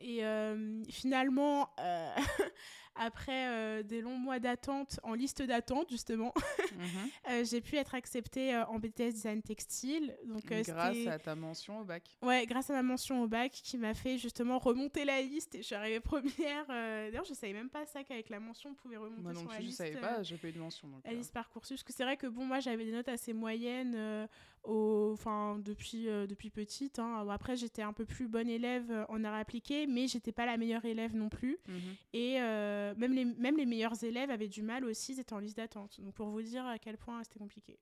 Et 0.00 0.24
euh, 0.24 0.82
finalement, 0.90 1.70
après 2.94 3.82
des 3.84 4.00
longs 4.00 4.18
mois 4.18 4.38
d'attente, 4.38 4.98
en 5.02 5.14
liste 5.14 5.42
d'attente 5.42 5.88
justement, 5.90 6.34
mhm. 6.76 7.44
j'ai 7.44 7.60
pu 7.60 7.76
être 7.76 7.94
acceptée 7.94 8.56
en 8.56 8.78
BTS 8.78 9.12
Design 9.12 9.42
Textile. 9.42 10.16
Donc, 10.26 10.44
grâce 10.46 11.06
à 11.06 11.18
ta 11.18 11.34
mention 11.34 11.80
au 11.80 11.84
bac. 11.84 12.16
Ouais, 12.22 12.46
grâce 12.46 12.70
à 12.70 12.74
ma 12.74 12.82
mention 12.82 13.22
au 13.22 13.28
bac 13.28 13.52
qui 13.52 13.78
m'a 13.78 13.94
fait 13.94 14.18
justement 14.18 14.58
remonter 14.58 15.04
la 15.04 15.20
liste 15.22 15.54
et 15.54 15.58
je 15.58 15.64
suis 15.64 15.74
arrivée 15.74 16.00
première. 16.00 16.66
D'ailleurs, 16.68 17.24
je 17.24 17.34
savais 17.34 17.52
même 17.52 17.70
pas 17.70 17.86
ça 17.86 18.04
qu'avec 18.04 18.30
la 18.30 18.40
mention 18.40 18.70
on 18.70 18.74
pouvait 18.74 18.96
remonter 18.96 19.22
moi 19.22 19.32
non 19.32 19.40
sur 19.40 19.50
la 19.50 19.58
liste. 19.60 19.82
Je 19.82 19.90
savais 19.92 20.00
pas, 20.00 20.22
j'ai 20.22 20.36
pas 20.36 20.48
eu 20.48 20.52
de 20.52 20.60
mention. 20.60 20.88
Donc, 20.88 21.04
la 21.04 21.12
liste 21.12 21.32
Parcoursup, 21.32 21.76
parce 21.76 21.84
que 21.84 21.92
c'est 21.92 22.04
vrai 22.04 22.16
que 22.16 22.26
bon, 22.26 22.44
moi 22.44 22.60
j'avais 22.60 22.84
des 22.84 22.92
notes 22.92 23.08
assez 23.08 23.32
moyennes 23.32 24.28
enfin 24.64 25.58
depuis 25.58 26.08
euh, 26.08 26.26
depuis 26.26 26.50
petite 26.50 26.98
hein. 26.98 27.26
après 27.30 27.56
j'étais 27.56 27.82
un 27.82 27.92
peu 27.92 28.04
plus 28.04 28.28
bonne 28.28 28.48
élève 28.48 28.90
euh, 28.90 29.04
en 29.08 29.24
art 29.24 29.34
appliqué 29.34 29.86
mais 29.86 30.06
j'étais 30.06 30.32
pas 30.32 30.46
la 30.46 30.56
meilleure 30.56 30.84
élève 30.84 31.14
non 31.14 31.28
plus 31.28 31.58
mhm. 31.68 31.78
et 32.12 32.40
euh, 32.40 32.94
même 32.96 33.12
les 33.12 33.24
même 33.24 33.56
les 33.56 33.66
meilleurs 33.66 34.02
élèves 34.04 34.30
avaient 34.30 34.48
du 34.48 34.62
mal 34.62 34.84
aussi 34.84 35.12
ils 35.12 35.20
étaient 35.20 35.32
en 35.32 35.38
liste 35.38 35.56
d'attente 35.56 36.00
donc 36.00 36.14
pour 36.14 36.28
vous 36.28 36.42
dire 36.42 36.66
à 36.66 36.78
quel 36.78 36.96
point 36.96 37.22
c'était 37.24 37.38
compliqué 37.38 37.78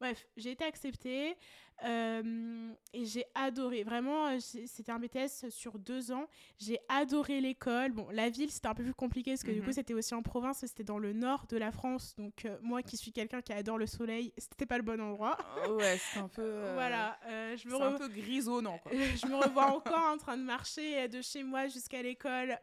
Bref, 0.00 0.26
j'ai 0.38 0.52
été 0.52 0.64
acceptée 0.64 1.36
euh, 1.84 2.72
et 2.92 3.04
j'ai 3.04 3.24
adoré. 3.34 3.84
Vraiment, 3.84 4.28
euh, 4.28 4.38
c'était 4.40 4.92
un 4.92 4.98
BTS 4.98 5.50
sur 5.50 5.78
deux 5.78 6.12
ans. 6.12 6.26
J'ai 6.58 6.78
adoré 6.88 7.40
l'école. 7.40 7.92
Bon, 7.92 8.06
la 8.10 8.28
ville, 8.28 8.50
c'était 8.50 8.68
un 8.68 8.74
peu 8.74 8.82
plus 8.82 8.94
compliqué 8.94 9.32
parce 9.32 9.42
que 9.42 9.50
du 9.50 9.60
coup, 9.60 9.68
mhm. 9.68 9.72
c'était 9.72 9.94
aussi 9.94 10.14
en 10.14 10.22
province. 10.22 10.58
C'était 10.60 10.84
dans 10.84 10.98
le 10.98 11.12
nord 11.12 11.46
de 11.48 11.56
la 11.56 11.72
France. 11.72 12.14
Donc, 12.16 12.44
euh, 12.44 12.56
moi 12.62 12.82
qui 12.82 12.96
suis 12.96 13.12
quelqu'un 13.12 13.40
qui 13.40 13.52
adore 13.52 13.78
le 13.78 13.86
soleil, 13.86 14.32
c'était 14.36 14.66
pas 14.66 14.76
le 14.76 14.82
bon 14.82 15.00
endroit. 15.00 15.36
Oh, 15.68 15.74
ouais, 15.74 15.98
c'est 15.98 16.20
un 16.20 16.28
peu. 16.28 16.72
voilà. 16.74 17.18
je 17.56 17.68
me 17.68 17.80
un 17.80 17.92
peu 17.92 18.08
grisonnant, 18.08 18.78
quoi. 18.78 18.92
je 18.92 19.26
me 19.26 19.36
revois 19.36 19.66
encore 19.74 20.10
en 20.12 20.16
train 20.16 20.36
de 20.36 20.42
marcher 20.42 21.08
de 21.08 21.22
chez 21.22 21.42
moi 21.42 21.68
jusqu'à 21.68 22.02
l'école 22.02 22.58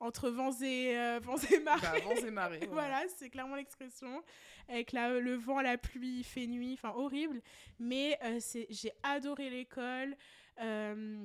entre 0.00 0.30
vents 0.30 0.52
et, 0.62 1.18
vents 1.20 1.36
et 1.36 1.60
marées. 1.60 1.80
Bah, 1.82 1.92
vents 2.04 2.26
et 2.26 2.30
marées. 2.30 2.68
voilà, 2.72 3.02
c'est 3.16 3.30
clairement 3.30 3.56
l'expression 3.56 4.22
avec 4.70 4.92
la, 4.92 5.18
le 5.18 5.34
vent, 5.34 5.60
la 5.60 5.76
pluie, 5.76 6.18
il 6.18 6.24
fait 6.24 6.46
nuit, 6.46 6.72
enfin 6.74 6.92
horrible. 6.96 7.42
Mais 7.78 8.18
euh, 8.24 8.38
j'ai 8.40 8.92
adoré 9.02 9.50
l'école. 9.50 10.16
Euh, 10.60 11.24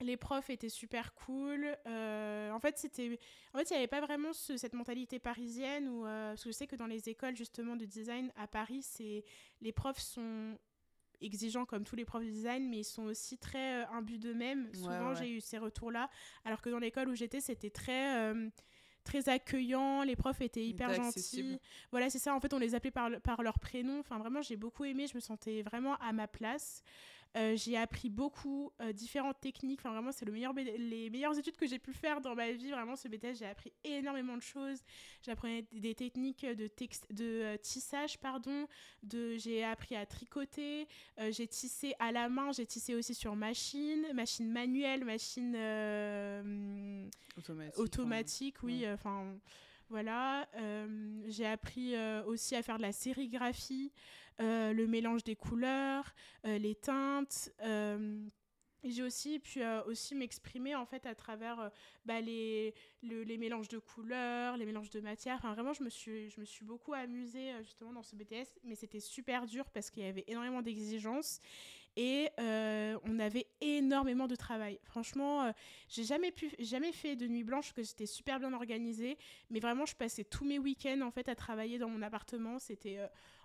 les 0.00 0.16
profs 0.16 0.50
étaient 0.50 0.68
super 0.68 1.14
cool. 1.14 1.76
Euh, 1.86 2.50
en 2.50 2.60
fait, 2.60 2.76
c'était, 2.78 3.18
en 3.54 3.58
fait, 3.58 3.70
il 3.70 3.72
n'y 3.72 3.78
avait 3.78 3.86
pas 3.86 4.00
vraiment 4.00 4.32
cette 4.32 4.74
mentalité 4.74 5.18
parisienne 5.18 5.88
où, 5.88 6.02
parce 6.02 6.44
que 6.44 6.50
je 6.50 6.54
sais 6.54 6.66
que 6.66 6.76
dans 6.76 6.86
les 6.86 7.08
écoles 7.08 7.36
justement 7.36 7.76
de 7.76 7.86
design 7.86 8.30
à 8.36 8.46
Paris, 8.46 8.82
c'est 8.82 9.24
les 9.60 9.72
profs 9.72 10.00
sont 10.00 10.58
exigeants 11.22 11.64
comme 11.64 11.84
tous 11.84 11.96
les 11.96 12.04
profs 12.04 12.24
de 12.24 12.30
design, 12.30 12.68
mais 12.68 12.80
ils 12.80 12.84
sont 12.84 13.04
aussi 13.04 13.38
très 13.38 13.84
imbus 13.86 14.18
d'eux-mêmes. 14.18 14.70
Souvent, 14.74 15.14
j'ai 15.14 15.30
eu 15.30 15.40
ces 15.40 15.56
retours-là, 15.56 16.10
alors 16.44 16.60
que 16.60 16.68
dans 16.68 16.78
l'école 16.78 17.08
où 17.08 17.14
j'étais, 17.14 17.40
c'était 17.40 17.70
très 17.70 18.34
très 19.06 19.28
accueillant, 19.30 20.02
les 20.02 20.16
profs 20.16 20.42
étaient 20.42 20.66
hyper 20.66 20.92
gentils. 20.92 21.58
Voilà, 21.90 22.10
c'est 22.10 22.18
ça, 22.18 22.34
en 22.34 22.40
fait, 22.40 22.52
on 22.52 22.58
les 22.58 22.74
appelait 22.74 22.90
par, 22.90 23.10
par 23.22 23.42
leur 23.42 23.58
prénom. 23.58 24.00
Enfin, 24.00 24.18
vraiment, 24.18 24.42
j'ai 24.42 24.56
beaucoup 24.56 24.84
aimé, 24.84 25.06
je 25.06 25.14
me 25.14 25.20
sentais 25.20 25.62
vraiment 25.62 25.96
à 25.96 26.12
ma 26.12 26.28
place. 26.28 26.82
Euh, 27.36 27.54
j'ai 27.56 27.76
appris 27.76 28.08
beaucoup, 28.08 28.72
euh, 28.80 28.92
différentes 28.92 29.40
techniques. 29.40 29.80
Enfin, 29.80 29.92
vraiment, 29.92 30.12
c'est 30.12 30.24
le 30.24 30.32
meilleur 30.32 30.54
les 30.54 31.10
meilleures 31.10 31.38
études 31.38 31.56
que 31.56 31.66
j'ai 31.66 31.78
pu 31.78 31.92
faire 31.92 32.20
dans 32.20 32.34
ma 32.34 32.52
vie. 32.52 32.70
Vraiment, 32.70 32.96
ce 32.96 33.08
BTS, 33.08 33.34
j'ai 33.38 33.46
appris 33.46 33.72
énormément 33.84 34.36
de 34.36 34.42
choses. 34.42 34.82
J'apprenais 35.22 35.66
des 35.72 35.94
techniques 35.94 36.46
de, 36.46 36.66
texte, 36.66 37.06
de 37.12 37.24
euh, 37.24 37.56
tissage, 37.58 38.18
pardon. 38.18 38.66
De, 39.02 39.36
j'ai 39.36 39.64
appris 39.64 39.96
à 39.96 40.06
tricoter. 40.06 40.88
j'ai 41.30 41.46
tissé 41.46 41.94
à 41.98 42.10
la 42.10 42.28
main. 42.28 42.52
J'ai 42.52 42.66
tissé 42.66 42.94
aussi 42.94 43.14
sur 43.14 43.36
machine, 43.36 44.06
machine 44.14 44.50
manuelle, 44.50 45.04
machine 45.04 45.54
automatique. 47.36 47.78
automatique 47.78 48.62
oui. 48.62 48.86
Enfin. 48.88 49.36
Voilà, 49.88 50.48
j'ai 51.26 51.46
appris 51.46 51.94
aussi 52.26 52.56
à 52.56 52.62
faire 52.62 52.76
de 52.76 52.82
la 52.82 52.92
sérigraphie. 52.92 53.92
Euh, 54.40 54.72
le 54.74 54.86
mélange 54.86 55.24
des 55.24 55.36
couleurs, 55.36 56.14
euh, 56.46 56.58
les 56.58 56.74
teintes. 56.74 57.50
Euh, 57.62 58.22
j'ai 58.84 59.02
aussi 59.02 59.40
pu 59.40 59.64
aussi 59.86 60.14
m'exprimer 60.14 60.76
en 60.76 60.86
fait 60.86 61.06
à 61.06 61.14
travers 61.16 61.72
bah, 62.04 62.20
les, 62.20 62.72
les 63.02 63.36
mélanges 63.36 63.66
de 63.66 63.78
couleurs, 63.78 64.56
les 64.56 64.64
mélanges 64.64 64.90
de 64.90 65.00
matières. 65.00 65.40
Vraiment, 65.40 65.72
je 65.72 65.82
me 65.82 65.88
suis, 65.88 66.30
je 66.30 66.38
me 66.38 66.44
suis 66.44 66.64
beaucoup 66.64 66.94
amusée 66.94 67.50
justement 67.62 67.92
dans 67.92 68.04
ce 68.04 68.14
BTS, 68.14 68.60
mais 68.62 68.76
c'était 68.76 69.00
super 69.00 69.46
dur 69.46 69.68
parce 69.70 69.90
qu'il 69.90 70.04
y 70.04 70.06
avait 70.06 70.24
énormément 70.28 70.62
d'exigences 70.62 71.40
et 71.96 72.28
on 72.38 73.18
avait 73.18 73.46
énormément 73.60 74.26
de 74.26 74.36
travail. 74.36 74.78
Franchement, 74.84 75.52
j'ai 75.88 76.04
jamais 76.04 76.30
pu, 76.30 76.50
jamais 76.58 76.92
fait 76.92 77.16
de 77.16 77.26
nuit 77.26 77.44
blanche 77.44 77.66
parce 77.66 77.74
que 77.74 77.82
j'étais 77.82 78.06
super 78.06 78.38
bien 78.38 78.52
organisée, 78.52 79.16
mais 79.50 79.60
vraiment, 79.60 79.86
je 79.86 79.94
passais 79.94 80.24
tous 80.24 80.44
mes 80.44 80.58
week-ends 80.58 81.00
en 81.02 81.10
fait 81.10 81.28
à 81.28 81.34
travailler 81.34 81.78
dans 81.78 81.88
mon 81.88 82.02
appartement. 82.02 82.58
C'était 82.58 82.98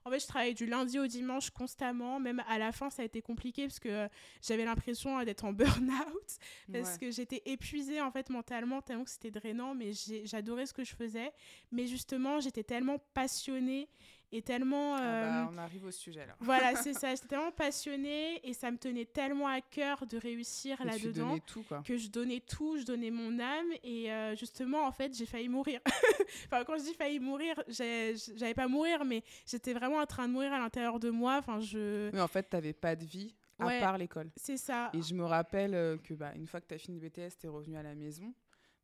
en 0.04 0.10
fait, 0.10 0.20
je 0.20 0.28
travaillais 0.28 0.54
du 0.54 0.66
lundi 0.66 0.98
au 0.98 1.06
dimanche 1.08 1.52
constamment. 1.52 2.20
Même 2.20 2.42
à 2.48 2.58
la 2.58 2.72
fin, 2.72 2.90
ça 2.90 3.04
a 3.04 3.06
été 3.06 3.22
compliqué 3.22 3.68
parce 3.68 3.80
que 3.80 3.90
euh, 3.90 4.08
j'avais 4.42 4.66
l'impression 4.66 5.20
euh, 5.20 5.26
d'être 5.26 5.46
en 5.46 5.54
burn-out 5.54 6.40
parce 6.74 6.98
que 6.98 7.12
j'étais 7.12 7.44
épuisée 7.46 8.02
en 8.02 8.12
fait 8.12 8.30
mentalement 8.30 8.82
tellement 8.82 9.04
que 9.04 9.12
c'était 9.12 9.32
drainant. 9.32 9.76
Mais 9.76 9.92
j'adorais 10.24 10.66
ce 10.66 10.74
que 10.74 10.84
je 10.84 10.96
faisais. 10.96 11.32
Mais 11.72 11.86
justement, 11.86 12.40
j'étais 12.40 12.64
tellement 12.64 12.98
passionnée 13.14 13.90
et 14.32 14.42
tellement. 14.42 14.96
Ah 14.96 15.46
bah, 15.46 15.50
on 15.52 15.58
arrive 15.58 15.86
au 15.86 15.92
sujet 15.92 16.26
là. 16.26 16.36
Voilà, 16.40 16.76
c'est 16.84 16.94
ça. 16.94 17.14
J'étais 17.14 17.28
tellement 17.28 17.52
passionnée 17.52 18.40
et 18.48 18.54
ça 18.54 18.72
me 18.72 18.78
tenait 18.78 19.06
tellement 19.06 19.48
à 19.48 19.62
cœur 19.62 20.06
de 20.06 20.18
réussir 20.18 20.84
là-dedans. 20.84 21.38
Que 21.84 21.98
je 21.98 22.10
donnais 22.10 22.40
tout, 22.40 22.78
je 22.78 22.86
donnais 22.86 23.12
mon 23.12 23.40
âme 23.40 23.68
et 23.84 24.10
justement, 24.38 24.86
en 24.86 24.92
fait, 24.92 25.16
j'ai 25.16 25.26
failli 25.26 25.50
mourir. 25.50 25.80
enfin, 26.46 26.64
quand 26.64 26.78
je 26.78 26.84
dis 26.84 26.94
failli 26.94 27.20
mourir, 27.20 27.62
j'avais 27.68 28.54
pas 28.54 28.68
mourir, 28.68 29.06
mais 29.06 29.24
j'étais 29.46 29.74
vraiment 29.74 29.98
en 29.98 30.06
train 30.06 30.28
de 30.28 30.34
mourir 30.34 30.54
à 30.54 30.60
l'intérieur 30.60 31.00
de 31.00 31.10
moi. 31.10 31.38
Enfin, 31.38 31.60
je. 31.60 32.10
Mais 32.14 32.22
en 32.22 32.28
fait, 32.28 32.44
t'avais 32.44 32.74
pas 32.74 32.96
de 32.96 33.06
vie 33.06 33.36
à 33.62 33.80
part 33.80 33.98
l'école. 33.98 34.32
C'est 34.36 34.58
ça. 34.58 34.90
Et 34.94 35.02
je 35.02 35.14
me 35.14 35.26
rappelle 35.26 35.76
euh, 35.76 35.98
que 35.98 36.14
bah, 36.14 36.34
une 36.36 36.48
fois 36.48 36.62
que 36.62 36.68
tu 36.68 36.74
as 36.74 36.78
fini 36.78 37.00
le 37.00 37.08
BTS, 37.08 37.38
tu 37.40 37.48
es 37.48 37.50
revenu 37.50 37.78
à 37.78 37.84
la 37.84 37.96
maison 37.96 38.34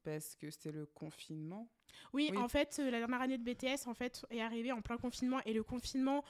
parce 0.04 0.36
que 0.36 0.50
c'était 0.50 0.72
le 0.72 0.86
confinement. 0.86 1.68
Oui, 2.14 2.32
en 2.38 2.48
fait, 2.48 2.78
euh, 2.80 2.90
la 2.90 3.00
dernière 3.00 3.22
année 3.22 3.38
de 3.38 3.44
BTS 3.44 3.88
en 3.88 3.94
fait 3.94 4.26
est 4.30 4.42
arrivée 4.42 4.72
en 4.72 4.82
plein 4.82 4.98
confinement 4.98 5.40
et 5.46 5.54
le 5.54 5.64
confinement. 5.64 6.24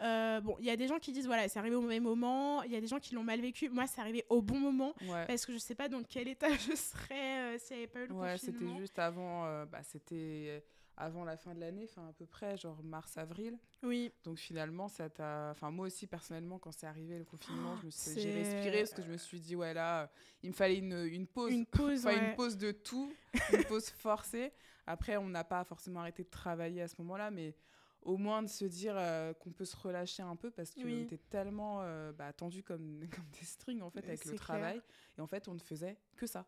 Euh, 0.00 0.40
bon, 0.40 0.56
il 0.58 0.64
y 0.64 0.70
a 0.70 0.76
des 0.76 0.88
gens 0.88 0.98
qui 0.98 1.12
disent 1.12 1.26
voilà, 1.26 1.48
c'est 1.48 1.58
arrivé 1.58 1.76
au 1.76 1.82
mauvais 1.82 2.00
moment. 2.00 2.62
Il 2.62 2.72
y 2.72 2.76
a 2.76 2.80
des 2.80 2.86
gens 2.86 2.98
qui 2.98 3.14
l'ont 3.14 3.24
mal 3.24 3.40
vécu. 3.40 3.68
Moi, 3.68 3.86
c'est 3.86 4.00
arrivé 4.00 4.24
au 4.28 4.42
bon 4.42 4.58
moment 4.58 4.94
parce 5.26 5.46
que 5.46 5.52
je 5.52 5.58
sais 5.58 5.74
pas 5.74 5.88
dans 5.88 6.02
quel 6.02 6.28
état 6.28 6.48
je 6.56 6.74
serais 6.74 7.58
s'il 7.58 7.76
n'y 7.76 7.82
avait 7.82 7.92
pas 7.92 8.00
eu 8.00 8.06
le 8.06 8.14
ouais, 8.14 8.38
c'était 8.38 8.76
juste 8.78 8.98
avant. 8.98 9.64
bah, 9.66 9.82
c'était 9.82 10.62
avant 10.96 11.24
la 11.24 11.36
fin 11.36 11.54
de 11.54 11.60
l'année, 11.60 11.86
enfin 11.88 12.08
à 12.08 12.12
peu 12.12 12.26
près, 12.26 12.56
genre 12.56 12.82
mars-avril. 12.82 13.58
Oui. 13.82 14.12
Donc 14.24 14.38
finalement, 14.38 14.88
ça 14.88 15.08
t'a. 15.08 15.50
Enfin, 15.50 15.70
moi 15.70 15.86
aussi, 15.86 16.06
personnellement, 16.06 16.58
quand 16.58 16.72
c'est 16.72 16.86
arrivé 16.86 17.18
le 17.18 17.24
confinement, 17.24 17.76
je 17.80 17.86
me 17.86 17.90
suis... 17.90 18.20
j'ai 18.20 18.32
respiré 18.32 18.78
parce 18.78 18.94
que 18.94 19.02
je 19.02 19.10
me 19.10 19.16
suis 19.16 19.40
dit, 19.40 19.56
ouais, 19.56 19.74
là, 19.74 20.10
il 20.42 20.50
me 20.50 20.54
fallait 20.54 20.78
une, 20.78 21.06
une 21.06 21.26
pause. 21.26 21.52
Une 21.52 21.66
pause, 21.66 22.06
enfin, 22.06 22.30
une 22.30 22.34
pause 22.34 22.56
de 22.56 22.72
tout, 22.72 23.12
une 23.52 23.64
pause 23.64 23.90
forcée. 23.90 24.52
Après, 24.86 25.16
on 25.16 25.28
n'a 25.28 25.44
pas 25.44 25.64
forcément 25.64 26.00
arrêté 26.00 26.24
de 26.24 26.30
travailler 26.30 26.82
à 26.82 26.88
ce 26.88 26.96
moment-là, 26.98 27.30
mais 27.30 27.54
au 28.02 28.16
moins 28.16 28.42
de 28.42 28.48
se 28.48 28.64
dire 28.64 28.94
euh, 28.96 29.32
qu'on 29.34 29.52
peut 29.52 29.64
se 29.64 29.76
relâcher 29.76 30.22
un 30.22 30.36
peu 30.36 30.50
parce 30.50 30.74
qu'on 30.74 30.88
était 30.88 31.18
tellement 31.18 31.82
euh, 31.82 32.12
bah, 32.12 32.32
tendu 32.32 32.62
comme, 32.62 33.00
comme 33.14 33.28
des 33.38 33.46
strings, 33.46 33.80
en 33.80 33.90
fait, 33.90 34.04
avec 34.04 34.24
le 34.24 34.34
travail. 34.34 34.82
Et 35.16 35.20
en 35.20 35.26
fait, 35.26 35.48
on 35.48 35.54
ne 35.54 35.60
faisait 35.60 35.96
que 36.16 36.26
ça. 36.26 36.46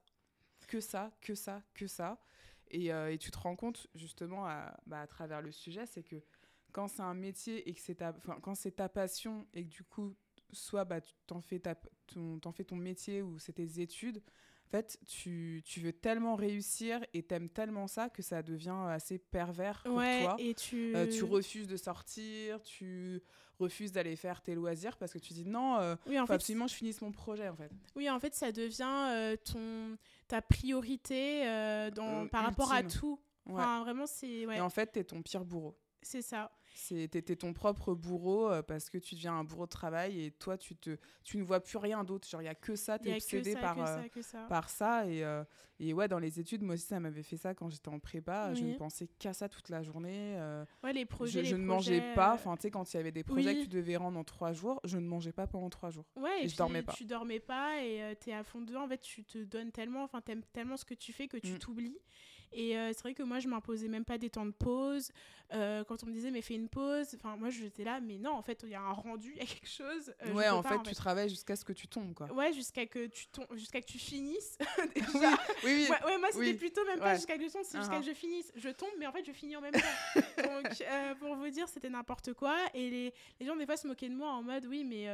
Que 0.67 0.81
ça, 0.81 1.13
que 1.21 1.35
ça, 1.35 1.63
que 1.75 1.87
ça. 1.87 2.19
Euh, 2.75 3.09
et, 3.09 3.19
tu 3.19 3.31
te 3.31 3.39
rends 3.39 3.57
compte, 3.57 3.87
justement, 3.95 4.47
à, 4.47 4.77
bah, 4.87 5.03
à 5.03 5.07
travers 5.07 5.43
le 5.43 5.53
sujet, 5.53 5.87
c'est 5.87 6.03
que 6.03 6.17
quand 6.73 6.89
c'est 6.89 7.03
un 7.03 7.15
métier 7.15 7.69
et 7.69 7.75
que 7.75 7.81
c'est 7.81 7.97
ta, 7.97 8.13
quand 8.43 8.55
c'est 8.55 8.73
ta 8.73 8.89
passion 8.89 9.47
et 9.53 9.65
que 9.65 9.71
du 9.71 9.85
coup, 9.85 10.17
soit 10.53 10.85
bah, 10.85 11.01
tu 11.01 11.15
t'en 11.27 11.41
fais, 11.41 11.61
ton, 11.61 12.53
fais 12.53 12.65
ton 12.65 12.77
métier 12.77 13.23
ou 13.23 13.39
c'est 13.39 13.53
tes 13.53 13.81
études, 13.81 14.23
en 14.67 14.71
fait, 14.71 14.99
tu, 15.07 15.63
tu, 15.65 15.81
veux 15.81 15.93
tellement 15.93 16.35
réussir 16.35 17.01
et 17.13 17.23
t'aimes 17.23 17.49
tellement 17.49 17.87
ça 17.87 18.09
que 18.09 18.23
ça 18.23 18.43
devient 18.43 18.77
assez 18.89 19.19
pervers 19.19 19.83
pour 19.85 19.95
toi. 19.95 20.37
Et 20.39 20.55
tu... 20.55 20.97
Euh, 20.97 21.07
tu 21.07 21.23
refuses 21.23 21.69
de 21.69 21.77
sortir, 21.77 22.61
tu 22.63 23.23
refuses 23.61 23.93
d'aller 23.93 24.17
faire 24.17 24.43
tes 24.43 24.55
loisirs 24.55 24.97
parce 24.97 25.13
que 25.13 25.19
tu 25.19 25.33
dis 25.33 25.45
non, 25.45 25.79
euh, 25.79 25.95
oui, 26.07 26.19
en 26.19 26.27
fait, 26.27 26.33
absolument 26.33 26.67
je 26.67 26.75
finisse 26.75 27.01
mon 27.03 27.13
projet 27.13 27.49
en 27.49 27.55
fait. 27.55 27.71
Oui, 27.95 28.11
en 28.11 28.19
fait, 28.19 28.35
ça 28.35 28.51
devient 28.51 29.11
euh, 29.13 29.37
ton, 29.37 29.97
ta 30.27 30.43
priorité 30.43 31.45
dans, 31.95 32.27
par 32.27 32.45
rapport 32.45 32.73
à 32.73 32.83
tout. 32.83 33.21
vraiment, 33.47 34.07
c'est... 34.07 34.29
Et 34.29 34.61
en 34.61 34.71
fait, 34.71 34.87
t'es 34.87 35.05
ton 35.05 35.23
pire 35.23 35.45
bourreau. 35.45 35.79
C'est 36.03 36.23
ça. 36.23 36.51
T'étais 36.75 37.37
ton 37.37 37.53
propre 37.53 37.95
bourreau 37.95 38.51
euh, 38.51 38.61
parce 38.61 38.91
que 38.91 38.99
tu 38.99 39.15
deviens 39.15 39.35
un 39.35 39.45
bourreau 39.45 39.67
de 39.67 39.71
travail 39.71 40.21
et 40.25 40.31
toi, 40.33 40.59
tu, 40.59 40.75
te, 40.75 40.97
tu 41.23 41.39
ne 41.39 41.45
vois 41.45 41.61
plus 41.61 41.79
rien 41.79 42.03
d'autre. 42.03 42.29
Genre, 42.29 42.43
il 42.43 42.47
n'y 42.47 42.51
a 42.51 42.55
que 42.57 42.75
ça, 42.75 42.99
tu 42.99 43.09
es 43.09 43.15
obsédé 43.15 43.55
par, 43.55 43.79
euh, 43.79 44.03
ça, 44.21 44.39
par 44.49 44.69
ça. 44.69 45.07
Et, 45.07 45.25
euh, 45.25 45.45
et 45.79 45.95
ouais, 45.95 46.09
dans 46.09 46.19
les 46.19 46.41
études, 46.41 46.63
moi 46.63 46.75
aussi, 46.75 46.87
ça 46.87 46.99
m'avait 46.99 47.23
fait 47.23 47.37
ça 47.37 47.55
quand 47.55 47.69
j'étais 47.69 47.89
en 47.89 48.01
prépa. 48.01 48.55
Je 48.55 48.65
ne 48.65 48.75
pensais 48.75 49.07
qu'à 49.19 49.33
ça 49.33 49.49
toute 49.49 49.69
la 49.69 49.83
journée. 49.83 50.37
ouais, 50.83 50.93
les 50.93 51.05
projets. 51.05 51.45
Je, 51.45 51.51
je 51.51 51.57
ne 51.57 51.65
mangeais 51.65 52.15
pas. 52.15 52.35
Enfin, 52.35 52.57
tu 52.57 52.63
sais, 52.63 52.71
quand 52.71 52.93
il 52.93 52.97
y 52.97 53.01
avait 53.01 53.13
des 53.13 53.25
projets 53.25 53.55
que 53.55 53.63
tu 53.63 53.69
devais 53.69 53.97
rendre 53.97 54.19
en 54.19 54.25
trois 54.25 54.53
jours, 54.53 54.81
je 54.85 54.99
ne 54.99 55.07
mangeais 55.07 55.33
pas 55.33 55.47
pendant 55.47 55.71
trois 55.71 55.91
jours. 55.91 56.07
Ouais, 56.17 56.45
et, 56.45 56.49
je 56.49 56.57
dormais 56.57 56.83
pas. 56.83 56.93
Tu 56.93 57.05
dormais 57.05 57.41
pas 57.41 57.83
et 57.83 58.17
tu 58.21 58.31
es 58.31 58.35
à 58.35 58.43
fond 58.43 58.61
dedans. 58.61 58.85
En 58.85 58.89
fait, 58.89 59.01
tu 59.01 59.25
te 59.25 59.39
donnes 59.39 59.71
tellement, 59.71 60.03
enfin, 60.03 60.21
t'aimes 60.21 60.45
tellement 60.53 60.77
ce 60.77 60.85
que 60.85 60.95
tu 60.95 61.13
fais 61.13 61.29
que 61.29 61.37
tu 61.37 61.53
mm. 61.53 61.59
t'oublies. 61.59 61.99
Et 62.53 62.77
euh, 62.77 62.93
c'est 62.93 63.01
vrai 63.01 63.15
que 63.15 63.23
moi, 63.23 63.41
je 63.41 63.49
m'imposais 63.49 63.89
même 63.89 64.05
pas 64.05 64.19
des 64.19 64.31
temps 64.31 64.47
de 64.47 64.53
pause. 64.53 65.11
Euh, 65.53 65.85
quand 65.85 66.03
on 66.03 66.07
me 66.07 66.13
disait, 66.13 66.31
mais 66.31 66.43
fais 66.43 66.55
une 66.55 66.69
pause, 66.69 67.15
enfin, 67.15 67.37
moi, 67.37 67.51
j'étais 67.51 67.85
là, 67.85 68.01
mais 68.01 68.19
non, 68.19 68.33
en 68.33 68.43
fait, 68.43 68.63
il 68.65 68.71
y 68.71 68.75
a 68.75 68.81
un 68.81 68.93
rendu, 68.93 69.33
il 69.35 69.39
y 69.39 69.43
a 69.43 69.47
quelque 69.47 69.69
chose. 69.69 70.15
Euh, 70.25 70.33
ouais, 70.33 70.49
en, 70.49 70.63
fait, 70.63 70.83
tu 70.83 70.95
travailles 70.95 71.29
jusqu'à 71.29 71.57
ce 71.57 71.65
que 71.65 71.73
tu 71.73 71.87
tombes, 71.87 72.15
quoi. 72.15 72.33
Ouais, 72.33 72.53
jusqu'à 72.53 72.87
que 72.87 73.07
tu 73.07 73.27
tombes, 73.29 73.47
jusqu'à 73.55 73.81
que 73.81 73.87
tu 73.87 73.99
finisses. 73.99 74.59
déjà. 74.95 75.31
Oui, 75.65 75.87
oui, 75.89 75.89
Ouais, 75.89 76.19
moi, 76.19 76.29
c'était 76.33 76.55
plutôt 76.55 76.85
même 76.87 76.99
pas 76.99 77.15
jusqu'à 77.15 77.37
que 77.37 77.47
je 77.47 77.53
tombe, 77.53 77.63
c'est 77.65 77.79
jusqu'à 77.79 77.97
uh-huh. 77.97 78.01
que 78.01 78.07
je 78.07 78.15
finisse. 78.15 78.53
Je 78.57 78.69
tombe, 78.71 78.91
mais 78.99 79.07
en 79.07 79.13
fait, 79.13 79.25
je 79.25 79.33
finis 79.33 79.57
en 79.57 79.61
même 79.61 79.75
temps. 79.75 79.81
Donc, 80.39 81.19
pour 81.19 81.37
vous 81.37 81.51
dire, 81.51 81.69
c'était 81.69 81.91
n'importe 81.91 82.33
quoi. 82.33 82.57
Et 82.73 82.91
les, 82.91 83.15
les 83.39 83.47
gens, 83.47 83.57
des 83.57 83.67
fois, 83.67 83.77
se 83.77 83.87
moquaient 83.87 84.09
de 84.09 84.17
moi 84.17 84.31
en 84.31 84.43
mode, 84.43 84.67
oui, 84.67 84.85
mais 84.85 85.09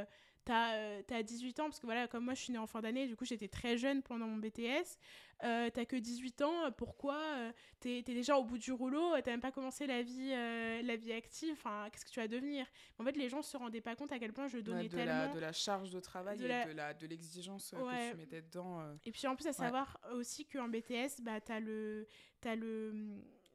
t'as 0.45 0.74
euh, 0.74 1.03
as 1.11 1.22
18 1.22 1.61
ans, 1.61 1.64
parce 1.64 1.80
que 1.80 1.86
voilà, 1.86 2.09
comme 2.09 2.24
moi 2.24 2.34
je 2.34 2.43
suis 2.43 2.53
née 2.53 2.59
en 2.59 2.66
fin 2.66 2.80
d'année, 2.80 3.07
du 3.07 3.16
coup 3.16 3.24
j'étais 3.24 3.49
très 3.49 3.76
jeune 3.76 4.03
pendant 4.03 4.26
mon 4.26 4.36
BTS, 4.36 4.99
euh, 5.43 5.70
t'as 5.72 5.84
que 5.86 5.97
18 5.97 6.43
ans, 6.43 6.70
pourquoi 6.76 7.16
euh, 7.16 7.53
T'es 7.80 7.99
es 8.01 8.03
déjà 8.03 8.36
au 8.36 8.45
bout 8.45 8.59
du 8.59 8.72
rouleau, 8.72 9.14
t'as 9.22 9.30
même 9.30 9.41
pas 9.41 9.53
commencé 9.53 9.86
la 9.86 10.03
vie, 10.03 10.32
euh, 10.32 10.82
la 10.82 10.97
vie 10.97 11.12
active, 11.12 11.53
enfin 11.53 11.88
qu'est-ce 11.91 12.05
que 12.05 12.11
tu 12.11 12.20
vas 12.20 12.28
devenir? 12.28 12.66
En 12.99 13.05
fait, 13.05 13.16
les 13.16 13.30
gens 13.30 13.41
se 13.41 13.57
rendaient 13.57 13.80
pas 13.80 13.97
compte 13.97 14.12
à 14.12 14.18
quel 14.18 14.34
point 14.34 14.49
je 14.49 14.59
donnais 14.59 14.88
de 14.88 14.97
tellement. 14.97 15.12
La, 15.12 15.28
de 15.28 15.38
la 15.38 15.53
charge 15.53 15.91
de 15.91 16.01
travail 16.01 16.36
de 16.36 16.45
et 16.45 16.95
de 16.95 17.07
l'exigence 17.07 17.70
que 17.70 18.11
tu 18.11 18.16
mettais 18.16 18.43
dedans. 18.43 18.82
Et 19.07 19.12
puis 19.12 19.26
en 19.26 19.34
plus, 19.34 19.47
à 19.47 19.53
savoir 19.53 19.99
aussi 20.12 20.47
qu'en 20.47 20.68
BTS, 20.68 21.22
bah, 21.22 21.41
t'as 21.41 21.61
le. 21.61 22.07
As 22.45 22.57
le 22.57 22.93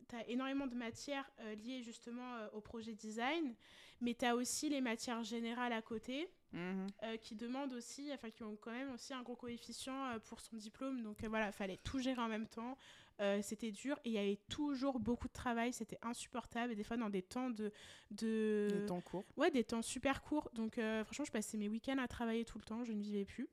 tu 0.08 0.16
as 0.16 0.28
énormément 0.30 0.68
de 0.68 0.76
matières 0.76 1.28
liées 1.64 1.82
justement 1.82 2.38
au 2.54 2.62
projet 2.62 2.94
design, 2.94 3.56
mais 4.06 4.14
tu 4.14 4.24
as 4.24 4.36
aussi 4.36 4.70
les 4.70 4.82
matières 4.82 5.24
générales 5.24 5.74
à 5.74 5.82
côté. 5.82 6.30
Mhm. 6.54 6.88
Euh, 7.04 7.18
qui 7.18 7.36
demandent 7.36 7.74
aussi, 7.74 8.12
enfin 8.14 8.30
qui 8.30 8.44
ont 8.44 8.56
quand 8.56 8.72
même 8.72 8.94
aussi 8.94 9.14
un 9.14 9.22
gros 9.24 9.36
coefficient 9.36 10.06
euh, 10.06 10.20
pour 10.20 10.40
son 10.40 10.56
diplôme. 10.56 11.02
Donc 11.02 11.24
euh, 11.24 11.28
voilà, 11.28 11.48
il 11.48 11.52
fallait 11.52 11.80
tout 11.84 12.00
gérer 12.00 12.22
en 12.22 12.30
même 12.30 12.48
temps. 12.48 12.78
c'était 13.42 13.72
dur 13.72 13.98
et 14.06 14.10
il 14.10 14.14
y 14.14 14.18
avait 14.18 14.40
toujours 14.50 15.00
beaucoup 15.00 15.28
de 15.28 15.34
travail, 15.34 15.74
c'était 15.74 15.98
insupportable 16.02 16.72
et 16.72 16.76
des 16.76 16.84
fois 16.84 16.98
dans 16.98 17.10
des 17.10 17.22
temps 17.22 17.50
de, 17.50 17.72
de... 18.12 18.68
Des 18.72 18.86
temps 18.86 19.02
courts. 19.02 19.24
Ouais, 19.36 19.52
des 19.52 19.64
temps 19.64 19.82
super 19.82 20.22
courts. 20.22 20.50
Donc 20.54 20.80
franchement, 21.04 21.26
je 21.26 21.32
passais 21.32 21.58
mes 21.58 21.68
week-ends 21.68 21.98
à 21.98 22.08
travailler 22.08 22.46
tout 22.46 22.58
le 22.58 22.64
temps, 22.64 22.84
je 22.86 22.94
ne 22.94 23.02
vivais 23.02 23.26
plus. 23.26 23.50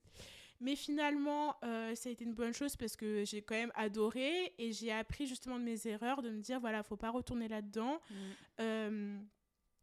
Mais 0.61 0.77
finalement, 0.77 1.57
ça 1.63 2.09
a 2.09 2.13
été 2.13 2.25
une 2.25 2.35
bonne 2.35 2.53
chose 2.53 2.77
parce 2.77 2.95
que 2.97 3.25
j'ai 3.25 3.43
quand 3.43 3.57
même 3.57 3.73
adoré 3.75 4.53
et 4.59 4.73
j'ai 4.73 4.93
appris 4.93 5.27
justement 5.27 5.59
de 5.59 5.65
mes 5.65 5.87
erreurs, 5.89 6.23
de 6.23 6.31
me 6.31 6.41
dire 6.41 6.61
voilà, 6.61 6.85
faut 6.85 6.97
pas 6.97 7.11
retourner 7.11 7.49
là-dedans. 7.49 8.01
Mm 8.59 9.23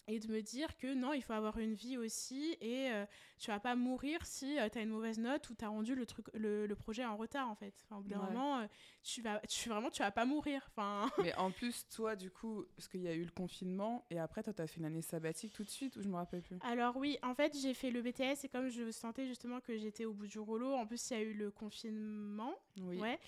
et 0.09 0.19
de 0.19 0.27
me 0.27 0.41
dire 0.41 0.75
que 0.75 0.91
non, 0.93 1.13
il 1.13 1.21
faut 1.21 1.33
avoir 1.33 1.59
une 1.59 1.75
vie 1.75 1.97
aussi 1.97 2.57
et 2.61 2.89
euh, 2.91 3.05
tu 3.37 3.51
vas 3.51 3.59
pas 3.59 3.75
mourir 3.75 4.25
si 4.25 4.59
euh, 4.59 4.67
tu 4.67 4.79
as 4.79 4.81
une 4.81 4.89
mauvaise 4.89 5.19
note 5.19 5.47
ou 5.51 5.55
tu 5.55 5.63
as 5.63 5.69
rendu 5.69 5.93
le, 5.93 6.05
truc, 6.07 6.25
le, 6.33 6.67
projet 6.73 7.05
en 7.05 7.15
retard 7.15 7.47
en 7.47 7.55
fait. 7.55 7.75
Enfin, 7.85 7.99
au 7.99 8.01
bout 8.01 8.09
d'un 8.09 8.17
moment, 8.17 8.59
euh, 8.59 8.67
tu 9.03 9.21
vas, 9.21 9.39
tu, 9.47 9.69
vraiment, 9.69 9.91
tu 9.91 10.01
vas 10.01 10.09
pas 10.09 10.25
mourir. 10.25 10.67
Enfin... 10.69 11.11
Mais 11.23 11.35
en 11.35 11.51
plus, 11.51 11.87
toi, 11.89 12.15
du 12.15 12.31
coup, 12.31 12.65
parce 12.75 12.87
qu'il 12.87 13.01
y 13.01 13.07
a 13.07 13.13
eu 13.13 13.23
le 13.23 13.29
confinement 13.29 14.03
et 14.09 14.17
après, 14.17 14.41
toi, 14.41 14.51
tu 14.51 14.63
as 14.63 14.67
fait 14.67 14.79
une 14.79 14.85
année 14.85 15.03
sabbatique 15.03 15.53
tout 15.53 15.63
de 15.63 15.69
suite 15.69 15.95
ou 15.95 16.01
je 16.01 16.07
me 16.07 16.15
rappelle 16.15 16.41
plus? 16.41 16.57
Alors 16.61 16.97
oui, 16.97 17.19
en 17.21 17.35
fait, 17.35 17.55
j'ai 17.61 17.75
fait 17.75 17.91
le 17.91 18.01
BTS 18.01 18.45
et 18.45 18.49
comme 18.49 18.69
je 18.69 18.89
sentais 18.89 19.27
justement 19.27 19.59
que 19.59 19.77
j'étais 19.77 20.05
au 20.05 20.13
bout 20.13 20.27
du 20.27 20.39
rouleau, 20.39 20.73
en 20.73 20.87
plus, 20.87 21.11
il 21.11 21.13
y 21.13 21.17
a 21.17 21.21
eu 21.21 21.33
le 21.33 21.51
confinement. 21.51 22.55
Oui. 22.81 22.97
Ouais. 22.97 23.19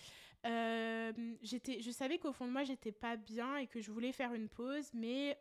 j'étais, 1.43 1.79
je 1.79 1.91
savais 1.91 2.17
qu'au 2.17 2.33
fond 2.33 2.47
de 2.47 2.51
moi, 2.51 2.63
j'étais 2.63 2.91
pas 2.91 3.17
bien 3.17 3.57
et 3.57 3.67
que 3.67 3.81
je 3.81 3.91
voulais 3.91 4.11
faire 4.11 4.33
une 4.33 4.49
pause, 4.49 4.89
mais 4.95 5.37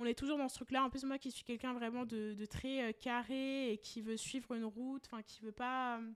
on 0.00 0.06
est 0.06 0.14
toujours 0.14 0.38
dans 0.38 0.48
ce 0.48 0.54
truc-là. 0.54 0.82
En 0.82 0.88
plus, 0.88 1.04
moi 1.04 1.18
qui 1.18 1.30
suis 1.30 1.44
quelqu'un 1.44 1.74
vraiment 1.74 2.06
de, 2.06 2.34
très 2.46 2.88
euh, 2.88 2.92
carré 2.92 3.70
et 3.70 3.78
qui 3.78 4.00
veut 4.00 4.16
suivre 4.16 4.54
une 4.54 4.64
route, 4.64 5.04
enfin 5.06 5.22
qui 5.22 5.42
veut 5.42 5.52
pas. 5.52 5.98
Euh, 5.98 6.10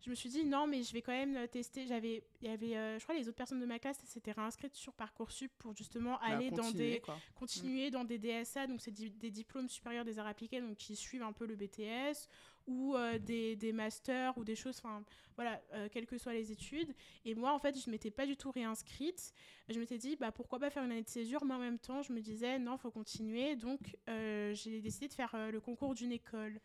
je 0.00 0.08
me 0.08 0.14
suis 0.14 0.30
dit 0.30 0.46
non, 0.46 0.66
mais 0.66 0.82
je 0.82 0.94
vais 0.94 1.02
quand 1.02 1.12
même 1.12 1.46
tester. 1.48 1.86
J'avais, 1.86 2.24
il 2.40 2.48
y 2.48 2.50
avait, 2.50 2.78
euh, 2.78 2.98
je 2.98 3.04
crois, 3.04 3.14
les 3.14 3.28
autres 3.28 3.36
personnes 3.36 3.60
de 3.60 3.66
ma 3.66 3.78
classe 3.78 3.98
s'étaient 4.06 4.32
réinscrites 4.32 4.74
sur 4.74 4.94
parcoursup 4.94 5.52
pour 5.58 5.76
justement 5.76 6.12
bah, 6.12 6.20
aller 6.22 6.50
dans 6.50 6.70
des, 6.70 7.02
continuer 7.34 7.88
mm. 7.88 7.90
dans 7.90 8.04
des 8.04 8.18
DSA, 8.18 8.66
donc 8.66 8.80
c'est 8.80 8.90
des 8.90 9.30
diplômes 9.30 9.68
supérieurs 9.68 10.06
des 10.06 10.18
arts 10.18 10.26
appliqués, 10.26 10.62
donc 10.62 10.78
qui 10.78 10.96
suivent 10.96 11.22
un 11.22 11.34
peu 11.34 11.44
le 11.44 11.56
BTS 11.56 12.26
ou 12.70 12.94
euh, 12.94 13.18
des, 13.18 13.56
des, 13.56 13.72
masters 13.72 14.36
ou 14.38 14.44
des 14.44 14.54
choses, 14.54 14.76
enfin 14.78 15.02
voilà, 15.34 15.60
euh, 15.74 15.88
quelles 15.90 16.06
que 16.06 16.16
soient 16.16 16.32
les 16.32 16.52
études. 16.52 16.94
Et 17.24 17.34
moi, 17.34 17.52
en 17.52 17.58
fait, 17.58 17.76
je 17.78 17.88
ne 17.88 17.92
m'étais 17.92 18.12
pas 18.12 18.26
du 18.26 18.36
tout 18.36 18.50
réinscrite. 18.50 19.34
Je 19.68 19.78
m'étais 19.78 19.98
dit, 19.98 20.16
bah, 20.16 20.30
pourquoi 20.30 20.58
pas 20.60 20.70
faire 20.70 20.84
une 20.84 20.92
année 20.92 21.02
de 21.02 21.08
césure, 21.08 21.44
mais 21.44 21.54
en 21.54 21.58
même 21.58 21.78
temps, 21.78 22.02
je 22.02 22.12
me 22.12 22.20
disais, 22.20 22.58
non, 22.58 22.78
faut 22.78 22.90
continuer. 22.90 23.56
Donc, 23.56 23.96
euh, 24.08 24.54
j'ai 24.54 24.80
décidé 24.80 25.08
de 25.08 25.12
faire 25.12 25.36
le 25.50 25.60
concours 25.60 25.94
d'une 25.94 26.12
école. 26.12 26.60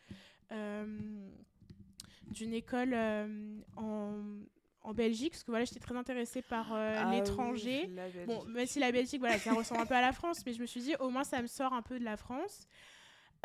d'une 2.32 2.53
école 2.53 2.93
en, 3.76 4.14
en 4.82 4.93
Belgique, 4.93 5.32
parce 5.32 5.43
que 5.43 5.51
voilà, 5.51 5.66
j'étais 5.66 5.80
très 5.80 5.95
intéressée 5.97 6.43
par 6.43 6.72
ah 6.72 7.12
l'étranger. 7.12 7.89
bon, 8.28 8.45
même 8.45 8.68
si 8.68 8.80
la 8.80 8.91
Belgique, 8.91 9.20
voilà, 9.20 9.39
ça 9.39 9.53
ressemble 9.53 9.82
un 9.82 9.86
peu 9.88 9.95
à 9.95 10.01
la 10.01 10.14
France, 10.14 10.45
mais 10.45 10.53
je 10.53 10.62
me 10.62 10.68
suis 10.68 10.82
dit, 10.82 10.95
au 10.99 11.10
moins, 11.10 11.24
ça 11.24 11.41
me 11.41 11.47
sort 11.47 11.74
un 11.74 11.82
peu 11.82 11.97
de 11.97 12.06
la 12.06 12.18
France. 12.18 12.68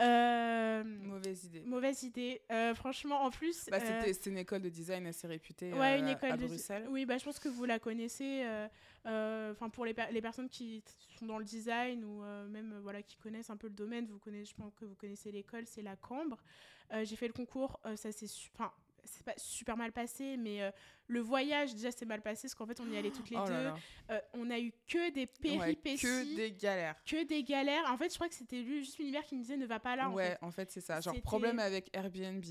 Euh, 0.00 0.84
mauvaise 0.84 1.44
idée. 1.44 1.60
Mauvaise 1.60 2.02
idée. 2.02 2.40
Euh, 2.50 2.74
franchement, 2.74 3.22
en 3.22 3.30
plus. 3.30 3.66
Bah, 3.70 3.80
c'était 3.80 4.30
une 4.30 4.38
école 4.38 4.62
de 4.62 4.68
design 4.68 5.06
assez 5.06 5.26
réputée 5.26 5.72
ouais, 5.72 5.98
une 5.98 6.08
école 6.08 6.32
à 6.32 6.36
de... 6.36 6.46
Bruxelles. 6.46 6.86
Oui, 6.90 7.06
bah, 7.06 7.18
je 7.18 7.24
pense 7.24 7.38
que 7.38 7.48
vous 7.48 7.64
la 7.64 7.78
connaissez. 7.78 8.44
Enfin, 9.04 9.68
pour 9.70 9.84
les, 9.84 9.94
les, 10.12 10.20
personnes 10.20 10.48
qui 10.48 10.82
sont 11.18 11.26
dans 11.26 11.38
le 11.38 11.44
design 11.44 12.04
ou 12.04 12.22
même 12.48 12.78
voilà, 12.82 13.02
qui 13.02 13.16
connaissent 13.16 13.50
un 13.50 13.56
peu 13.56 13.68
le 13.68 13.74
domaine, 13.74 14.06
vous 14.06 14.18
connaissez, 14.18 14.50
je 14.50 14.54
pense 14.54 14.74
que 14.74 14.84
vous 14.84 14.94
connaissez 14.94 15.32
l'école, 15.32 15.64
c'est 15.66 15.82
la 15.82 15.96
Cambre. 15.96 16.42
J'ai 17.02 17.16
fait 17.16 17.26
le 17.26 17.32
concours, 17.32 17.78
ça 17.96 18.12
c'est. 18.12 18.26
Enfin, 18.54 18.72
c'est 19.04 19.24
pas 19.24 19.34
super 19.36 19.76
mal 19.76 19.92
passé, 19.92 20.36
mais 20.36 20.62
euh, 20.62 20.70
le 21.06 21.20
voyage, 21.20 21.74
déjà, 21.74 21.90
c'est 21.90 22.06
mal 22.06 22.22
passé 22.22 22.42
parce 22.42 22.54
qu'en 22.54 22.66
fait, 22.66 22.80
on 22.80 22.90
y 22.90 22.96
allait 22.96 23.10
toutes 23.10 23.30
les 23.30 23.36
oh 23.36 23.44
deux. 23.46 23.70
Euh, 24.10 24.20
on 24.34 24.50
a 24.50 24.58
eu 24.58 24.72
que 24.88 25.10
des 25.10 25.26
péripéties. 25.26 26.02
que 26.02 26.36
des 26.36 26.52
galères. 26.52 26.96
Que 27.04 27.24
des 27.24 27.42
galères. 27.42 27.84
En 27.90 27.96
fait, 27.96 28.10
je 28.10 28.14
crois 28.14 28.28
que 28.28 28.34
c'était 28.34 28.64
juste 28.64 28.98
l'univers 28.98 29.24
qui 29.24 29.36
me 29.36 29.42
disait 29.42 29.56
ne 29.56 29.66
va 29.66 29.80
pas 29.80 29.96
là. 29.96 30.08
Ouais, 30.10 30.24
en 30.24 30.28
fait, 30.30 30.44
en 30.46 30.50
fait 30.50 30.70
c'est 30.70 30.80
ça. 30.80 31.00
Genre, 31.00 31.20
problème 31.22 31.58
avec 31.58 31.90
Airbnb. 31.92 32.44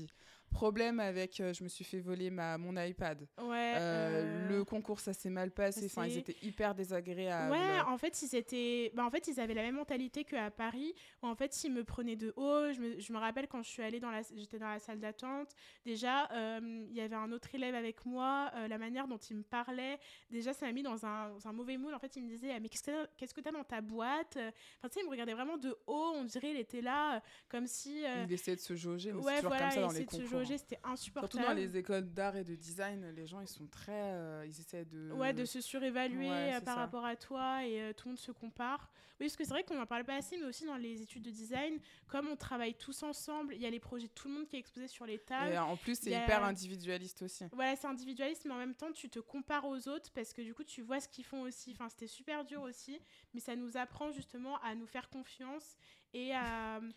Problème 0.50 0.98
avec, 0.98 1.40
euh, 1.40 1.52
je 1.52 1.62
me 1.62 1.68
suis 1.68 1.84
fait 1.84 2.00
voler 2.00 2.28
ma, 2.28 2.58
mon 2.58 2.76
iPad. 2.76 3.26
Ouais. 3.40 3.74
Euh, 3.76 4.48
le 4.48 4.64
concours, 4.64 4.98
ça 4.98 5.12
s'est 5.12 5.30
mal 5.30 5.52
passé. 5.52 5.86
Enfin, 5.86 6.06
ils 6.06 6.18
étaient 6.18 6.36
hyper 6.42 6.74
désagréables. 6.74 7.52
Ouais, 7.52 7.80
en 7.86 7.96
fait, 7.98 8.20
ils 8.22 8.34
étaient. 8.34 8.90
Bah, 8.94 9.04
en 9.04 9.10
fait, 9.10 9.28
ils 9.28 9.38
avaient 9.38 9.54
la 9.54 9.62
même 9.62 9.76
mentalité 9.76 10.24
qu'à 10.24 10.50
Paris. 10.50 10.92
Où, 11.22 11.28
en 11.28 11.36
fait, 11.36 11.62
ils 11.62 11.72
me 11.72 11.84
prenaient 11.84 12.16
de 12.16 12.32
haut. 12.36 12.72
Je 12.72 12.80
me, 12.80 12.98
je 12.98 13.12
me 13.12 13.18
rappelle 13.18 13.46
quand 13.46 13.62
je 13.62 13.68
suis 13.68 13.82
allée 13.82 14.00
dans 14.00 14.10
la. 14.10 14.22
J'étais 14.34 14.58
dans 14.58 14.68
la 14.68 14.80
salle 14.80 14.98
d'attente. 14.98 15.54
Déjà, 15.84 16.28
euh, 16.32 16.84
il 16.88 16.96
y 16.96 17.00
avait 17.00 17.16
un 17.16 17.30
autre 17.30 17.54
élève 17.54 17.76
avec 17.76 18.04
moi. 18.04 18.50
la 18.68 18.78
manière 18.78 19.06
dont 19.06 19.18
il 19.18 19.36
me 19.36 19.42
parlait, 19.44 20.00
déjà, 20.30 20.52
ça 20.52 20.66
m'a 20.66 20.72
mis 20.72 20.82
dans 20.82 21.06
un, 21.06 21.30
un, 21.44 21.52
mauvais 21.52 21.76
mood. 21.76 21.94
En 21.94 22.00
fait, 22.00 22.16
il 22.16 22.24
me 22.24 22.28
disait 22.28 22.58
Mais 22.58 22.68
qu'est-ce 22.68 23.34
que 23.34 23.40
tu 23.40 23.48
as 23.48 23.52
dans 23.52 23.64
ta 23.64 23.80
boîte? 23.80 24.36
Enfin, 24.36 24.88
tu 24.88 24.94
sais, 24.94 25.00
il 25.00 25.06
me 25.06 25.10
regardait 25.10 25.34
vraiment 25.34 25.58
de 25.58 25.76
haut. 25.86 26.12
On 26.16 26.24
dirait 26.24 26.50
il 26.50 26.58
était 26.58 26.82
là 26.82 27.22
comme 27.48 27.68
si. 27.68 28.02
Il 28.26 28.32
essayait 28.32 28.56
de 28.56 28.60
se 28.60 28.74
jauger. 28.74 29.12
Mais 29.12 29.22
ouais, 29.22 29.36
toujours 29.36 29.50
voilà, 29.50 29.64
comme 29.66 29.74
ça 29.74 29.80
dans 29.82 29.92
les 29.92 30.04
concours 30.04 30.39
c'était 30.44 30.78
insupportable. 30.84 31.32
Surtout 31.32 31.46
dans 31.46 31.54
les 31.54 31.76
écoles 31.76 32.12
d'art 32.12 32.36
et 32.36 32.44
de 32.44 32.54
design, 32.54 33.10
les 33.14 33.26
gens 33.26 33.40
ils 33.40 33.48
sont 33.48 33.66
très, 33.66 33.92
euh, 33.92 34.44
ils 34.46 34.58
essaient 34.60 34.84
de. 34.84 35.10
Ouais, 35.12 35.32
de 35.32 35.44
se 35.44 35.60
surévaluer 35.60 36.30
euh, 36.30 36.60
par 36.60 36.76
rapport 36.76 37.04
à 37.04 37.16
toi 37.16 37.64
et 37.64 37.80
euh, 37.80 37.92
tout 37.92 38.08
le 38.08 38.12
monde 38.12 38.18
se 38.18 38.32
compare. 38.32 38.90
Oui, 39.18 39.26
parce 39.26 39.36
que 39.36 39.44
c'est 39.44 39.50
vrai 39.50 39.64
qu'on 39.64 39.80
en 39.80 39.86
parle 39.86 40.04
pas 40.04 40.16
assez, 40.16 40.38
mais 40.38 40.46
aussi 40.46 40.64
dans 40.64 40.76
les 40.76 41.02
études 41.02 41.22
de 41.22 41.30
design, 41.30 41.78
comme 42.08 42.28
on 42.28 42.36
travaille 42.36 42.74
tous 42.74 43.02
ensemble, 43.02 43.54
il 43.54 43.60
y 43.60 43.66
a 43.66 43.70
les 43.70 43.78
projets 43.80 44.06
de 44.06 44.12
tout 44.12 44.28
le 44.28 44.34
monde 44.34 44.48
qui 44.48 44.56
est 44.56 44.58
exposé 44.58 44.88
sur 44.88 45.04
les 45.04 45.18
tables. 45.18 45.52
Et 45.52 45.58
en 45.58 45.76
plus, 45.76 45.98
c'est 45.98 46.10
hyper 46.10 46.42
individualiste 46.42 47.22
aussi. 47.22 47.44
Voilà, 47.52 47.76
c'est 47.76 47.86
individualiste, 47.86 48.46
mais 48.46 48.54
en 48.54 48.58
même 48.58 48.74
temps, 48.74 48.92
tu 48.92 49.10
te 49.10 49.18
compares 49.18 49.66
aux 49.66 49.88
autres 49.88 50.10
parce 50.14 50.32
que 50.32 50.40
du 50.40 50.54
coup, 50.54 50.64
tu 50.64 50.80
vois 50.80 51.00
ce 51.00 51.08
qu'ils 51.08 51.24
font 51.24 51.42
aussi. 51.42 51.72
Enfin, 51.72 51.88
c'était 51.90 52.06
super 52.06 52.44
dur 52.44 52.62
aussi, 52.62 52.98
mais 53.34 53.40
ça 53.40 53.56
nous 53.56 53.76
apprend 53.76 54.10
justement 54.10 54.58
à 54.62 54.74
nous 54.74 54.86
faire 54.86 55.10
confiance 55.10 55.76
et 56.14 56.34
à 56.34 56.80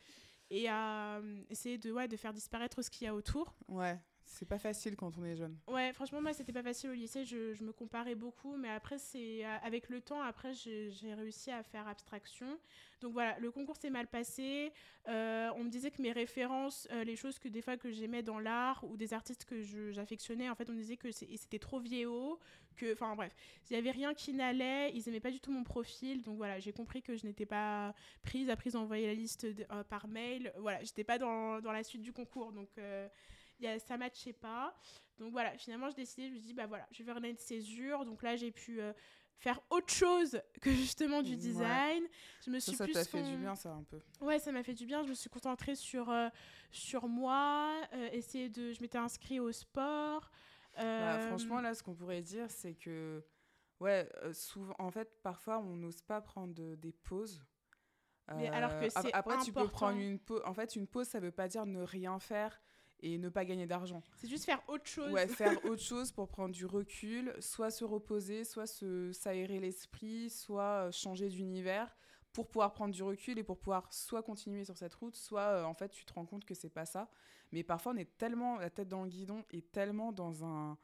et 0.54 0.70
à 0.70 1.18
euh, 1.18 1.42
essayer 1.50 1.80
de, 1.80 1.92
ouais, 1.92 2.08
de 2.08 2.16
faire 2.16 2.32
disparaître 2.32 2.82
ce 2.84 2.92
qu'il 2.92 3.06
y 3.06 3.08
a 3.08 3.16
autour. 3.16 3.56
Ouais, 3.68 4.00
c'est 4.26 4.48
pas 4.48 4.58
facile 4.58 4.96
quand 4.96 5.18
on 5.18 5.26
est 5.26 5.36
jeune. 5.36 5.58
Ouais, 5.68 5.94
franchement, 5.94 6.22
moi, 6.22 6.34
c'était 6.34 6.54
pas 6.54 6.64
facile 6.64 6.90
au 6.90 6.94
lycée. 6.94 7.26
Je, 7.26 7.64
me 7.64 7.72
comparais 7.72 8.16
beaucoup, 8.16 8.56
mais 8.56 8.70
après, 8.70 8.98
c'est 8.98 9.46
euh, 9.46 9.58
avec 9.64 9.90
le 9.90 10.02
temps, 10.02 10.22
après, 10.22 10.54
j'ai 10.54 11.14
réussi 11.14 11.52
à 11.52 11.64
faire 11.64 11.88
abstraction. 11.88 12.58
Donc 13.02 13.14
voilà, 13.14 13.38
le 13.40 13.52
concours 13.52 13.76
s'est 13.76 13.90
mal 13.90 14.08
passé. 14.08 14.72
Euh, 15.08 15.50
on 15.56 15.66
me 15.66 15.70
disait 15.70 15.92
que 15.92 16.02
mes 16.02 16.12
références, 16.12 16.88
les 17.06 17.16
choses 17.16 17.38
que 17.38 17.50
des 17.50 17.62
fois 17.62 17.76
que 17.78 17.92
j'aimais 17.92 18.24
dans 18.24 18.40
l'art 18.40 18.84
ou 18.86 18.96
des 18.96 19.14
artistes 19.14 19.46
que 19.46 19.62
j'affectionnais, 19.92 20.50
en 20.50 20.56
fait, 20.56 20.70
on 20.70 20.74
me 20.74 20.78
disait 20.78 20.98
que 20.98 21.12
c'était 21.12 21.60
trop 21.60 21.80
vieillot, 21.80 22.40
que, 22.78 22.94
enfin 22.94 23.16
bref, 23.16 23.36
il 23.70 23.74
y 23.74 23.76
avait 23.76 23.92
rien 23.92 24.14
qui 24.14 24.34
n'allait. 24.34 24.92
Ils 24.94 25.08
aimaient 25.10 25.20
pas 25.20 25.32
du 25.32 25.42
tout 25.42 25.52
mon 25.52 25.64
profil, 25.64 26.24
donc 26.24 26.38
voilà, 26.38 26.60
j'ai 26.60 26.72
compris 26.72 27.02
que 27.02 27.16
je 27.16 27.26
n'étais 27.28 27.46
pas 27.46 27.94
prise. 28.24 28.50
Après, 28.50 28.70
ils 28.70 28.78
envoyé 28.78 29.06
la 29.06 29.14
liste 29.14 29.48
par 29.90 30.08
mail. 30.08 30.54
Voilà, 30.58 30.82
j'étais 30.84 31.04
pas 31.04 31.18
dans, 31.18 31.60
dans, 31.60 31.72
la 31.74 31.84
suite 31.84 32.02
du 32.02 32.14
concours, 32.14 32.54
donc 32.54 32.70
y 33.60 33.68
a, 33.68 33.80
ça 33.80 33.98
matchait 33.98 34.34
pas. 34.34 34.76
Donc 35.18 35.32
voilà, 35.32 35.58
finalement, 35.58 35.90
je 35.90 35.96
décidais, 35.96 36.30
je 36.30 36.34
me 36.34 36.40
dis, 36.40 36.54
bah 36.54 36.68
voilà, 36.68 36.88
je 36.92 37.04
vais 37.04 37.14
faire 37.14 37.24
une 37.24 37.38
césure. 37.38 38.06
Donc 38.06 38.24
là, 38.24 38.36
j'ai 38.36 38.52
pu 38.52 38.82
euh, 38.82 38.94
faire 39.38 39.62
autre 39.70 39.94
chose 39.94 40.42
que 40.62 40.72
justement 40.72 41.22
du 41.22 41.36
design. 41.36 42.04
Je 42.46 42.52
me 42.52 42.60
suis 42.60 42.74
ça, 42.74 42.88
ça 42.88 42.94
t'a 42.94 43.06
fait 43.06 43.24
du 43.24 43.38
bien, 43.38 43.56
ça, 43.56 43.72
un 43.72 43.84
peu. 43.84 44.00
Ouais, 44.22 44.40
ça 44.40 44.52
m'a 44.52 44.64
fait 44.64 44.74
du 44.74 44.86
bien. 44.86 45.04
Je 45.04 45.10
me 45.10 45.14
suis 45.14 45.30
concentrée 45.30 45.76
sur, 45.76 46.10
euh, 46.10 46.30
sur 46.72 47.08
moi, 47.08 47.82
euh, 47.94 48.10
essayer 48.12 48.50
de... 48.50 48.72
Je 48.72 48.82
m'étais 48.82 48.98
inscrite 48.98 49.40
au 49.40 49.52
sport. 49.52 50.32
Bah, 50.76 51.20
franchement, 51.28 51.62
là, 51.62 51.76
ce 51.76 51.84
qu'on 51.84 51.94
pourrait 51.94 52.24
dire, 52.24 52.50
c'est 52.50 52.74
que, 52.74 53.24
ouais, 53.80 54.10
souvent, 54.34 54.74
en 54.80 54.90
fait, 54.90 55.22
parfois, 55.22 55.60
on 55.60 55.76
n'ose 55.76 56.02
pas 56.02 56.20
prendre 56.20 56.76
des 56.76 56.92
pauses. 56.92 57.46
Mais 58.36 58.48
alors 58.50 58.80
que 58.80 58.90
c'est 58.90 59.14
Après, 59.14 59.38
tu 59.44 59.52
peux 59.52 59.68
prendre 59.68 60.00
une 60.00 60.18
pause. 60.18 60.42
En 60.46 60.54
fait, 60.54 60.76
une 60.76 60.88
pause, 60.88 61.08
ça 61.08 61.20
veut 61.20 61.32
pas 61.32 61.48
dire 61.48 61.66
ne 61.66 61.84
rien 61.84 62.20
faire 62.20 62.60
et 63.04 63.18
ne 63.18 63.30
pas 63.30 63.44
gagner 63.46 63.68
d'argent. 63.68 64.02
C'est 64.16 64.30
juste 64.30 64.46
faire 64.46 64.64
autre 64.68 64.88
chose. 64.88 65.12
Ouais, 65.12 65.28
faire 65.28 65.64
autre 65.66 65.82
chose 65.82 66.12
pour 66.12 66.30
prendre 66.30 66.56
du 66.56 66.66
recul, 66.66 67.36
soit 67.40 67.70
se 67.70 67.84
reposer, 67.84 68.46
soit 68.46 68.66
se 68.66 69.12
s'aérer 69.12 69.60
l'esprit, 69.60 70.30
soit 70.30 70.88
euh, 70.88 70.92
changer 70.92 71.28
d'univers 71.28 71.96
pour 72.32 72.48
pouvoir 72.48 72.74
prendre 72.74 72.94
du 72.94 73.04
recul 73.04 73.38
et 73.38 73.44
pour 73.44 73.60
pouvoir 73.60 73.94
soit 73.94 74.24
continuer 74.24 74.64
sur 74.64 74.78
cette 74.78 74.96
route, 74.96 75.16
soit 75.16 75.42
euh, 75.42 75.64
en 75.66 75.74
fait 75.74 75.90
tu 75.90 76.06
te 76.06 76.14
rends 76.14 76.26
compte 76.26 76.46
que 76.46 76.56
c'est 76.56 76.70
pas 76.70 76.86
ça. 76.86 77.10
Mais 77.52 77.62
parfois 77.62 77.92
on 77.92 77.98
est 77.98 78.18
tellement 78.18 78.58
la 78.58 78.70
tête 78.70 78.88
dans 78.88 79.04
le 79.04 79.10
guidon 79.10 79.44
et 79.52 79.62
tellement 79.62 80.14
dans 80.14 80.46
un 80.46 80.78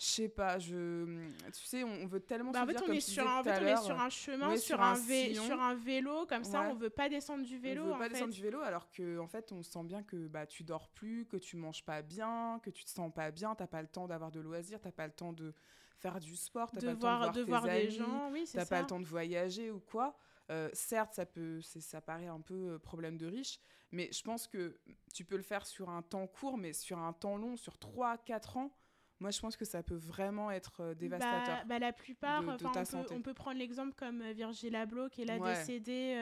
je 0.00 0.06
sais 0.06 0.28
pas, 0.30 0.58
je, 0.58 1.04
tu 1.52 1.66
sais, 1.66 1.84
on 1.84 2.06
veut 2.06 2.20
tellement 2.20 2.52
bah, 2.52 2.62
en 2.62 2.66
fait, 2.66 2.82
on 2.88 2.90
est 2.90 3.00
sur 3.00 3.28
un, 3.28 3.40
en 3.40 3.44
fait, 3.44 3.60
on 3.60 3.66
est 3.66 3.76
sur 3.76 4.00
un 4.00 4.08
chemin, 4.08 4.56
sur, 4.56 4.80
un, 4.80 4.94
sur 4.96 5.60
un 5.60 5.74
vélo, 5.74 6.24
comme 6.24 6.42
ça, 6.42 6.62
on 6.70 6.74
veut 6.74 6.88
pas 6.88 7.10
descendre 7.10 7.44
du 7.44 7.58
vélo. 7.58 7.82
On 7.84 7.92
veut 7.92 7.98
pas 7.98 8.08
descendre 8.08 8.32
du 8.32 8.40
vélo, 8.40 8.60
alors 8.60 8.90
que 8.90 9.18
en 9.18 9.26
fait, 9.26 9.52
on 9.52 9.62
sent 9.62 9.84
bien 9.84 10.02
que 10.02 10.26
bah 10.26 10.46
tu 10.46 10.64
dors 10.64 10.88
plus, 10.88 11.26
que 11.26 11.36
tu 11.36 11.58
manges 11.58 11.84
pas 11.84 12.00
bien, 12.00 12.60
que 12.62 12.70
tu 12.70 12.82
te 12.82 12.88
sens 12.88 13.12
pas 13.12 13.30
bien, 13.30 13.54
t'as 13.54 13.66
pas 13.66 13.82
le 13.82 13.88
temps 13.88 14.08
d'avoir 14.08 14.30
de 14.30 14.40
loisirs, 14.40 14.80
t'as 14.80 14.90
pas 14.90 15.06
le 15.06 15.12
temps 15.12 15.34
de 15.34 15.52
faire 15.98 16.18
du 16.18 16.34
sport, 16.34 16.70
t'as 16.70 16.80
pas 16.80 16.92
le 16.92 16.98
temps 16.98 17.30
de 17.32 17.42
voir, 17.42 17.64
des 17.64 17.90
gens, 17.90 18.30
oui, 18.32 18.48
t'as 18.50 18.64
pas 18.64 18.80
le 18.80 18.86
temps 18.86 19.00
de 19.00 19.06
voyager 19.06 19.70
ou 19.70 19.80
quoi. 19.80 20.16
Euh, 20.50 20.70
certes, 20.72 21.12
ça 21.12 21.26
peut, 21.26 21.60
ça 21.60 22.00
paraît 22.00 22.26
un 22.26 22.40
peu 22.40 22.54
euh, 22.54 22.78
problème 22.78 23.18
de 23.18 23.26
riche, 23.26 23.60
mais 23.92 24.10
je 24.12 24.22
pense 24.22 24.48
que 24.48 24.80
tu 25.12 25.26
peux 25.26 25.36
le 25.36 25.42
faire 25.42 25.66
sur 25.66 25.90
un 25.90 26.00
temps 26.00 26.26
court, 26.26 26.56
mais 26.56 26.72
sur 26.72 26.98
un 26.98 27.12
temps 27.12 27.36
long, 27.36 27.58
sur 27.58 27.74
3-4 27.74 28.58
ans, 28.58 28.72
moi, 29.20 29.30
je 29.30 29.40
pense 29.40 29.56
que 29.56 29.66
ça 29.66 29.82
peut 29.82 29.96
vraiment 29.96 30.50
être 30.50 30.80
euh, 30.80 30.94
dévastateur. 30.94 31.58
Bah, 31.58 31.64
bah, 31.66 31.78
la 31.78 31.92
plupart, 31.92 32.42
on, 32.42 32.56
peut, 32.56 32.66
on, 33.10 33.20
peut, 33.20 33.34
prendre 33.34 33.58
l'exemple 33.58 33.94
comme 33.94 34.22
euh, 34.22 34.32
Virgile 34.32 34.74
Abloh, 34.74 35.08
qui 35.10 35.22
est 35.22 35.26
là 35.26 35.38
décédée 35.38 36.14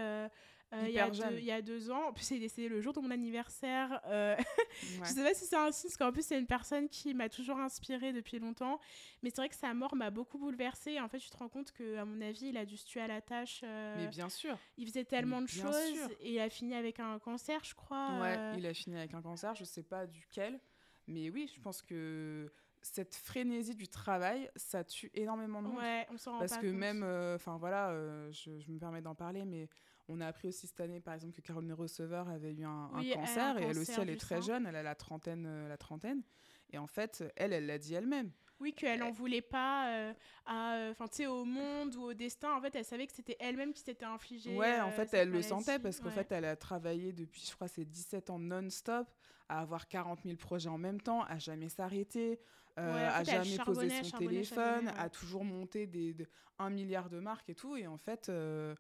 euh, 0.74 0.84
il, 0.86 0.90
y 0.90 0.98
a 0.98 1.08
deux, 1.08 1.38
il 1.38 1.44
y 1.44 1.50
a 1.50 1.62
deux 1.62 1.90
ans. 1.90 2.08
En 2.08 2.12
plus, 2.12 2.30
il 2.30 2.36
est 2.36 2.40
décédé 2.40 2.68
le 2.68 2.82
jour 2.82 2.92
de 2.92 3.00
mon 3.00 3.10
anniversaire. 3.10 4.02
Euh... 4.06 4.36
ne 5.00 5.04
je 5.04 5.10
sais 5.10 5.24
pas 5.24 5.32
si 5.32 5.46
c'est 5.46 5.56
un 5.56 5.72
signe, 5.72 5.88
parce 5.88 5.96
qu'en 5.96 6.12
plus, 6.12 6.26
c'est 6.26 6.38
une 6.38 6.46
personne 6.46 6.90
qui 6.90 7.14
m'a 7.14 7.30
toujours 7.30 7.58
inspirée 7.58 8.12
depuis 8.12 8.38
longtemps. 8.38 8.78
Mais 9.22 9.30
c'est 9.30 9.36
vrai 9.36 9.48
que 9.48 9.54
sa 9.54 9.72
mort 9.72 9.96
m'a 9.96 10.10
beaucoup 10.10 10.36
bouleversée. 10.36 11.00
En 11.00 11.08
fait, 11.08 11.18
tu 11.18 11.30
te 11.30 11.36
rends 11.38 11.48
compte 11.48 11.72
qu'à 11.72 12.04
mon 12.04 12.20
avis, 12.20 12.48
il 12.48 12.58
a 12.58 12.66
dû 12.66 12.76
se 12.76 12.84
tuer 12.84 13.00
à 13.00 13.06
la 13.06 13.22
tâche. 13.22 13.62
Mais 13.62 14.08
bien 14.08 14.28
sûr. 14.28 14.58
Il 14.76 14.86
faisait 14.86 15.04
tellement 15.04 15.40
de 15.40 15.48
choses. 15.48 15.74
Et 16.20 16.34
il 16.34 16.40
a 16.40 16.50
fini 16.50 16.74
avec 16.74 17.00
un 17.00 17.18
cancer, 17.18 17.64
je 17.64 17.74
crois. 17.74 18.20
Ouais, 18.20 18.58
il 18.58 18.66
a 18.66 18.74
fini 18.74 18.96
avec 18.96 19.14
un 19.14 19.22
cancer. 19.22 19.54
Je 19.54 19.64
sais 19.64 19.84
pas 19.84 20.06
duquel. 20.06 20.60
Mais 21.06 21.30
oui, 21.30 21.50
je 21.54 21.60
pense 21.60 21.80
que 21.80 22.52
cette 22.82 23.14
frénésie 23.14 23.74
du 23.74 23.88
travail, 23.88 24.50
ça 24.56 24.84
tue 24.84 25.10
énormément 25.14 25.62
de 25.62 25.68
monde. 25.68 25.78
Ouais, 25.78 26.06
on 26.10 26.16
s'en 26.16 26.32
rend 26.32 26.38
Parce 26.38 26.58
que 26.58 26.66
même, 26.66 27.02
euh, 27.02 27.36
enfin 27.36 27.56
voilà, 27.56 27.90
euh, 27.90 28.30
je, 28.32 28.50
me 28.70 28.78
permets 28.78 29.02
d'en 29.02 29.14
parler, 29.14 29.44
mais 29.44 29.68
on 30.08 30.20
a 30.20 30.26
appris 30.26 30.48
aussi 30.48 30.66
cette 30.66 30.80
année, 30.80 31.00
par 31.00 31.14
exemple, 31.14 31.34
que 31.34 31.40
Caroline 31.40 31.72
Receveur 31.72 32.28
avait 32.28 32.52
eu 32.52 32.64
un, 32.64 32.90
cancer, 33.14 33.58
et 33.58 33.64
elle 33.64 33.78
aussi, 33.78 34.00
elle 34.00 34.10
est 34.10 34.20
très 34.20 34.42
jeune, 34.42 34.66
elle 34.66 34.76
a 34.76 34.82
la 34.82 34.94
trentaine, 34.94 35.46
euh, 35.46 35.68
la 35.68 35.76
trentaine. 35.76 36.22
Et 36.70 36.78
en 36.78 36.86
fait, 36.86 37.24
elle, 37.36 37.52
elle 37.52 37.66
l'a 37.66 37.78
dit 37.78 37.94
elle-même. 37.94 38.30
Oui, 38.60 38.74
qu'elle 38.74 38.98
n'en 38.98 39.12
voulait 39.12 39.40
pas 39.40 40.12
enfin, 40.44 41.06
tu 41.08 41.18
sais, 41.18 41.26
au 41.26 41.44
monde 41.44 41.94
ou 41.94 42.02
au 42.02 42.14
destin. 42.14 42.52
En 42.56 42.60
fait, 42.60 42.74
elle 42.74 42.84
savait 42.84 43.06
que 43.06 43.12
c'était 43.12 43.36
elle-même 43.38 43.72
qui 43.72 43.82
s'était 43.82 44.04
infligée. 44.04 44.56
Ouais, 44.56 44.80
en 44.80 44.90
fait, 44.90 45.14
elle 45.14 45.30
le 45.30 45.42
sentait 45.42 45.78
parce 45.78 46.00
qu'en 46.00 46.10
fait, 46.10 46.32
elle 46.32 46.44
a 46.44 46.56
travaillé 46.56 47.12
depuis, 47.12 47.46
je 47.46 47.54
crois, 47.54 47.68
c'est 47.68 47.84
17 47.84 48.30
ans 48.30 48.38
non-stop, 48.40 49.06
à 49.48 49.60
avoir 49.60 49.88
40 49.88 50.22
000 50.24 50.36
projets 50.36 50.68
en 50.68 50.78
même 50.78 51.00
temps, 51.00 51.22
à 51.22 51.38
jamais 51.38 51.68
s'arrêter, 51.68 52.38
euh, 52.78 53.10
à 53.12 53.24
jamais 53.24 53.58
poser 53.58 54.04
son 54.04 54.18
téléphone, 54.18 54.88
à 54.96 55.08
toujours 55.08 55.44
monter 55.44 55.86
des, 55.86 56.14
1 56.58 56.70
milliard 56.70 57.08
de 57.08 57.18
marques 57.18 57.48
et 57.48 57.54
tout. 57.54 57.76
Et 57.76 57.86
en 57.86 57.98
fait, 57.98 58.28
euh, 58.28 58.74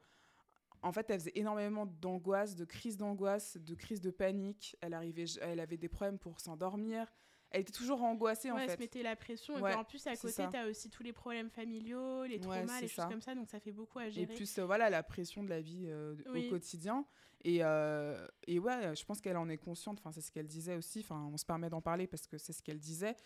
en 0.82 0.92
fait 0.92 1.10
elle 1.10 1.20
faisait 1.20 1.32
énormément 1.34 1.86
d'angoisse, 1.86 2.54
de 2.54 2.64
crises 2.64 2.96
d'angoisse, 2.96 3.56
de 3.56 3.74
crises 3.74 4.00
de 4.00 4.10
panique. 4.10 4.76
Elle, 4.80 4.94
arrivait, 4.94 5.24
elle 5.40 5.60
avait 5.60 5.76
des 5.76 5.88
problèmes 5.88 6.18
pour 6.18 6.40
s'endormir. 6.40 7.12
Elle 7.50 7.62
était 7.62 7.72
toujours 7.72 8.02
angoissée 8.02 8.50
en 8.50 8.56
fait. 8.56 8.64
Elle 8.64 8.70
se 8.72 8.78
mettait 8.78 9.02
la 9.02 9.16
pression. 9.16 9.66
et 9.66 9.74
en 9.74 9.84
plus, 9.84 10.06
à 10.06 10.14
côté, 10.16 10.44
tu 10.50 10.56
as 10.56 10.66
aussi 10.66 10.90
tous 10.90 11.02
les 11.02 11.14
problèmes 11.14 11.48
familiaux, 11.48 12.24
les 12.24 12.38
traumas, 12.38 12.80
les 12.80 12.88
choses 12.88 13.06
comme 13.06 13.22
ça. 13.22 13.34
Donc 13.34 13.48
ça 13.48 13.58
fait 13.58 13.72
beaucoup 13.72 13.98
à 13.98 14.10
gérer. 14.10 14.30
Et 14.30 14.36
plus, 14.36 14.58
euh, 14.58 14.66
voilà, 14.66 14.90
la 14.90 15.02
pression 15.02 15.42
de 15.42 15.48
la 15.48 15.60
vie 15.60 15.90
au 16.26 16.50
quotidien. 16.50 17.06
Et, 17.44 17.56
et 17.58 18.58
ouais, 18.58 18.94
je 18.94 19.04
pense 19.04 19.20
qu'elle 19.22 19.38
en 19.38 19.48
est 19.48 19.56
consciente. 19.56 19.98
Enfin, 19.98 20.12
c'est 20.12 20.20
ce 20.20 20.30
qu'elle 20.30 20.46
disait 20.46 20.76
aussi. 20.76 21.00
Enfin, 21.00 21.30
on 21.32 21.38
se 21.38 21.46
permet 21.46 21.70
d'en 21.70 21.80
parler 21.80 22.06
parce 22.06 22.26
que 22.26 22.36
c'est 22.36 22.52
ce 22.52 22.62
qu'elle 22.62 22.80
disait 22.80 23.16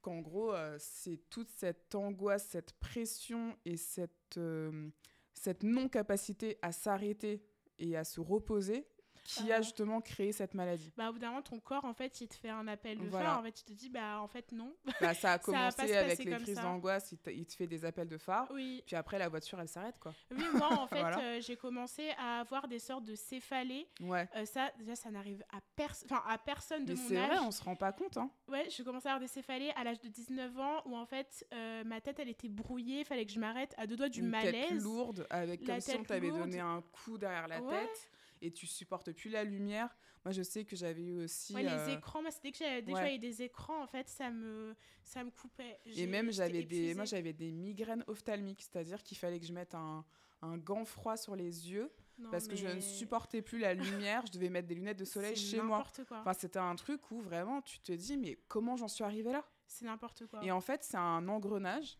qu'en 0.00 0.20
gros, 0.20 0.52
euh, 0.52 0.76
c'est 0.78 1.28
toute 1.30 1.50
cette 1.50 1.94
angoisse, 1.94 2.46
cette 2.50 2.72
pression 2.74 3.56
et 3.64 3.76
cette, 3.76 4.36
euh, 4.36 4.90
cette 5.34 5.62
non-capacité 5.62 6.58
à 6.62 6.72
s'arrêter 6.72 7.42
et 7.78 7.96
à 7.96 8.04
se 8.04 8.20
reposer 8.20 8.86
qui 9.24 9.52
a 9.52 9.58
euh, 9.58 9.62
justement 9.62 10.00
créé 10.00 10.32
cette 10.32 10.54
maladie. 10.54 10.92
Bah, 10.96 11.10
au 11.10 11.12
bout 11.12 11.18
d'un 11.18 11.28
moment, 11.28 11.42
ton 11.42 11.60
corps, 11.60 11.84
en 11.84 11.94
fait, 11.94 12.20
il 12.20 12.28
te 12.28 12.34
fait 12.34 12.48
un 12.48 12.66
appel 12.68 12.98
de 12.98 13.08
phare. 13.08 13.38
En 13.38 13.42
fait, 13.42 13.60
il 13.60 13.64
te 13.64 13.72
dit, 13.72 13.88
bah, 13.88 14.20
en 14.20 14.26
fait, 14.26 14.52
non. 14.52 14.74
Bah, 15.00 15.14
ça 15.14 15.32
a 15.32 15.38
commencé 15.38 15.94
avec 15.94 16.18
les 16.24 16.36
crises 16.36 16.56
d'angoisse. 16.56 17.14
Il, 17.26 17.46
te 17.46 17.54
fait 17.54 17.66
des 17.66 17.84
appels 17.84 18.08
de 18.08 18.18
phare. 18.18 18.48
Oui. 18.52 18.82
Puis 18.86 18.96
après, 18.96 19.18
la 19.18 19.28
voiture, 19.28 19.60
elle 19.60 19.68
s'arrête, 19.68 19.98
quoi. 19.98 20.14
Oui, 20.30 20.44
moi, 20.54 20.72
en 20.72 20.86
fait, 20.88 21.02
euh, 21.02 21.40
j'ai 21.40 21.56
commencé 21.56 22.10
à 22.18 22.40
avoir 22.40 22.68
des 22.68 22.78
sortes 22.78 23.04
de 23.04 23.14
céphalées. 23.14 23.88
Ouais. 24.00 24.28
Euh, 24.36 24.44
ça, 24.44 24.70
déjà, 24.78 24.96
ça 24.96 25.10
n'arrive 25.10 25.44
à, 25.52 25.58
enfin 26.04 26.22
à 26.26 26.38
personne 26.38 26.84
de 26.84 26.94
Mais 26.94 26.98
mon 26.98 27.04
âge. 27.04 27.08
c'est 27.08 27.26
vrai, 27.26 27.38
on 27.46 27.50
se 27.50 27.62
rend 27.62 27.76
pas 27.76 27.92
compte. 27.92 28.16
Hein. 28.16 28.30
Ouais, 28.48 28.66
j'ai 28.68 28.84
commencé 28.84 29.08
à 29.08 29.12
avoir 29.12 29.20
des 29.20 29.32
céphalées 29.32 29.72
à 29.76 29.84
l'âge 29.84 30.00
de 30.00 30.08
19 30.08 30.58
ans 30.58 30.82
où, 30.86 30.96
en 30.96 31.06
fait, 31.06 31.46
ma 31.84 32.00
tête, 32.00 32.18
elle 32.18 32.28
était 32.28 32.48
brouillée. 32.48 33.00
Il 33.00 33.04
fallait 33.04 33.26
que 33.26 33.32
je 33.32 33.40
m'arrête 33.40 33.74
à 33.76 33.86
deux 33.86 33.96
doigts 33.96 34.08
du 34.08 34.20
Une 34.20 34.28
malaise. 34.28 34.68
Tête 34.68 34.82
lourde, 34.82 35.26
avec 35.30 35.64
comme 35.64 35.80
si 35.80 35.94
on 35.96 36.04
t'avait 36.04 36.30
donné 36.30 36.60
un 36.60 36.82
coup 36.92 37.18
derrière 37.18 37.48
la 37.48 37.60
tête 37.60 38.10
et 38.42 38.52
tu 38.52 38.66
supportes 38.66 39.12
plus 39.12 39.30
la 39.30 39.44
lumière. 39.44 39.96
Moi, 40.24 40.32
je 40.32 40.42
sais 40.42 40.64
que 40.64 40.76
j'avais 40.76 41.02
eu 41.02 41.24
aussi. 41.24 41.54
Ouais, 41.54 41.62
les 41.62 41.68
euh, 41.68 41.96
écrans, 41.96 42.22
moi, 42.22 42.30
dès 42.42 42.52
que 42.52 42.58
j'avais 42.58 43.18
des 43.18 43.42
écrans, 43.42 43.82
en 43.82 43.86
fait, 43.86 44.08
ça 44.08 44.30
me, 44.30 44.74
ça 45.02 45.24
me 45.24 45.30
coupait. 45.30 45.78
Et 45.86 46.06
même, 46.06 46.30
j'avais 46.30 46.62
des, 46.62 46.94
moi, 46.94 47.04
j'avais 47.04 47.32
des 47.32 47.50
migraines 47.50 48.04
ophtalmiques, 48.06 48.62
c'est-à-dire 48.62 49.02
qu'il 49.02 49.16
fallait 49.16 49.40
que 49.40 49.46
je 49.46 49.52
mette 49.52 49.74
un, 49.74 50.04
un 50.42 50.58
gant 50.58 50.84
froid 50.84 51.16
sur 51.16 51.36
les 51.36 51.70
yeux. 51.70 51.90
parce 52.30 52.48
que 52.48 52.56
je 52.56 52.66
ne 52.66 52.80
supportais 52.80 53.40
plus 53.40 53.58
la 53.58 53.74
lumière, 53.74 54.26
je 54.26 54.32
devais 54.32 54.50
mettre 54.50 54.68
des 54.68 54.74
lunettes 54.74 54.98
de 54.98 55.04
soleil 55.06 55.36
chez 55.36 55.60
moi. 55.62 55.84
Quoi. 56.06 56.20
Enfin, 56.20 56.34
c'était 56.34 56.58
un 56.58 56.76
truc 56.76 57.10
où 57.10 57.20
vraiment 57.20 57.62
tu 57.62 57.80
te 57.80 57.92
dis, 57.92 58.16
mais 58.18 58.38
comment 58.48 58.76
j'en 58.76 58.88
suis 58.88 59.04
arrivée 59.04 59.32
là? 59.32 59.44
C'est 59.66 59.84
n'importe 59.84 60.26
quoi. 60.26 60.44
Et 60.44 60.50
en 60.50 60.60
fait, 60.60 60.84
c'est 60.84 60.96
un 60.96 61.28
engrenage 61.28 61.98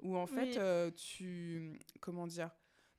où 0.00 0.16
en 0.16 0.26
fait, 0.26 0.56
euh, 0.56 0.90
tu. 0.90 1.78
Comment 2.00 2.26
dire 2.26 2.50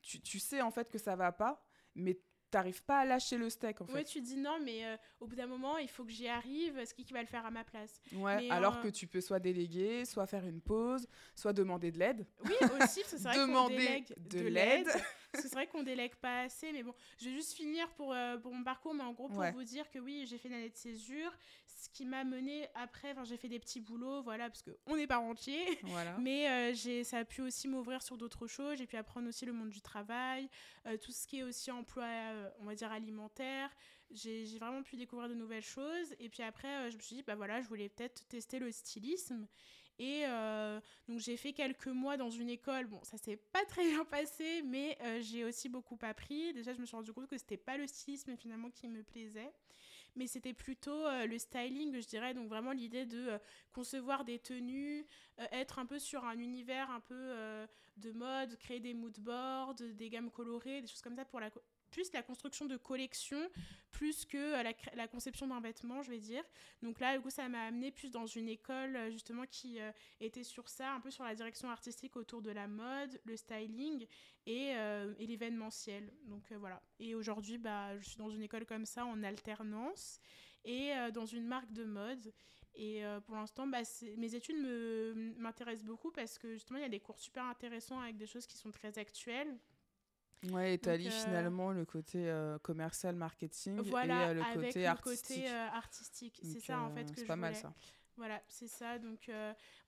tu, 0.02 0.20
tu, 0.20 0.40
sais 0.40 0.62
en 0.62 0.72
fait 0.72 0.90
que 0.90 0.98
ça 0.98 1.16
va 1.16 1.32
pas, 1.32 1.64
mais 1.94 2.20
t'arrives 2.52 2.84
pas 2.84 3.00
à 3.00 3.06
lâcher 3.06 3.38
le 3.38 3.50
steak 3.50 3.82
en 3.82 3.86
fait. 3.86 3.94
Ouais, 3.94 4.04
tu 4.04 4.22
dis 4.22 4.36
non, 4.36 4.60
mais 4.64 4.86
euh, 4.86 4.98
au 5.20 5.28
bout 5.28 5.36
d'un 5.36 5.48
moment, 5.48 5.78
il 5.78 5.90
faut 5.90 6.04
que 6.04 6.12
j'y 6.12 6.28
arrive. 6.28 6.86
Ce 6.86 6.94
qui 6.94 7.04
va 7.12 7.22
le 7.22 7.28
faire 7.28 7.46
à 7.46 7.52
ma 7.52 7.64
place 7.64 8.02
Ouais, 8.14 8.50
alors 8.50 8.78
euh, 8.78 8.84
que 8.84 8.88
tu 8.90 9.08
peux 9.08 9.22
soit 9.22 9.40
déléguer, 9.40 10.06
soit 10.06 10.28
faire 10.28 10.46
une 10.46 10.62
pause, 10.62 11.08
soit 11.36 11.54
demander 11.54 11.92
de 11.92 11.98
l'aide. 11.98 12.26
Oui, 12.46 12.54
aussi, 12.80 13.02
c'est 13.06 13.22
vrai 13.22 13.38
demander 13.38 13.78
délègue 13.78 14.14
de, 14.30 14.40
l'aide. 14.42 14.88
c'est 15.34 15.52
vrai 15.52 15.68
qu'on 15.68 15.84
délègue 15.84 16.16
pas 16.16 16.42
assez, 16.42 16.72
mais 16.72 16.84
bon, 16.84 16.94
je 17.18 17.30
vais 17.30 17.36
juste 17.36 17.54
finir 17.54 17.90
pour, 17.92 18.14
euh, 18.14 18.38
pour 18.38 18.54
mon 18.54 18.64
parcours, 18.64 18.94
mais 18.94 19.04
en 19.04 19.14
gros 19.14 19.30
pour 19.30 19.44
vous 19.54 19.64
dire 19.64 19.90
que 19.90 20.00
oui, 20.00 20.26
j'ai 20.28 20.38
fait 20.38 20.50
une 20.50 20.56
année 20.56 20.70
de 20.70 20.78
césure, 20.78 21.32
ce 21.78 21.90
qui 21.90 22.06
m'a 22.06 22.24
mené 22.24 22.68
après, 22.76 23.16
j'ai 23.24 23.38
fait 23.38 23.50
des 23.50 23.60
petits 23.60 23.80
boulots, 23.80 24.22
voilà, 24.22 24.50
parce 24.50 24.62
que 24.62 24.72
on 24.86 24.96
n'est 24.96 25.08
pas 25.08 25.20
entier. 25.20 25.60
Voilà. 25.84 26.18
Mais 26.20 26.74
j'ai, 26.74 27.04
ça 27.04 27.20
a 27.20 27.26
pu 27.26 27.42
aussi 27.42 27.68
m'ouvrir 27.68 28.02
sur 28.02 28.18
d'autres 28.18 28.48
choses. 28.48 28.78
J'ai 28.78 28.88
pu 28.88 28.98
apprendre 28.98 29.28
aussi 29.28 29.46
le 29.46 29.54
monde 29.54 29.70
du 29.70 29.82
travail, 29.82 30.50
tout 31.02 31.12
ce 31.12 31.28
qui 31.28 31.40
est 31.40 31.44
aussi 31.44 31.72
emploi 31.72 32.02
euh, 32.32 32.50
on 32.60 32.66
va 32.66 32.76
dire, 32.76 32.92
alimentaire. 32.92 33.70
J'ai 34.12 34.58
vraiment 34.58 34.84
pu 34.84 34.98
découvrir 34.98 35.30
de 35.30 35.34
nouvelles 35.34 35.64
choses. 35.64 36.16
Et 36.20 36.30
puis 36.30 36.44
après, 36.44 36.68
euh, 36.68 36.90
je 36.90 36.98
me 36.98 37.02
suis 37.02 37.16
dit, 37.18 37.24
bah 37.24 37.36
voilà, 37.36 37.62
je 37.62 37.68
voulais 37.68 37.90
peut-être 37.90 38.28
tester 38.28 38.60
le 38.60 38.72
stylisme. 38.72 39.48
Et 40.00 40.24
euh, 40.26 40.80
donc 41.08 41.20
j'ai 41.20 41.38
fait 41.38 41.54
quelques 41.54 41.88
mois 41.88 42.18
dans 42.18 42.30
une 42.30 42.50
école. 42.50 42.88
Bon, 42.88 43.00
ça 43.04 43.18
s'est 43.18 43.38
pas 43.38 43.64
très 43.66 43.88
bien 43.88 44.04
passé, 44.06 44.64
mais 44.64 44.98
j'ai 45.22 45.46
aussi 45.46 45.70
beaucoup 45.70 45.98
appris. 46.02 46.54
Déjà, 46.54 46.74
je 46.74 46.80
me 46.82 46.86
suis 46.86 46.96
rendu 46.96 47.14
compte 47.14 47.28
que 47.28 47.38
c'était 47.38 47.58
pas 47.58 47.78
le 47.78 47.86
stylisme 47.86 48.36
finalement 48.36 48.72
qui 48.72 48.88
me 48.88 49.04
plaisait, 49.04 49.54
mais 50.16 50.28
c'était 50.28 50.54
plutôt 50.54 51.06
le 51.28 51.38
styling, 51.38 52.00
je 52.00 52.08
dirais. 52.08 52.34
Donc 52.34 52.48
vraiment 52.48 52.72
l'idée 52.72 53.06
de 53.06 53.40
concevoir 53.74 54.26
des 54.26 54.40
tenues, 54.40 55.06
être 55.52 55.80
un 55.80 55.86
peu 55.86 56.00
sur 56.00 56.26
un 56.26 56.38
univers 56.40 56.90
un 56.92 57.00
peu 57.00 57.34
de 57.98 58.12
mode, 58.12 58.58
créer 58.58 58.80
des 58.80 58.94
mood 58.94 59.20
boards, 59.20 59.76
des 59.76 60.10
gammes 60.10 60.32
colorées, 60.32 60.82
des 60.82 60.88
choses 60.88 61.02
comme 61.02 61.16
ça 61.16 61.26
pour 61.26 61.40
la 61.40 61.50
plus 61.92 62.12
la 62.14 62.24
construction 62.24 62.66
de 62.66 62.78
collections 62.78 63.50
plus 63.92 64.26
que 64.26 64.38
euh, 64.38 64.74
la, 64.96 65.08
conception 65.08 65.48
d'un 65.48 65.60
vêtement, 65.60 66.02
je 66.02 66.10
vais 66.10 66.20
dire. 66.20 66.44
Donc 66.82 67.00
là, 67.00 67.16
du 67.16 67.22
coup, 67.22 67.30
ça 67.30 67.48
m'a 67.50 67.64
amené 67.64 67.92
plus 67.92 68.10
dans 68.10 68.26
une 68.26 68.50
école 68.50 68.96
euh, 68.96 69.12
justement 69.12 69.44
qui 69.46 69.80
euh, 69.80 69.92
était 70.20 70.44
sur 70.44 70.68
ça, 70.70 70.94
un 70.94 71.00
peu 71.00 71.12
sur 71.12 71.24
la 71.24 71.36
direction 71.36 71.70
artistique 71.70 72.16
autour 72.16 72.42
de 72.42 72.52
la 72.52 72.68
mode, 72.68 73.20
le 73.26 73.36
styling 73.36 74.08
et, 74.48 74.70
et 75.20 75.28
l'événementiel. 75.28 76.12
Donc 76.26 76.52
voilà. 76.54 76.82
Et 77.00 77.14
aujourd'hui, 77.14 77.60
bah, 77.60 77.98
je 78.00 78.10
suis 78.10 78.18
dans 78.18 78.32
une 78.32 78.42
école 78.42 78.66
comme 78.66 78.88
ça 78.88 79.06
en 79.06 79.22
alternance 79.22 80.20
et 80.66 80.94
dans 81.14 81.28
une 81.28 81.46
marque 81.46 81.72
de 81.72 81.84
mode. 81.84 82.34
Et 82.74 83.04
pour 83.26 83.36
l'instant, 83.36 83.68
bah, 83.68 83.82
mes 84.18 84.34
études 84.34 84.58
m'intéressent 85.38 85.86
beaucoup 85.86 86.12
parce 86.12 86.40
que 86.40 86.54
justement, 86.54 86.80
il 86.80 86.82
y 86.82 86.86
a 86.86 86.90
des 86.90 87.00
cours 87.00 87.20
super 87.20 87.44
intéressants 87.44 88.00
avec 88.00 88.18
des 88.18 88.26
choses 88.26 88.48
qui 88.48 88.58
sont 88.58 88.72
très 88.72 88.98
actuelles. 88.98 89.60
Ouais, 90.50 90.80
allies 90.88 91.08
euh, 91.08 91.12
finalement 91.12 91.72
le 91.72 91.86
côté 91.86 92.30
euh, 92.30 92.58
commercial, 92.60 93.16
marketing 93.16 93.78
et 93.86 93.94
euh, 93.94 94.34
le 94.34 94.54
côté 94.56 94.88
artistique. 94.88 95.46
artistique. 95.46 96.42
C'est 96.44 96.60
ça 96.60 96.80
en 96.80 96.90
fait 96.92 97.12
que 97.14 97.22
je 97.22 97.26
pas 97.26 97.36
mal 97.36 97.56
ça. 97.56 97.74
Voilà, 98.18 98.42
c'est 98.50 98.68
ça. 98.68 99.00
Donc, 99.00 99.32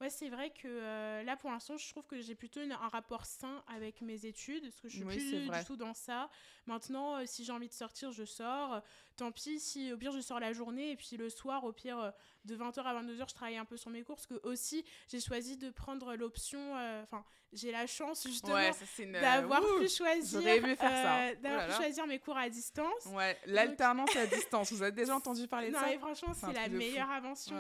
ouais, 0.02 0.10
c'est 0.10 0.30
vrai 0.30 0.50
que 0.52 1.24
là, 1.24 1.38
pour 1.38 1.52
l'instant, 1.52 1.78
je 1.78 1.88
trouve 1.90 2.06
que 2.08 2.20
j'ai 2.20 2.34
plutôt 2.34 2.62
un 2.62 2.88
rapport 2.88 3.26
sain 3.26 3.64
avec 3.68 4.02
mes 4.02 4.26
études, 4.26 4.64
parce 4.64 4.80
que 4.80 4.90
je 4.90 4.96
suis 4.96 5.06
plus 5.06 5.50
du 5.50 5.66
tout 5.66 5.76
dans 5.76 5.94
ça. 5.94 6.30
Maintenant, 6.66 7.24
si 7.28 7.44
j'ai 7.44 7.52
envie 7.52 7.68
de 7.68 7.74
sortir, 7.74 8.12
je 8.12 8.24
sors. 8.24 8.82
Tant 9.16 9.32
pis, 9.32 9.60
si 9.60 9.94
au 9.94 9.98
pire, 9.98 10.12
je 10.12 10.20
sors 10.20 10.40
la 10.40 10.54
journée, 10.54 10.92
et 10.92 10.96
puis 10.96 11.18
le 11.18 11.30
soir, 11.30 11.64
au 11.64 11.72
pire, 11.72 12.14
de 12.46 12.56
20h 12.56 12.82
à 12.82 13.02
22h, 13.02 13.30
je 13.30 13.34
travaille 13.36 13.58
un 13.58 13.66
peu 13.66 13.78
sur 13.78 13.92
mes 13.92 14.04
cours, 14.04 14.16
parce 14.16 14.28
que 14.28 14.40
aussi, 14.48 14.84
j'ai 15.10 15.20
choisi 15.20 15.58
de 15.58 15.70
prendre 15.70 16.16
l'option, 16.16 16.74
enfin, 17.04 17.24
j'ai 17.54 17.72
la 17.72 17.88
chance 17.88 18.28
justement 18.28 18.60
d'avoir 19.22 19.62
pu 19.80 19.88
choisir 19.88 20.42
euh, 20.42 21.36
d'avoir 21.36 21.68
pu 21.68 21.74
choisir 21.74 22.08
mes 22.08 22.20
cours 22.20 22.38
à 22.38 22.50
distance. 22.50 23.06
Ouais 23.08 23.38
l'alternance 23.46 24.16
à 24.16 24.26
distance 24.28 24.72
vous 24.72 24.82
avez 24.82 24.92
déjà 24.92 25.16
entendu 25.16 25.48
parler 25.48 25.70
de 25.70 25.74
non, 25.74 25.80
ça? 25.80 25.92
non 25.92 26.00
franchement 26.00 26.34
c'est 26.34 26.54
la 26.54 26.68
meilleure 26.68 27.10
invention. 27.10 27.56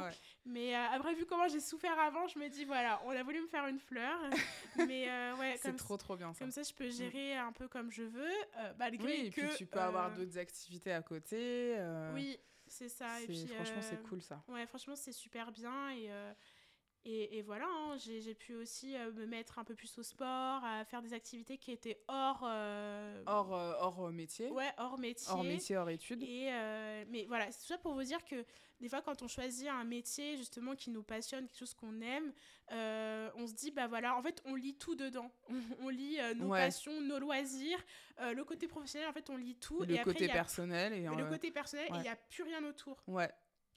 Mais 0.45 0.75
euh, 0.75 0.95
après 0.95 1.13
vu 1.13 1.25
comment 1.25 1.47
j'ai 1.47 1.59
souffert 1.59 1.97
avant 1.99 2.27
je 2.27 2.37
me 2.39 2.49
dis 2.49 2.65
voilà 2.65 3.01
on 3.05 3.11
a 3.11 3.23
voulu 3.23 3.41
me 3.41 3.47
faire 3.47 3.67
une 3.67 3.79
fleur. 3.79 4.17
Mais 4.87 5.07
euh, 5.07 5.35
ouais 5.35 5.59
c'est 5.61 5.75
trop 5.75 5.97
trop 5.97 6.15
bien 6.15 6.33
ça. 6.33 6.39
comme 6.39 6.51
ça 6.51 6.63
je 6.63 6.73
peux 6.73 6.87
mm. 6.87 6.91
gérer 6.91 7.37
un 7.37 7.51
peu 7.51 7.67
comme 7.67 7.91
je 7.91 8.03
veux 8.03 8.31
malgré 8.77 9.05
oui, 9.05 9.25
et 9.27 9.29
puis 9.31 9.43
tu 9.57 9.65
peux 9.65 9.79
avoir 9.79 10.11
d'autres 10.11 10.37
activités 10.37 10.91
à 10.91 11.01
côté 11.01 11.42
oui 12.13 12.37
c'est 12.67 12.89
ça 12.89 13.21
et 13.21 13.25
puis 13.25 13.47
franchement 13.47 13.81
c'est 13.81 14.01
cool 14.03 14.21
ça 14.21 14.43
ouais 14.47 14.65
franchement 14.65 14.95
c'est 14.95 15.11
super 15.11 15.51
bien 15.51 15.91
et 15.91 16.09
et, 17.05 17.41
voilà, 17.41 17.65
hein, 17.67 17.97
j'ai 17.97 18.33
pu 18.33 18.55
aussi 18.55 18.95
euh, 18.95 19.11
me 19.11 19.25
mettre 19.25 19.59
un 19.59 19.65
peu 19.65 19.75
plus 19.75 19.97
au 19.97 20.03
sport, 20.03 20.63
à 20.63 20.85
faire 20.85 21.01
des 21.01 21.13
activités 21.13 21.57
qui 21.57 21.71
étaient 21.71 22.01
hors... 22.07 22.43
Euh, 22.45 23.21
hors, 23.25 23.53
euh, 23.53 23.73
hors 23.79 24.09
métier. 24.09 24.49
Ouais, 24.49 24.71
hors 24.77 24.97
métier. 24.97 25.29
Hors 25.29 25.43
métier, 25.43 25.75
hors 25.75 25.89
études. 25.89 26.23
Et, 26.23 26.49
mais 27.09 27.25
voilà, 27.27 27.51
c'est 27.51 27.59
tout 27.59 27.67
ça 27.67 27.77
pour 27.77 27.93
vous 27.93 28.03
dire 28.03 28.23
que 28.23 28.45
des 28.84 28.89
fois, 28.89 29.01
quand 29.01 29.21
on 29.21 29.29
choisit 29.29 29.69
un 29.69 29.86
métier 29.86 30.36
justement 30.36 30.75
qui 30.75 30.89
nous 30.89 31.03
passionne, 31.03 31.47
quelque 31.47 31.57
chose 31.57 31.73
qu'on 31.73 32.01
aime, 32.01 32.34
on 32.69 33.47
se 33.47 33.53
dit, 33.53 33.71
bah 33.71 33.88
voilà, 33.88 34.17
en 34.17 34.21
fait, 34.21 34.43
on 34.45 34.55
lit 34.55 34.75
tout 34.75 34.93
dedans. 34.93 35.31
On, 35.81 35.88
lit 35.88 36.17
nos 36.36 36.49
passions, 36.49 36.99
nos 36.99 37.17
loisirs, 37.17 37.79
le 38.19 38.43
côté 38.43 38.67
professionnel, 38.67 39.07
en 39.07 39.13
fait, 39.13 39.29
on 39.29 39.38
lit 39.38 39.55
tout. 39.55 39.81
Le 39.84 40.03
côté 40.03 40.27
personnel. 40.27 40.91
Et 40.91 41.07
le 41.07 41.29
côté 41.29 41.49
personnel, 41.49 41.86
et 41.91 41.95
il 41.95 42.01
n'y 42.01 42.09
a 42.09 42.17
plus 42.17 42.43
rien 42.43 42.61
autour. 42.65 43.01
Ouais. 43.07 43.31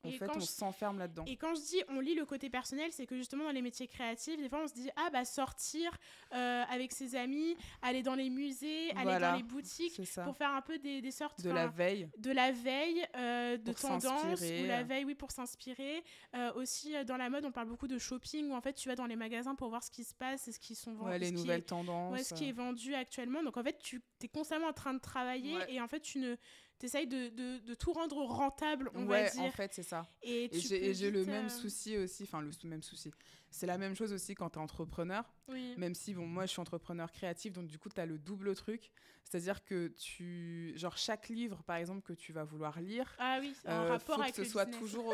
En 0.04 0.10
fait, 0.10 0.30
on 0.36 0.40
s'enferme 0.40 0.98
là-dedans. 0.98 1.24
Et 1.26 1.36
quand 1.36 1.54
je 1.54 1.60
dis 1.60 1.82
on 1.88 2.00
lit 2.00 2.14
le 2.14 2.24
côté 2.24 2.48
personnel, 2.50 2.90
c'est 2.92 3.06
que 3.06 3.16
justement 3.16 3.44
dans 3.44 3.50
les 3.50 3.62
métiers 3.62 3.88
créatifs, 3.88 4.36
des 4.38 4.48
fois 4.48 4.60
on 4.62 4.68
se 4.68 4.74
dit 4.74 4.90
ah 4.96 5.10
bah 5.12 5.24
sortir 5.24 5.96
euh, 6.32 6.62
avec 6.68 6.92
ses 6.92 7.16
amis, 7.16 7.56
aller 7.82 8.02
dans 8.02 8.14
les 8.14 8.30
musées, 8.30 8.90
aller 8.92 9.18
dans 9.18 9.36
les 9.36 9.42
boutiques 9.42 10.00
pour 10.24 10.36
faire 10.36 10.50
un 10.50 10.62
peu 10.62 10.78
des, 10.78 11.00
des 11.00 11.10
sortes 11.10 11.40
de 11.42 11.50
la 11.50 11.66
veille, 11.66 12.08
de 12.18 12.30
la 12.30 12.52
veille, 12.52 13.04
euh, 13.16 13.56
de 13.56 13.72
tendance 13.72 14.40
ou 14.40 14.66
la 14.66 14.82
veille 14.82 15.04
oui 15.04 15.14
pour 15.14 15.30
s'inspirer. 15.30 16.04
Euh, 16.34 16.52
aussi 16.54 16.94
dans 17.04 17.16
la 17.16 17.30
mode, 17.30 17.44
on 17.44 17.52
parle 17.52 17.68
beaucoup 17.68 17.88
de 17.88 17.98
shopping 17.98 18.50
où 18.50 18.54
en 18.54 18.60
fait 18.60 18.74
tu 18.74 18.88
vas 18.88 18.96
dans 18.96 19.06
les 19.06 19.16
magasins 19.16 19.54
pour 19.54 19.68
voir 19.68 19.82
ce 19.82 19.90
qui 19.90 20.04
se 20.04 20.14
passe 20.14 20.48
et 20.48 20.52
ce 20.52 20.60
qui 20.60 20.74
sont 20.74 20.94
vendus, 20.94 21.10
ouais, 21.10 21.18
les 21.18 21.30
nouvelles 21.30 21.64
tendances, 21.64 22.22
ce 22.22 22.34
qui 22.34 22.48
est 22.48 22.52
vendu 22.52 22.94
actuellement. 22.94 23.42
Donc 23.42 23.56
en 23.56 23.62
fait 23.62 23.78
tu 23.78 24.02
es 24.22 24.28
constamment 24.28 24.68
en 24.68 24.72
train 24.72 24.94
de 24.94 25.00
travailler 25.00 25.56
et 25.68 25.80
en 25.80 25.88
fait 25.88 26.00
tu 26.00 26.18
ne 26.18 26.36
t'essayes 26.78 27.06
de, 27.06 27.28
de, 27.28 27.58
de, 27.58 27.74
tout 27.74 27.92
rendre 27.92 28.16
rentable, 28.24 28.90
on 28.94 29.04
va 29.04 29.28
dire. 29.28 29.42
en 29.42 29.50
fait, 29.50 29.72
c'est 29.74 29.82
ça. 29.82 30.06
Et, 30.22 30.50
j'ai 30.52 31.10
le 31.10 31.24
même 31.24 31.46
euh, 31.46 31.48
souci 31.48 31.96
aussi, 31.96 32.24
enfin, 32.24 32.40
le 32.40 32.50
même 32.68 32.82
souci. 32.82 33.10
C'est 33.50 33.66
la 33.66 33.78
même 33.78 33.94
chose 33.94 34.12
aussi 34.12 34.34
quand 34.34 34.50
tu 34.50 34.58
es 34.58 34.62
entrepreneur. 34.62 35.24
Oui. 35.48 35.74
Même 35.78 35.94
si, 35.94 36.14
bon, 36.14 36.26
moi, 36.26 36.46
je 36.46 36.50
suis 36.50 36.60
entrepreneur 36.60 37.10
créatif, 37.10 37.52
donc 37.52 37.66
du 37.66 37.78
coup, 37.78 37.88
tu 37.88 38.00
as 38.00 38.06
le 38.06 38.18
double 38.18 38.54
truc. 38.54 38.90
C'est-à-dire 39.24 39.64
que 39.64 39.88
tu. 39.88 40.72
Genre, 40.76 40.96
chaque 40.96 41.28
livre, 41.28 41.62
par 41.64 41.76
exemple, 41.76 42.02
que 42.02 42.12
tu 42.12 42.32
vas 42.32 42.44
vouloir 42.44 42.80
lire. 42.80 43.12
Ah 43.18 43.38
oui, 43.40 43.54
un 43.64 43.82
euh, 43.84 43.88
rapport 43.88 44.16
faut 44.16 44.22
avec 44.22 44.34
que 44.34 44.44
ce 44.44 44.50
soit 44.50 44.66
toujours 44.66 45.12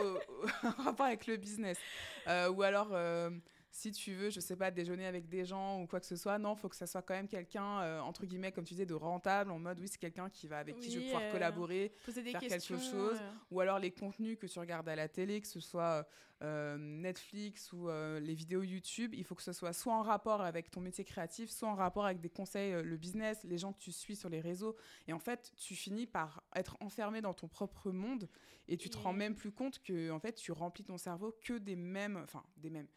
un 0.63 0.71
rapport 0.71 1.07
avec 1.07 1.27
le 1.27 1.37
business. 1.37 1.79
Euh, 2.27 2.51
ou 2.51 2.63
alors 2.63 2.91
si 3.73 3.91
tu 3.91 4.13
veux, 4.13 4.29
je 4.29 4.39
sais 4.39 4.55
pas, 4.55 4.71
déjeuner 4.71 5.07
avec 5.07 5.31
des 5.31 5.47
gens 5.47 5.81
ou 5.81 5.87
quoi 5.87 5.99
que 5.99 6.05
ce 6.05 6.15
soit, 6.15 6.39
non, 6.39 6.55
faut 6.55 6.69
que 6.69 6.77
ça 6.77 6.87
soit 6.87 7.01
quand 7.01 7.15
même 7.15 7.27
quelqu'un, 7.27 7.81
euh, 7.81 8.01
entre 8.01 8.27
guillemets, 8.27 8.53
comme 8.53 8.65
tu 8.65 8.75
disais, 8.75 8.85
de 8.85 8.93
rentable, 8.93 9.51
en 9.51 9.59
mode, 9.59 9.81
oui, 9.81 9.89
c'est 9.89 9.99
quelqu'un 9.99 10.29
qui 10.29 10.47
va, 10.47 10.59
avec 10.59 10.79
qui 10.79 10.91
je 10.91 10.99
vais 10.99 11.05
pouvoir 11.07 11.23
euh, 11.23 11.33
collaborer, 11.33 11.93
faire 12.05 12.39
quelque 12.39 12.61
chose. 12.61 13.19
Euh. 13.19 13.33
Ou 13.51 13.61
alors 13.61 13.79
les 13.79 13.91
contenus 13.91 14.37
que 14.39 14.47
tu 14.47 14.59
regardes 14.59 14.91
à 14.91 14.95
la 14.95 15.09
télé, 15.09 15.41
que 15.41 15.49
ce 15.49 15.59
soit 15.59 16.07
Netflix 16.43 17.73
ou 17.73 17.89
les 17.89 18.35
vidéos 18.35 18.63
YouTube, 18.63 19.15
il 19.15 19.25
faut 19.25 19.37
que 19.37 19.43
ce 19.43 19.53
soit 19.53 19.73
soit 19.73 19.95
en 19.95 20.03
rapport 20.03 20.43
avec 20.43 20.71
ton 20.71 20.81
métier 20.81 21.05
créatif, 21.05 21.51
soit 21.51 21.69
en 21.69 21.77
rapport 21.77 22.05
avec 22.05 22.21
des 22.21 22.31
conseils, 22.31 22.83
le 22.83 22.97
business, 22.97 23.43
les 23.45 23.59
gens 23.59 23.73
que 23.73 23.79
tu 23.79 23.93
suis 23.93 24.17
sur 24.17 24.29
les 24.29 24.41
réseaux. 24.41 24.77
Et 25.07 25.13
en 25.13 25.21
fait, 25.21 25.53
tu 25.57 25.75
finis 25.75 26.07
par 26.07 26.43
être 26.57 26.77
enfermé 26.81 27.23
dans 27.23 27.33
ton 27.33 27.49
propre 27.49 27.91
monde 27.93 28.29
et 28.69 28.77
tu 28.77 28.91
te 28.91 28.99
rends 28.99 29.13
même 29.13 29.37
plus 29.37 29.53
compte 29.53 29.81
que, 29.83 30.11
en 30.11 30.19
fait, 30.19 30.35
tu 30.35 30.53
remplis 30.53 30.85
ton 30.85 30.99
cerveau 30.99 31.35
que 31.43 31.55
des 31.55 31.77
mêmes, 31.77 32.21
enfin, 32.23 32.43
des 32.57 32.71
mêmes 32.71 32.89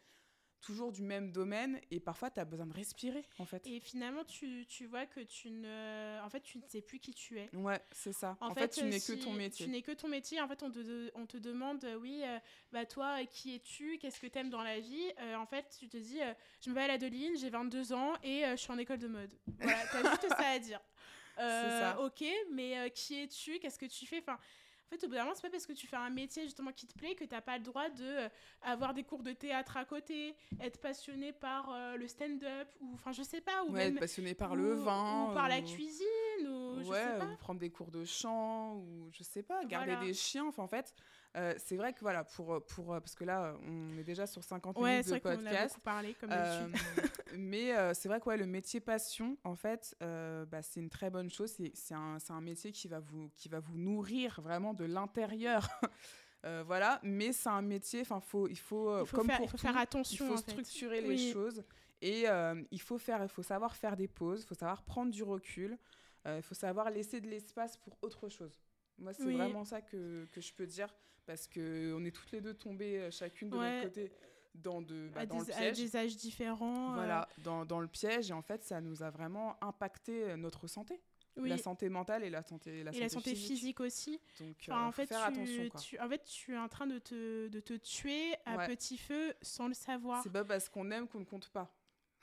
toujours 0.66 0.90
du 0.90 1.02
même 1.02 1.30
domaine 1.30 1.80
et 1.92 2.00
parfois 2.00 2.28
tu 2.28 2.40
as 2.40 2.44
besoin 2.44 2.66
de 2.66 2.72
respirer 2.72 3.24
en 3.38 3.44
fait. 3.44 3.64
Et 3.66 3.78
finalement 3.78 4.24
tu, 4.24 4.66
tu, 4.66 4.86
vois 4.86 5.06
que 5.06 5.20
tu 5.20 5.50
ne 5.50 6.20
en 6.24 6.28
fait 6.28 6.40
tu 6.40 6.58
ne 6.58 6.62
sais 6.66 6.80
plus 6.80 6.98
qui 6.98 7.14
tu 7.14 7.38
es. 7.38 7.48
Ouais, 7.54 7.80
c'est 7.92 8.12
ça. 8.12 8.36
En, 8.40 8.52
fait, 8.52 8.68
tu 8.68 8.84
n'es 8.84 8.98
que 8.98 9.12
ton 9.12 9.32
métier. 9.32 9.66
Tu 9.66 9.70
n'es 9.70 9.82
que 9.82 9.92
ton 9.92 10.08
métier. 10.08 10.40
En 10.40 10.48
fait, 10.48 10.62
on 10.62 10.70
te, 10.70 11.10
on 11.14 11.26
te 11.26 11.36
demande 11.36 11.84
euh, 11.84 11.96
oui, 11.96 12.22
euh, 12.24 12.38
bah 12.72 12.84
toi 12.84 13.24
qui 13.26 13.54
es-tu? 13.54 13.98
Qu'est-ce 13.98 14.20
que 14.20 14.26
tu 14.26 14.38
aimes 14.38 14.50
dans 14.50 14.62
la 14.62 14.80
vie? 14.80 15.12
Euh, 15.20 15.36
En 15.36 15.46
fait, 15.46 15.76
tu 15.78 15.88
te 15.88 15.96
dis 15.96 16.18
je 16.60 16.70
m'appelle 16.70 16.90
Adeline, 16.90 17.36
j'ai 17.36 17.50
22 17.50 17.92
ans 17.92 18.14
et 18.24 18.42
je 18.50 18.56
suis 18.56 18.72
en 18.72 18.78
école 18.78 18.98
de 18.98 19.08
mode. 19.08 19.32
Voilà, 19.60 19.78
tu 19.90 19.96
as 19.96 20.10
juste 20.10 20.28
ça 20.28 20.48
à 20.48 20.58
dire. 20.58 20.80
ça. 21.36 22.00
OK, 22.00 22.24
mais 22.52 22.90
qui 22.94 23.22
es-tu? 23.22 23.58
Qu'est-ce 23.60 23.78
que 23.78 23.86
tu 23.86 24.06
fais? 24.06 24.18
Enfin 24.18 24.38
en 24.86 24.88
fait, 24.88 25.04
au 25.04 25.08
bout 25.08 25.14
d'un 25.14 25.22
moment, 25.22 25.34
c'est 25.34 25.42
pas 25.42 25.50
parce 25.50 25.66
que 25.66 25.72
tu 25.72 25.88
fais 25.88 25.96
un 25.96 26.10
métier 26.10 26.44
justement 26.44 26.70
qui 26.70 26.86
te 26.86 26.96
plaît 26.96 27.16
que 27.16 27.24
t'as 27.24 27.40
pas 27.40 27.58
le 27.58 27.64
droit 27.64 27.88
de 27.88 28.04
euh, 28.04 28.28
avoir 28.62 28.94
des 28.94 29.02
cours 29.02 29.24
de 29.24 29.32
théâtre 29.32 29.76
à 29.76 29.84
côté, 29.84 30.36
être 30.60 30.80
passionné 30.80 31.32
par 31.32 31.70
euh, 31.70 31.96
le 31.96 32.06
stand-up 32.06 32.68
ou 32.80 32.94
enfin 32.94 33.10
je 33.10 33.22
sais 33.22 33.40
pas 33.40 33.64
ou 33.64 33.72
ouais, 33.72 33.88
être 33.88 33.98
passionné 33.98 34.34
par 34.34 34.54
le 34.54 34.74
vin 34.74 35.30
ou, 35.30 35.34
par 35.34 35.48
la 35.48 35.60
cuisine 35.60 36.06
ou 36.48 36.78
je 36.78 36.84
sais 36.84 37.18
pas. 37.18 37.24
ou 37.24 37.36
prendre 37.36 37.58
des 37.58 37.70
cours 37.70 37.90
de 37.90 38.04
chant 38.04 38.76
ou 38.76 39.08
je 39.10 39.24
sais 39.24 39.42
pas, 39.42 39.64
garder 39.64 39.96
des 39.96 40.14
chiens. 40.14 40.46
Enfin 40.46 40.62
en 40.62 40.68
fait, 40.68 40.94
euh, 41.36 41.52
c'est 41.58 41.76
vrai 41.76 41.92
que 41.92 42.00
voilà, 42.00 42.24
pour, 42.24 42.64
pour, 42.64 42.86
parce 42.86 43.14
que 43.14 43.24
là, 43.24 43.54
on 43.66 43.98
est 43.98 44.04
déjà 44.04 44.26
sur 44.26 44.42
50 44.42 44.78
minutes 44.78 45.08
de 45.08 45.18
podcast. 45.18 45.78
parlé, 45.82 46.14
comme 46.14 46.30
euh, 46.32 46.68
mais 47.36 47.76
euh, 47.76 47.92
c'est 47.92 48.08
vrai 48.08 48.20
que 48.20 48.26
ouais, 48.26 48.38
le 48.38 48.46
métier 48.46 48.80
passion, 48.80 49.36
en 49.44 49.54
fait, 49.54 49.94
bah, 50.00 50.62
c'est 50.62 50.80
une 50.80 50.88
très 50.88 51.10
bonne 51.10 51.30
chose. 51.30 51.52
C'est 51.74 51.94
un, 51.94 52.16
un, 52.28 52.40
métier 52.40 52.72
qui 52.72 52.88
va, 52.88 53.00
vous, 53.00 53.28
qui 53.34 53.48
va 53.48 53.60
vous 53.60 53.76
nourrir 53.76 54.40
vraiment 54.40 54.72
de 54.72 54.84
l'intérieur. 54.84 55.68
voilà, 56.64 57.00
mais 57.02 57.32
c'est 57.32 57.50
un 57.50 57.62
métier, 57.62 58.00
enfin, 58.00 58.20
faut, 58.20 58.48
il 58.48 58.58
faut, 58.58 59.00
il 59.00 59.06
faut 59.06 59.16
comme 59.16 59.26
faire, 59.26 59.36
pour 59.36 59.46
il 59.46 59.50
faut 59.50 59.58
faire 59.58 59.76
attention. 59.76 60.24
Il 60.26 60.30
faut 60.30 60.36
structurer 60.38 61.00
les 61.02 61.32
choses 61.32 61.64
et 62.00 62.24
il 62.70 62.80
faut 62.80 62.98
faire, 62.98 63.22
il 63.22 63.28
faut 63.28 63.42
savoir 63.42 63.76
faire 63.76 63.96
des 63.96 64.08
pauses, 64.08 64.42
il 64.42 64.46
faut 64.46 64.54
savoir 64.54 64.82
prendre 64.84 65.12
du 65.12 65.22
recul, 65.22 65.76
il 66.24 66.42
faut 66.42 66.54
savoir 66.54 66.88
laisser 66.88 67.20
de 67.20 67.28
l'espace 67.28 67.76
pour 67.76 67.98
autre 68.00 68.30
chose. 68.30 68.58
Moi, 68.98 69.12
c'est 69.12 69.30
vraiment 69.30 69.64
ça 69.64 69.82
que, 69.82 70.26
que, 70.32 70.40
je 70.40 70.52
peux 70.54 70.66
dire, 70.66 70.88
parce 71.26 71.46
qu'on 71.46 72.04
est 72.04 72.14
toutes 72.14 72.30
les 72.32 72.40
deux 72.40 72.54
tombées, 72.54 72.98
euh, 72.98 73.10
chacune 73.10 73.50
de 73.50 73.56
notre 73.56 73.82
côté, 73.82 74.12
dans, 74.54 74.80
de, 74.80 75.10
bah, 75.14 75.26
dans 75.26 75.42
des, 75.42 75.52
le 75.52 75.58
piège. 75.58 75.80
À 75.80 75.82
des 75.82 75.96
âges 75.96 76.16
différents. 76.16 76.94
Voilà, 76.94 77.22
euh. 77.22 77.42
dans, 77.42 77.64
dans, 77.64 77.80
le 77.80 77.88
piège, 77.88 78.30
et 78.30 78.32
en 78.32 78.42
fait, 78.42 78.64
ça 78.64 78.80
nous 78.80 79.02
a 79.02 79.10
vraiment 79.10 79.56
impacté 79.62 80.24
euh, 80.24 80.36
notre 80.36 80.66
santé. 80.66 81.00
La 81.38 81.58
santé 81.58 81.90
mentale 81.90 82.24
et 82.24 82.30
la 82.30 82.42
santé, 82.42 82.82
la 82.82 82.94
et 82.94 83.00
la 83.00 83.10
santé 83.10 83.34
physique. 83.34 83.80
aussi. 83.80 84.18
Donc, 84.40 84.56
en 84.70 84.90
fait, 84.90 85.04
faire 85.04 85.20
tu, 85.20 85.34
attention. 85.34 85.68
Quoi. 85.68 85.80
Tu, 85.80 86.00
en 86.00 86.08
fait, 86.08 86.24
tu 86.24 86.54
es 86.54 86.56
en 86.56 86.68
train 86.68 86.86
de 86.86 86.98
te, 86.98 87.48
de 87.48 87.60
te 87.60 87.74
tuer 87.74 88.34
à 88.46 88.66
petit 88.66 88.96
feu 88.96 89.34
sans 89.42 89.68
le 89.68 89.74
savoir. 89.74 90.22
C'est 90.22 90.32
pas 90.32 90.46
parce 90.46 90.70
qu'on 90.70 90.90
aime 90.90 91.06
qu'on 91.06 91.20
ne 91.20 91.26
compte 91.26 91.50
pas. 91.50 91.70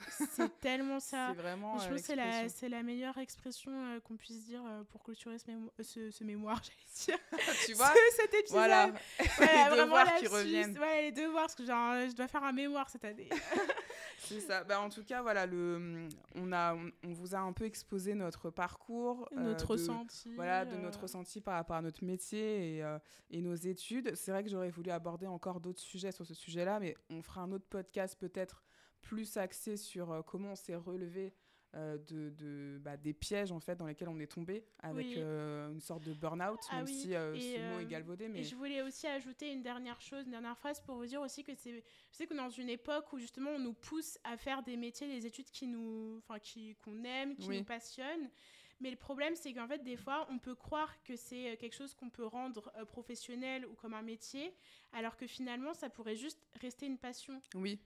C'est 0.09 0.59
tellement 0.59 0.99
ça. 0.99 1.29
C'est 1.29 1.41
vraiment. 1.41 1.77
Je 1.79 1.89
pense 1.89 2.01
c'est 2.01 2.15
la, 2.15 2.49
c'est 2.49 2.69
la 2.69 2.83
meilleure 2.83 3.17
expression 3.17 3.71
euh, 3.71 3.99
qu'on 3.99 4.15
puisse 4.15 4.45
dire 4.45 4.61
euh, 4.65 4.83
pour 4.83 5.03
clôturer 5.03 5.37
ce, 5.39 5.51
euh, 5.51 6.11
ce, 6.11 6.23
mémoire, 6.23 6.61
j'allais 7.07 7.17
dire. 7.17 7.45
tu 7.65 7.73
vois? 7.73 7.91
Cet 8.15 8.33
épisode. 8.33 8.57
Voilà. 8.57 8.87
les 9.39 9.77
devoirs 9.77 10.15
qui 10.15 10.27
reviennent. 10.27 10.77
Ouais, 10.77 11.03
les 11.03 11.11
devoirs, 11.11 11.43
parce 11.43 11.55
que 11.55 11.65
genre, 11.65 11.93
je 12.09 12.15
dois 12.15 12.27
faire 12.27 12.43
un 12.43 12.51
mémoire 12.51 12.89
cette 12.89 13.05
année. 13.05 13.29
c'est 14.17 14.41
ça. 14.41 14.63
Bah, 14.63 14.79
en 14.81 14.89
tout 14.89 15.03
cas, 15.03 15.21
voilà, 15.21 15.45
le, 15.45 16.07
on, 16.35 16.51
a, 16.51 16.75
on, 16.75 17.13
vous 17.13 17.35
a 17.35 17.39
un 17.39 17.53
peu 17.53 17.65
exposé 17.65 18.13
notre 18.13 18.49
parcours. 18.49 19.27
Notre 19.31 19.71
ressenti. 19.71 20.33
Voilà, 20.35 20.65
de 20.65 20.75
notre 20.75 21.01
ressenti 21.01 21.41
par 21.41 21.55
rapport 21.55 21.77
à 21.77 21.81
notre 21.81 22.03
métier 22.03 22.77
et, 22.77 22.97
et 23.31 23.41
nos 23.41 23.55
études. 23.55 24.15
C'est 24.15 24.31
vrai 24.31 24.43
que 24.43 24.49
j'aurais 24.49 24.69
voulu 24.69 24.91
aborder 24.91 25.27
encore 25.27 25.59
d'autres 25.59 25.81
sujets 25.81 26.11
sur 26.11 26.25
ce 26.25 26.33
sujet-là, 26.33 26.79
mais 26.79 26.95
on 27.09 27.21
fera 27.21 27.41
un 27.41 27.51
autre 27.51 27.65
podcast 27.69 28.17
peut-être 28.19 28.63
plus 29.03 29.37
axé 29.37 29.77
sur 29.77 30.11
euh, 30.11 30.21
comment 30.23 30.53
on 30.53 30.55
s'est 30.55 30.75
relevé 30.75 31.33
euh, 31.75 31.97
de, 31.97 32.29
de 32.31 32.79
bah, 32.81 32.97
des 32.97 33.13
pièges 33.13 33.51
en 33.51 33.59
fait 33.59 33.75
dans 33.75 33.87
lesquels 33.87 34.09
on 34.09 34.19
est 34.19 34.31
tombé 34.31 34.63
avec 34.79 35.17
euh, 35.17 35.71
une 35.71 35.81
sorte 35.81 36.03
de 36.03 36.13
burn-out 36.13 36.59
ah 36.69 36.77
même 36.77 36.87
si 36.87 37.09
ce 37.09 37.73
mot 37.73 37.79
est 37.79 37.85
galvaudé 37.85 38.27
mais 38.27 38.41
et 38.41 38.43
je 38.43 38.55
voulais 38.55 38.81
aussi 38.83 39.07
ajouter 39.07 39.51
une 39.51 39.63
dernière 39.63 39.99
chose 39.99 40.25
une 40.25 40.31
dernière 40.31 40.57
phrase 40.57 40.79
pour 40.81 40.95
vous 40.95 41.05
dire 41.05 41.21
aussi 41.21 41.43
que 41.43 41.55
c'est 41.55 41.83
je 42.11 42.15
sais 42.15 42.27
que 42.27 42.35
dans 42.35 42.49
une 42.49 42.69
époque 42.69 43.11
où 43.11 43.17
justement 43.17 43.51
on 43.51 43.59
nous 43.59 43.73
pousse 43.73 44.19
à 44.23 44.37
faire 44.37 44.61
des 44.61 44.77
métiers 44.77 45.07
des 45.07 45.25
études 45.25 45.49
qui 45.49 45.67
nous 45.67 46.17
enfin 46.19 46.39
qui 46.39 46.75
qu'on 46.75 47.03
aime 47.03 47.35
qui 47.35 47.49
nous 47.49 47.63
passionnent 47.63 48.29
mais 48.79 48.89
le 48.89 48.97
problème, 48.97 49.33
c'est 49.35 49.53
qu'en 49.53 49.67
fait, 49.67 49.81
des 49.81 49.95
fois, 49.95 50.27
on 50.29 50.39
peut 50.39 50.55
croire 50.55 50.91
que 51.03 51.15
c'est 51.15 51.55
quelque 51.55 51.75
chose 51.75 51.93
qu'on 51.93 52.09
peut 52.09 52.25
rendre 52.25 52.69
professionnel 52.87 53.65
ou 53.65 53.75
comme 53.75 53.93
un 53.93 54.01
métier, 54.01 54.53
alors 54.91 55.15
que 55.15 55.25
finalement, 55.25 55.73
ça 55.73 55.89
pourrait 55.89 56.17
juste 56.17 56.45
rester 56.59 56.85
une 56.85 56.97
passion. 56.97 57.39
Oui. 57.55 57.79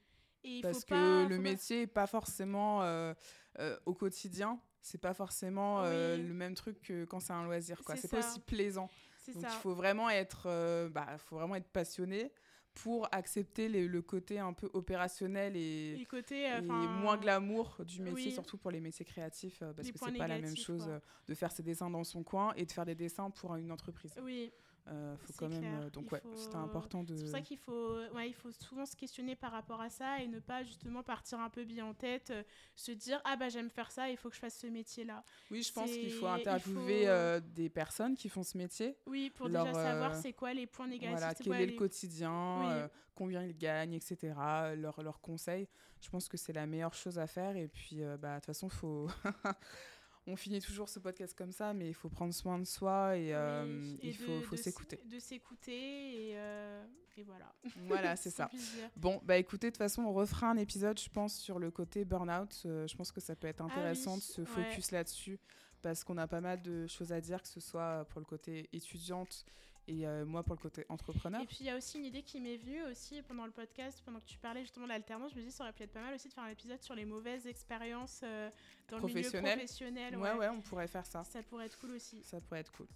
Parce 0.61 0.85
que 0.85 1.27
le 1.27 1.37
métier 1.39 1.81
n'est 1.81 1.87
pas 1.87 2.07
forcément 2.07 2.83
euh, 2.83 3.13
euh, 3.59 3.77
au 3.85 3.93
quotidien, 3.93 4.59
c'est 4.81 4.97
pas 4.97 5.13
forcément 5.13 5.83
euh, 5.83 6.17
le 6.17 6.33
même 6.33 6.55
truc 6.55 6.81
que 6.81 7.05
quand 7.05 7.19
c'est 7.19 7.33
un 7.33 7.43
loisir. 7.43 7.81
quoi. 7.83 7.95
C'est 7.95 8.09
pas 8.09 8.19
aussi 8.19 8.39
plaisant. 8.39 8.89
Donc 9.33 9.43
il 9.43 9.59
faut 9.61 9.73
vraiment 9.73 10.09
être, 10.09 10.47
bah, 10.89 11.17
faut 11.17 11.35
vraiment 11.35 11.55
être 11.55 11.69
passionné 11.69 12.31
pour 12.73 13.09
accepter 13.11 13.67
le 13.67 14.01
côté 14.01 14.39
un 14.39 14.53
peu 14.53 14.69
opérationnel 14.73 15.57
et, 15.57 16.05
côté, 16.09 16.47
moins 16.61 17.17
glamour 17.17 17.81
du 17.85 18.01
métier, 18.01 18.31
surtout 18.31 18.57
pour 18.57 18.71
les 18.71 18.79
métiers 18.79 19.05
créatifs, 19.05 19.59
parce 19.75 19.91
que 19.91 19.97
c'est 19.97 20.17
pas 20.17 20.27
la 20.27 20.39
même 20.39 20.55
chose 20.55 20.89
de 21.27 21.33
faire 21.33 21.51
ses 21.51 21.63
dessins 21.63 21.89
dans 21.89 22.03
son 22.03 22.23
coin 22.23 22.53
et 22.55 22.65
de 22.65 22.71
faire 22.71 22.85
des 22.85 22.95
dessins 22.95 23.29
pour 23.31 23.55
une 23.55 23.71
entreprise. 23.71 24.13
Oui. 24.23 24.51
Euh, 24.89 25.15
faut 25.17 25.33
quand 25.37 25.49
même 25.49 25.65
euh, 25.65 25.89
donc 25.89 26.09
ouais 26.13 26.21
c'était 26.35 26.55
important 26.55 27.03
de 27.03 27.17
c'est 27.17 27.23
pour 27.23 27.31
ça 27.31 27.41
qu'il 27.41 27.57
faut 27.57 27.97
ouais, 28.15 28.29
il 28.29 28.33
faut 28.33 28.51
souvent 28.51 28.85
se 28.85 28.95
questionner 28.95 29.35
par 29.35 29.51
rapport 29.51 29.81
à 29.81 29.89
ça 29.89 30.21
et 30.21 30.27
ne 30.27 30.39
pas 30.39 30.63
justement 30.63 31.03
partir 31.03 31.39
un 31.41 31.49
peu 31.49 31.65
bien 31.65 31.85
en 31.85 31.93
tête 31.93 32.29
euh, 32.29 32.43
se 32.75 32.91
dire 32.93 33.19
ah 33.25 33.35
bah 33.35 33.49
j'aime 33.49 33.69
faire 33.69 33.91
ça 33.91 34.09
il 34.09 34.15
faut 34.15 34.29
que 34.29 34.35
je 34.35 34.39
fasse 34.39 34.57
ce 34.57 34.67
métier 34.67 35.03
là 35.03 35.25
oui 35.51 35.61
je 35.61 35.73
pense 35.73 35.91
qu'il 35.91 36.11
faut 36.13 36.27
interviewer 36.27 37.41
des 37.53 37.69
personnes 37.69 38.15
qui 38.15 38.29
font 38.29 38.43
ce 38.43 38.57
métier. 38.57 38.97
Oui 39.07 39.29
pour 39.29 39.47
déjà 39.47 39.73
savoir 39.73 40.15
c'est 40.15 40.33
quoi 40.33 40.53
les 40.53 40.67
points 40.67 40.87
négatifs 40.87 41.17
voilà, 41.17 41.35
quel 41.35 41.53
est 41.53 41.65
le 41.65 41.77
quotidien 41.77 42.89
combien 43.13 43.43
ils 43.43 43.57
gagnent 43.57 43.93
etc 43.93 44.33
leurs 44.75 45.01
leur 45.03 45.19
conseils 45.19 45.67
je 45.99 46.09
pense 46.09 46.29
que 46.29 46.37
c'est 46.37 46.53
la 46.53 46.65
meilleure 46.65 46.93
chose 46.93 47.19
à 47.19 47.27
faire 47.27 47.57
et 47.57 47.67
puis 47.67 48.01
bah 48.19 48.35
de 48.35 48.39
toute 48.39 48.45
façon 48.45 48.69
faut 48.69 49.09
on 50.27 50.35
finit 50.35 50.61
toujours 50.61 50.89
ce 50.89 50.99
podcast 50.99 51.35
comme 51.37 51.51
ça, 51.51 51.73
mais 51.73 51.87
il 51.87 51.93
faut 51.93 52.09
prendre 52.09 52.33
soin 52.33 52.59
de 52.59 52.65
soi 52.65 53.17
et, 53.17 53.33
euh, 53.33 53.95
il 54.03 54.15
faut, 54.15 54.41
faut 54.41 54.57
s'écouter. 54.57 54.99
De 55.05 55.19
s'écouter 55.19 56.29
et, 56.29 56.37
euh, 56.37 56.85
et, 57.15 57.23
voilà. 57.23 57.55
Voilà, 57.87 58.15
c'est 58.17 58.29
ça. 58.29 58.49
Bon, 58.95 59.21
bah 59.23 59.37
écoutez, 59.37 59.67
de 59.67 59.71
toute 59.71 59.77
façon, 59.77 60.03
on 60.03 60.13
refera 60.13 60.49
un 60.49 60.57
épisode, 60.57 60.99
je 60.99 61.09
pense, 61.09 61.37
sur 61.37 61.59
le 61.59 61.71
côté 61.71 62.03
burn-out. 62.03 62.63
Euh, 62.65 62.87
je 62.87 62.95
pense 62.95 63.11
que 63.11 63.21
ça 63.21 63.35
peut 63.35 63.47
être 63.47 63.61
ah 63.61 63.65
intéressant 63.71 64.17
de 64.17 64.21
se 64.21 64.43
focus 64.43 64.91
là-dessus 64.91 65.39
parce 65.81 66.03
qu'on 66.03 66.17
a 66.17 66.27
pas 66.27 66.41
mal 66.41 66.61
de 66.61 66.87
choses 66.87 67.13
à 67.13 67.21
dire, 67.21 67.41
que 67.41 67.47
ce 67.47 67.59
soit 67.59 68.05
pour 68.09 68.19
le 68.19 68.25
côté 68.25 68.67
étudiante 68.73 69.45
et 69.87 70.07
euh, 70.07 70.25
moi 70.25 70.43
pour 70.43 70.55
le 70.55 70.59
côté 70.59 70.85
entrepreneur. 70.89 71.41
Et 71.41 71.45
puis 71.45 71.57
il 71.61 71.65
y 71.65 71.69
a 71.69 71.77
aussi 71.77 71.97
une 71.97 72.05
idée 72.05 72.21
qui 72.21 72.39
m'est 72.39 72.57
venue 72.57 72.83
aussi 72.83 73.21
pendant 73.21 73.45
le 73.45 73.51
podcast, 73.51 74.01
pendant 74.05 74.19
que 74.19 74.25
tu 74.25 74.37
parlais 74.37 74.61
justement 74.61 74.85
de 74.85 74.91
l'alternance, 74.91 75.31
je 75.33 75.39
me 75.39 75.43
dis 75.43 75.51
ça 75.51 75.63
aurait 75.63 75.73
pu 75.73 75.83
être 75.83 75.93
pas 75.93 76.01
mal 76.01 76.13
aussi 76.13 76.27
de 76.27 76.33
faire 76.33 76.43
un 76.43 76.49
épisode 76.49 76.81
sur 76.81 76.95
les 76.95 77.05
mauvaises 77.05 77.47
expériences 77.47 78.21
euh, 78.23 78.49
dans 78.89 78.99
le 78.99 79.05
milieu 79.07 79.29
professionnel. 79.29 80.17
Ouais. 80.17 80.33
ouais, 80.33 80.49
on 80.49 80.61
pourrait 80.61 80.87
faire 80.87 81.05
ça. 81.05 81.23
Ça 81.23 81.41
pourrait 81.43 81.65
être 81.67 81.79
cool 81.79 81.91
aussi. 81.91 82.21
Ça 82.23 82.39
pourrait 82.41 82.61
être 82.61 82.71
cool. 82.71 82.87